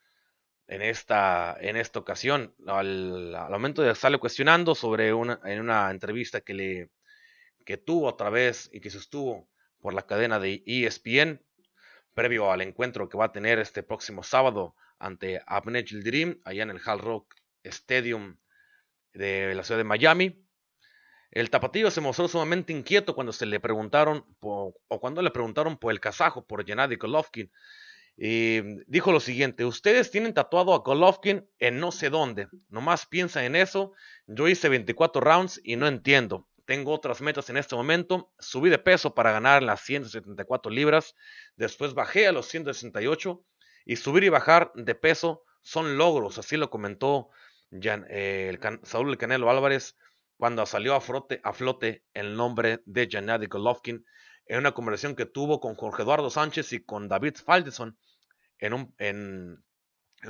en 0.67 0.83
esta, 0.83 1.57
en 1.61 1.77
esta 1.77 1.99
ocasión. 1.99 2.55
Al, 2.67 3.37
momento 3.51 3.83
de 3.83 3.93
estarle 3.93 4.19
cuestionando 4.19 4.75
sobre 4.75 5.13
una, 5.13 5.39
en 5.45 5.61
una 5.61 5.91
entrevista 5.91 6.41
que, 6.41 6.55
le, 6.55 6.91
que 7.67 7.77
tuvo 7.77 8.09
otra 8.09 8.31
vez 8.31 8.71
y 8.73 8.81
que 8.81 8.91
se 8.91 8.99
estuvo 8.99 9.49
por 9.81 9.93
la 9.93 10.07
cadena 10.07 10.41
de 10.41 10.63
ESPN, 10.67 11.45
previo 12.15 12.51
al 12.51 12.63
encuentro 12.63 13.09
que 13.09 13.19
va 13.19 13.27
a 13.27 13.33
tener 13.33 13.59
este 13.59 13.83
próximo 13.83 14.23
sábado 14.23 14.75
ante 14.99 15.43
Abney 15.47 15.83
Dream, 15.83 16.41
allá 16.45 16.63
en 16.63 16.71
el 16.71 16.81
Hall 16.87 17.01
Rock 17.01 17.35
Stadium 17.65 18.39
de 19.15 19.55
la 19.55 19.63
ciudad 19.63 19.79
de 19.79 19.85
Miami. 19.85 20.45
El 21.31 21.51
tapatillo 21.51 21.91
se 21.91 22.01
mostró 22.01 22.29
sumamente 22.29 22.73
inquieto 22.73 23.15
cuando 23.15 23.33
se 23.33 23.47
le 23.47 23.59
preguntaron, 23.59 24.25
o 24.41 24.75
cuando 25.01 25.23
le 25.23 25.31
preguntaron 25.31 25.79
por 25.79 25.93
el 25.93 26.01
kazajo, 26.01 26.47
por 26.47 26.65
Gennady 26.65 26.97
Golovkin. 26.97 27.51
Y 28.17 28.61
dijo 28.87 29.11
lo 29.11 29.19
siguiente, 29.19 29.65
ustedes 29.65 30.11
tienen 30.11 30.35
tatuado 30.35 30.73
a 30.73 30.79
Golovkin 30.79 31.49
en 31.59 31.81
no 31.81 31.91
sé 31.91 32.11
dónde, 32.11 32.49
nomás 32.69 33.07
piensa 33.07 33.45
en 33.45 33.57
eso, 33.57 33.93
yo 34.27 34.47
hice 34.47 34.69
24 34.69 35.21
rounds 35.21 35.61
y 35.65 35.75
no 35.75 35.89
entiendo, 35.89 36.49
tengo 36.65 36.93
otras 36.93 37.21
metas 37.21 37.51
en 37.51 37.57
este 37.57 37.75
momento, 37.75 38.33
subí 38.39 38.71
de 38.71 38.79
peso 38.79 39.15
para 39.15 39.33
ganar 39.33 39.65
las 39.65 39.81
174 39.81 40.71
libras, 40.71 41.17
después 41.57 41.95
bajé 41.95 42.29
a 42.29 42.33
los 42.33 42.47
168 42.47 43.45
y 43.85 43.97
subir 43.97 44.23
y 44.23 44.29
bajar 44.29 44.71
de 44.77 44.95
peso 44.95 45.43
son 45.63 45.99
logros, 45.99 46.39
así 46.39 46.57
lo 46.57 46.71
comentó 46.71 47.31
eh, 47.83 48.59
Saúl 48.83 49.11
el 49.11 49.19
Canelo 49.19 49.51
Álvarez 49.51 49.97
cuando 50.37 50.67
salió 50.67 50.95
a 50.95 51.01
flote, 51.01 52.05
el 52.13 52.37
nombre 52.37 52.83
de 52.87 53.09
Gennady 53.11 53.47
Golovkin 53.47 54.05
en 54.47 54.59
una 54.59 54.73
conversación 54.73 55.15
que 55.17 55.27
tuvo 55.27 55.61
con 55.61 55.75
Jorge 55.75 56.03
Eduardo 56.03 56.31
Sánchez 56.31 56.73
y 56.73 56.81
con 56.81 57.09
David 57.09 57.37
Faldeson 57.37 57.97
en 58.59 58.75
un, 58.75 58.95
en, 58.99 59.65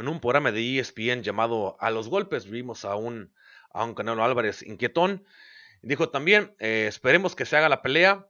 un 0.09 0.21
programa 0.21 0.53
de 0.53 0.79
ESPN 0.79 1.23
llamado 1.23 1.77
A 1.81 1.91
los 1.91 2.09
Golpes. 2.09 2.49
Vimos 2.49 2.85
a 2.85 2.97
un, 2.97 3.35
a 3.73 3.85
un 3.85 3.95
Canelo 3.95 4.25
Álvarez 4.25 4.63
inquietón. 4.63 5.25
Dijo 5.83 6.11
también, 6.11 6.55
eh, 6.59 6.87
esperemos 6.89 7.35
que 7.35 7.45
se 7.45 7.57
haga 7.57 7.69
la 7.69 7.83
pelea. 7.83 8.27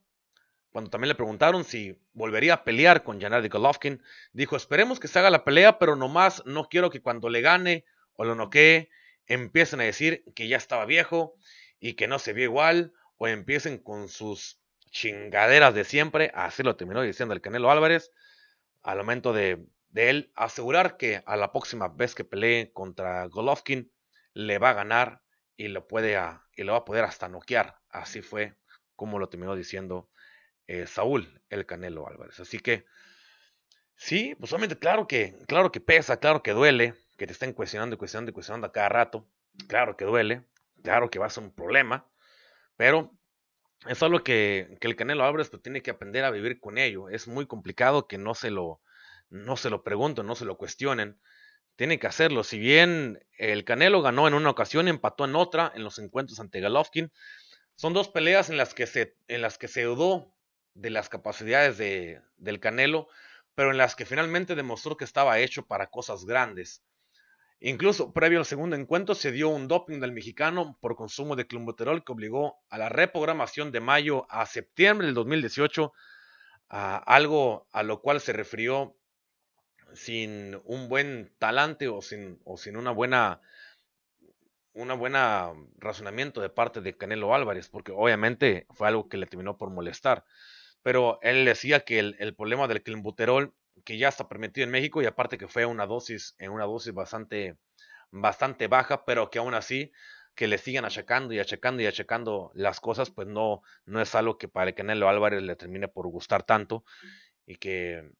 Cuando 0.72 0.90
también 0.90 1.08
le 1.08 1.14
preguntaron 1.14 1.64
si 1.64 2.00
volvería 2.14 2.54
a 2.54 2.64
pelear 2.64 3.04
con 3.04 3.20
Gennady 3.20 3.48
Golovkin, 3.48 4.02
dijo, 4.32 4.56
esperemos 4.56 4.98
que 4.98 5.06
se 5.06 5.18
haga 5.20 5.30
la 5.30 5.44
pelea, 5.44 5.78
pero 5.78 5.94
nomás 5.94 6.42
no 6.46 6.68
quiero 6.68 6.90
que 6.90 7.00
cuando 7.00 7.28
le 7.28 7.42
gane 7.42 7.84
o 8.14 8.24
lo 8.24 8.34
noquee, 8.34 8.90
empiecen 9.26 9.80
a 9.80 9.84
decir 9.84 10.24
que 10.34 10.48
ya 10.48 10.56
estaba 10.56 10.84
viejo 10.84 11.34
y 11.80 11.94
que 11.94 12.08
no 12.08 12.18
se 12.18 12.32
vio 12.32 12.44
igual, 12.44 12.92
o 13.16 13.28
empiecen 13.28 13.78
con 13.78 14.08
sus 14.08 14.60
chingaderas 14.90 15.74
de 15.74 15.84
siempre, 15.84 16.30
así 16.34 16.62
lo 16.62 16.76
terminó 16.76 17.02
diciendo 17.02 17.34
el 17.34 17.40
Canelo 17.40 17.70
Álvarez, 17.70 18.10
al 18.82 18.98
momento 18.98 19.32
de, 19.32 19.66
él 19.94 20.32
asegurar 20.34 20.96
que 20.96 21.22
a 21.26 21.36
la 21.36 21.52
próxima 21.52 21.88
vez 21.88 22.14
que 22.14 22.24
pelee 22.24 22.72
contra 22.72 23.26
Golovkin, 23.26 23.90
le 24.34 24.58
va 24.58 24.70
a 24.70 24.74
ganar 24.74 25.22
y 25.56 25.68
lo, 25.68 25.86
puede 25.86 26.18
y 26.56 26.62
lo 26.64 26.72
va 26.72 26.78
a 26.78 26.84
poder 26.84 27.04
hasta 27.04 27.28
noquear. 27.28 27.78
Así 27.88 28.22
fue 28.22 28.56
como 28.96 29.18
lo 29.18 29.28
terminó 29.28 29.54
diciendo 29.54 30.10
eh, 30.66 30.86
Saúl, 30.86 31.40
el 31.48 31.66
Canelo 31.66 32.08
Álvarez. 32.08 32.40
Así 32.40 32.58
que, 32.58 32.86
sí, 33.96 34.34
pues 34.38 34.52
obviamente, 34.52 34.78
claro 34.78 35.06
que, 35.06 35.38
claro 35.46 35.70
que 35.70 35.80
pesa, 35.80 36.18
claro 36.18 36.42
que 36.42 36.52
duele, 36.52 36.94
que 37.16 37.26
te 37.26 37.32
estén 37.32 37.52
cuestionando 37.52 37.94
y 37.94 37.98
cuestionando 37.98 38.30
y 38.30 38.34
cuestionando 38.34 38.66
a 38.66 38.72
cada 38.72 38.88
rato. 38.88 39.26
Claro 39.68 39.96
que 39.96 40.04
duele, 40.04 40.44
claro 40.82 41.10
que 41.10 41.18
va 41.18 41.26
a 41.26 41.30
ser 41.30 41.44
un 41.44 41.54
problema, 41.54 42.06
pero 42.76 43.12
es 43.86 44.02
algo 44.02 44.24
que, 44.24 44.76
que 44.80 44.88
el 44.88 44.96
Canelo 44.96 45.24
Álvarez 45.24 45.50
pues, 45.50 45.62
tiene 45.62 45.82
que 45.82 45.90
aprender 45.90 46.24
a 46.24 46.30
vivir 46.30 46.58
con 46.60 46.78
ello. 46.78 47.08
Es 47.08 47.28
muy 47.28 47.46
complicado 47.46 48.08
que 48.08 48.18
no 48.18 48.34
se 48.34 48.50
lo, 48.50 48.80
no 49.30 49.56
se 49.56 49.70
lo 49.70 49.82
pregunten, 49.82 50.26
no 50.26 50.34
se 50.34 50.44
lo 50.44 50.56
cuestionen. 50.56 51.20
Tiene 51.76 51.98
que 51.98 52.06
hacerlo. 52.06 52.44
Si 52.44 52.58
bien 52.58 53.24
el 53.36 53.64
Canelo 53.64 54.00
ganó 54.00 54.28
en 54.28 54.34
una 54.34 54.50
ocasión, 54.50 54.88
empató 54.88 55.24
en 55.24 55.36
otra 55.36 55.72
en 55.74 55.84
los 55.84 55.98
encuentros 55.98 56.40
ante 56.40 56.60
Golovkin, 56.60 57.12
son 57.76 57.92
dos 57.92 58.08
peleas 58.08 58.50
en 58.50 58.56
las 58.56 58.74
que 58.74 58.86
se, 58.86 59.16
en 59.26 59.42
las 59.42 59.58
que 59.58 59.68
se 59.68 59.82
dudó 59.82 60.32
de 60.74 60.90
las 60.90 61.08
capacidades 61.08 61.76
de, 61.76 62.22
del 62.36 62.60
Canelo, 62.60 63.08
pero 63.54 63.70
en 63.70 63.78
las 63.78 63.96
que 63.96 64.06
finalmente 64.06 64.54
demostró 64.54 64.96
que 64.96 65.04
estaba 65.04 65.38
hecho 65.40 65.66
para 65.66 65.88
cosas 65.88 66.24
grandes. 66.24 66.82
Incluso 67.66 68.12
previo 68.12 68.40
al 68.40 68.44
segundo 68.44 68.76
encuentro 68.76 69.14
se 69.14 69.32
dio 69.32 69.48
un 69.48 69.68
doping 69.68 69.98
del 69.98 70.12
mexicano 70.12 70.76
por 70.82 70.96
consumo 70.96 71.34
de 71.34 71.46
clenbuterol 71.46 72.04
que 72.04 72.12
obligó 72.12 72.58
a 72.68 72.76
la 72.76 72.90
reprogramación 72.90 73.72
de 73.72 73.80
mayo 73.80 74.26
a 74.28 74.44
septiembre 74.44 75.06
del 75.06 75.14
2018, 75.14 75.90
a 76.68 76.98
algo 76.98 77.66
a 77.72 77.82
lo 77.82 78.02
cual 78.02 78.20
se 78.20 78.34
refirió 78.34 78.94
sin 79.94 80.60
un 80.64 80.90
buen 80.90 81.32
talante 81.38 81.88
o 81.88 82.02
sin, 82.02 82.38
una 82.76 82.90
buena 82.90 83.40
buena 84.74 85.54
razonamiento 85.78 86.42
de 86.42 86.50
parte 86.50 86.82
de 86.82 86.98
Canelo 86.98 87.34
Álvarez, 87.34 87.70
porque 87.70 87.92
obviamente 87.92 88.66
fue 88.74 88.88
algo 88.88 89.08
que 89.08 89.16
le 89.16 89.24
terminó 89.24 89.56
por 89.56 89.70
molestar. 89.70 90.26
Pero 90.82 91.18
él 91.22 91.46
decía 91.46 91.80
que 91.80 91.98
el, 91.98 92.16
el 92.18 92.34
problema 92.34 92.68
del 92.68 92.82
clenbuterol 92.82 93.54
que 93.84 93.98
ya 93.98 94.08
está 94.08 94.28
permitido 94.28 94.64
en 94.64 94.70
México 94.70 95.02
y 95.02 95.06
aparte 95.06 95.38
que 95.38 95.48
fue 95.48 95.66
una 95.66 95.86
dosis, 95.86 96.34
en 96.38 96.50
una 96.50 96.64
dosis 96.64 96.92
bastante, 96.92 97.56
bastante 98.10 98.68
baja, 98.68 99.04
pero 99.04 99.30
que 99.30 99.38
aún 99.38 99.54
así 99.54 99.92
que 100.34 100.48
le 100.48 100.58
sigan 100.58 100.84
achacando 100.84 101.32
y 101.32 101.38
achacando 101.38 101.82
y 101.82 101.86
achacando 101.86 102.50
las 102.54 102.80
cosas, 102.80 103.10
pues 103.10 103.28
no, 103.28 103.62
no 103.84 104.00
es 104.00 104.14
algo 104.14 104.36
que 104.38 104.48
para 104.48 104.70
el 104.70 104.74
Canelo 104.74 105.08
Álvarez 105.08 105.42
le 105.42 105.56
termine 105.56 105.88
por 105.88 106.08
gustar 106.08 106.42
tanto 106.42 106.84
y 107.46 107.56
que, 107.56 108.10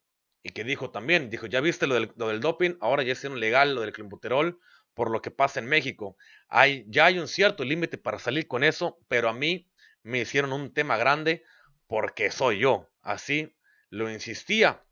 y 0.43 0.51
que 0.51 0.65
dijo 0.65 0.91
también, 0.91 1.31
dijo, 1.31 1.47
ya 1.47 1.61
viste 1.61 1.87
lo 1.87 1.95
del, 1.95 2.13
lo 2.17 2.29
del 2.29 2.41
doping, 2.41 2.77
ahora 2.81 3.03
ya 3.03 3.13
es 3.13 3.25
legal 3.25 3.75
lo 3.75 3.81
del 3.81 3.93
clenbuterol 3.93 4.61
por 4.95 5.11
lo 5.11 5.21
que 5.23 5.33
pasa 5.33 5.59
en 5.59 5.67
México. 5.67 6.17
Hay, 6.49 6.85
ya 6.89 7.07
hay 7.07 7.19
un 7.19 7.27
cierto 7.27 7.65
límite 7.65 7.99
para 7.99 8.21
salir 8.21 8.47
con 8.47 8.63
eso, 8.63 8.99
pero 9.09 9.29
a 9.29 9.35
mí 9.35 9.69
me 10.05 10.21
hicieron 10.21 10.53
un 10.53 10.73
tema 10.73 10.97
grande 10.97 11.43
porque 11.89 12.31
soy 12.31 12.61
yo. 12.61 12.89
Así 13.03 13.57
lo 13.91 14.11
insistía 14.11 14.84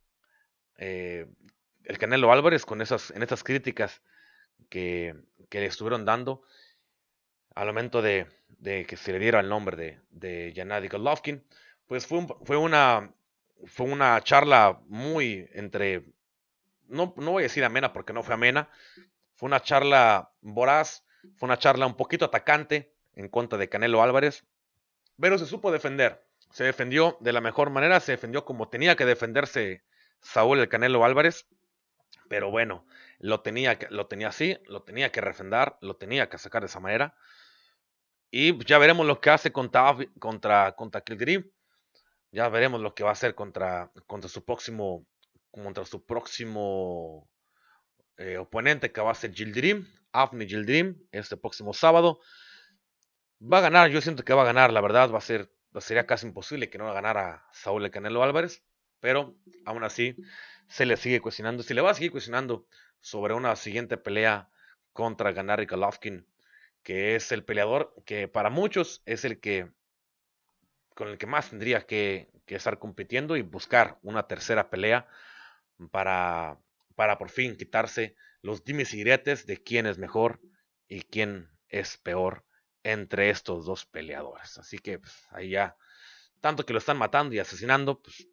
eh, 0.79 1.27
el 1.85 1.99
Canelo 1.99 2.33
Álvarez 2.33 2.65
con 2.65 2.81
esas, 2.81 3.11
en 3.11 3.23
esas 3.23 3.45
críticas 3.45 4.03
que, 4.69 5.15
le 5.51 5.67
estuvieron 5.67 6.05
dando 6.05 6.43
al 7.55 7.67
momento 7.67 8.01
de, 8.01 8.27
que 8.63 8.97
se 8.97 9.13
le 9.13 9.19
diera 9.19 9.41
el 9.41 9.49
nombre 9.49 9.77
de, 9.77 10.01
de 10.11 10.53
Gennady 10.55 10.89
Golovkin, 10.89 11.45
pues 11.87 12.07
fue, 12.07 12.27
fue, 12.45 12.57
una, 12.57 13.13
fue 13.67 13.87
una 13.87 14.21
charla 14.23 14.81
muy 14.87 15.49
entre, 15.53 16.05
no, 16.89 17.13
no 17.17 17.33
voy 17.33 17.43
a 17.43 17.45
decir 17.45 17.65
amena 17.65 17.93
porque 17.93 18.15
no 18.15 18.23
fue 18.23 18.35
amena, 18.35 18.71
fue 19.35 19.49
una 19.49 19.61
charla 19.61 20.33
voraz, 20.41 21.05
fue 21.37 21.47
una 21.47 21.59
charla 21.59 21.87
un 21.87 21.97
poquito 21.97 22.25
atacante 22.25 22.95
en 23.15 23.29
contra 23.29 23.59
de 23.59 23.69
Canelo 23.69 24.03
Álvarez, 24.03 24.47
pero 25.21 25.39
se 25.39 25.47
supo 25.47 25.71
defender, 25.71 26.25
se 26.51 26.65
defendió 26.65 27.19
de 27.21 27.33
la 27.33 27.41
mejor 27.41 27.71
manera, 27.71 28.01
se 28.01 28.13
defendió 28.13 28.45
como 28.45 28.69
tenía 28.69 28.97
que 28.97 29.05
defenderse 29.05 29.83
Saúl 30.23 30.61
el 30.61 30.69
Canelo 30.69 31.05
Álvarez, 31.05 31.47
pero 32.29 32.51
bueno, 32.51 32.87
lo 33.19 33.43
tenía, 33.43 33.79
lo 33.91 34.07
tenía 34.07 34.29
así, 34.29 34.59
lo 34.67 34.83
tenía 34.83 35.13
que 35.13 35.21
refrendar, 35.21 35.77
lo 35.81 35.97
tenía 35.97 36.29
que 36.29 36.39
sacar 36.39 36.63
de 36.63 36.67
esa 36.67 36.81
manera. 36.81 37.15
Y 38.31 38.65
ya 38.65 38.79
veremos 38.79 39.07
lo 39.07 39.21
que 39.21 39.31
hace 39.31 39.53
contra, 39.53 39.95
contra, 40.19 40.73
contra 40.73 41.05
Ya 42.31 42.49
veremos 42.49 42.81
lo 42.81 42.95
que 42.95 43.05
va 43.05 43.11
a 43.11 43.13
hacer 43.13 43.35
contra, 43.35 43.93
contra 44.07 44.31
su 44.31 44.45
próximo 44.45 45.07
contra 45.53 45.85
su 45.85 46.05
próximo 46.05 47.29
eh, 48.17 48.39
oponente 48.39 48.91
que 48.91 49.01
va 49.01 49.13
a 49.13 49.15
ser 49.15 49.33
Gildrim, 49.35 49.87
Afni 50.13 50.47
Gildrim, 50.47 51.07
este 51.13 51.37
próximo 51.37 51.75
sábado. 51.75 52.21
Va 53.41 53.59
a 53.59 53.61
ganar, 53.61 53.91
yo 53.91 54.01
siento 54.01 54.25
que 54.25 54.35
va 54.35 54.43
a 54.43 54.47
ganar, 54.47 54.73
la 54.73 54.81
verdad, 54.81 55.11
va 55.11 55.19
a 55.19 55.21
ser, 55.21 55.53
sería 55.79 56.07
casi 56.07 56.27
imposible 56.27 56.71
que 56.71 56.79
no 56.79 56.93
ganara 56.93 57.47
Saúl 57.53 57.85
el 57.85 57.91
Canelo 57.91 58.23
Álvarez, 58.23 58.65
pero 59.03 59.37
aún 59.65 59.83
así 59.83 60.15
se 60.69 60.87
le 60.87 60.97
sigue 60.97 61.21
cuestionando, 61.21 61.65
se 61.65 61.75
le 61.75 61.81
va 61.81 61.91
a 61.91 61.95
seguir 61.95 62.13
cuestionando 62.13 62.69
sobre 63.01 63.35
una 63.35 63.57
siguiente 63.57 63.97
pelea 63.97 64.49
contra 64.93 65.33
Ganari 65.33 65.67
Golovkin, 65.67 66.25
que 66.85 67.17
es 67.17 67.33
el 67.33 67.45
peleador 67.45 67.93
que 68.07 68.29
para 68.29 68.49
muchos 68.49 69.03
es 69.05 69.25
el 69.25 69.41
que 69.41 69.73
con 70.95 71.09
el 71.09 71.19
que 71.19 71.27
más 71.27 71.51
tendría 71.51 71.85
que, 71.85 72.31
estar 72.47 72.79
compitiendo 72.79 73.39
y 73.39 73.41
buscar 73.41 73.99
una 74.03 74.29
tercera 74.29 74.69
pelea 74.69 75.09
para, 75.91 76.59
para 76.95 77.17
por 77.17 77.31
fin 77.31 77.57
quitarse 77.57 78.15
los 78.43 78.63
dimes 78.63 78.93
y 78.93 78.99
diretes 78.99 79.47
de 79.47 79.57
quién 79.63 79.87
es 79.87 79.97
mejor 79.97 80.39
y 80.87 81.01
quién 81.01 81.49
es 81.71 81.97
peor 81.97 82.45
entre 82.83 83.31
estos 83.31 83.65
dos 83.65 83.87
peleadores. 83.87 84.59
Así 84.59 84.79
que 84.79 84.99
pues, 84.99 85.15
ahí 85.31 85.49
ya, 85.49 85.79
tanto 86.43 86.67
que 86.67 86.75
lo 86.75 86.79
están 86.79 86.99
matando 86.99 87.35
y 87.35 87.39
asesinando, 87.39 88.03
pues, 88.03 88.29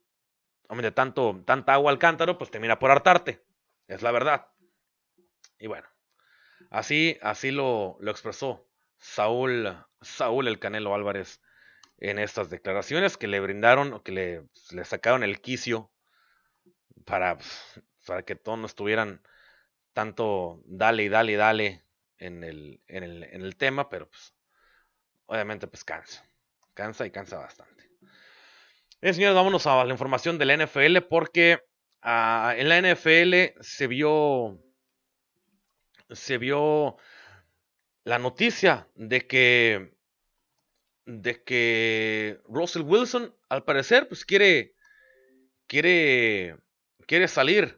hombre, 0.69 0.91
tanto, 0.91 1.43
tanta 1.45 1.73
agua 1.73 1.91
al 1.91 1.99
cántaro, 1.99 2.37
pues 2.37 2.51
termina 2.51 2.79
por 2.79 2.91
hartarte. 2.91 3.43
Es 3.87 4.01
la 4.01 4.11
verdad. 4.11 4.47
Y 5.59 5.67
bueno, 5.67 5.87
así, 6.69 7.17
así 7.21 7.51
lo, 7.51 7.97
lo 7.99 8.11
expresó 8.11 8.67
Saúl, 8.97 9.77
Saúl 10.01 10.47
el 10.47 10.59
Canelo 10.59 10.95
Álvarez 10.95 11.41
en 11.97 12.19
estas 12.19 12.49
declaraciones 12.49 13.17
que 13.17 13.27
le 13.27 13.41
brindaron, 13.41 14.01
que 14.01 14.11
le, 14.11 14.49
le 14.71 14.85
sacaron 14.85 15.23
el 15.23 15.41
quicio 15.41 15.91
para, 17.05 17.35
pues, 17.35 17.81
para 18.05 18.23
que 18.23 18.35
todos 18.35 18.59
no 18.59 18.67
estuvieran 18.67 19.21
tanto 19.93 20.61
dale 20.65 21.03
y 21.03 21.09
dale 21.09 21.31
y 21.33 21.35
dale 21.35 21.85
en 22.17 22.43
el, 22.43 22.81
en 22.87 23.03
el, 23.03 23.23
en 23.23 23.41
el 23.41 23.55
tema, 23.57 23.89
pero 23.89 24.09
pues 24.09 24.35
obviamente 25.27 25.67
pues 25.67 25.83
cansa, 25.83 26.25
cansa 26.73 27.05
y 27.05 27.11
cansa 27.11 27.37
bastante. 27.39 27.78
Señores, 29.01 29.33
vámonos 29.33 29.65
a 29.65 29.85
la 29.85 29.93
información 29.93 30.37
de 30.37 30.45
la 30.45 30.57
NFL 30.57 30.97
porque 31.09 31.59
uh, 32.03 32.51
en 32.51 32.67
la 32.67 32.81
NFL 32.81 33.61
se 33.61 33.87
vio, 33.87 34.59
se 36.09 36.37
vio 36.37 36.97
la 38.03 38.19
noticia 38.19 38.89
de 38.95 39.25
que, 39.25 39.93
de 41.05 41.43
que 41.43 42.41
Russell 42.49 42.81
Wilson, 42.81 43.33
al 43.47 43.63
parecer, 43.63 44.09
pues 44.09 44.25
quiere, 44.25 44.75
quiere, 45.67 46.57
quiere 47.07 47.29
salir 47.29 47.77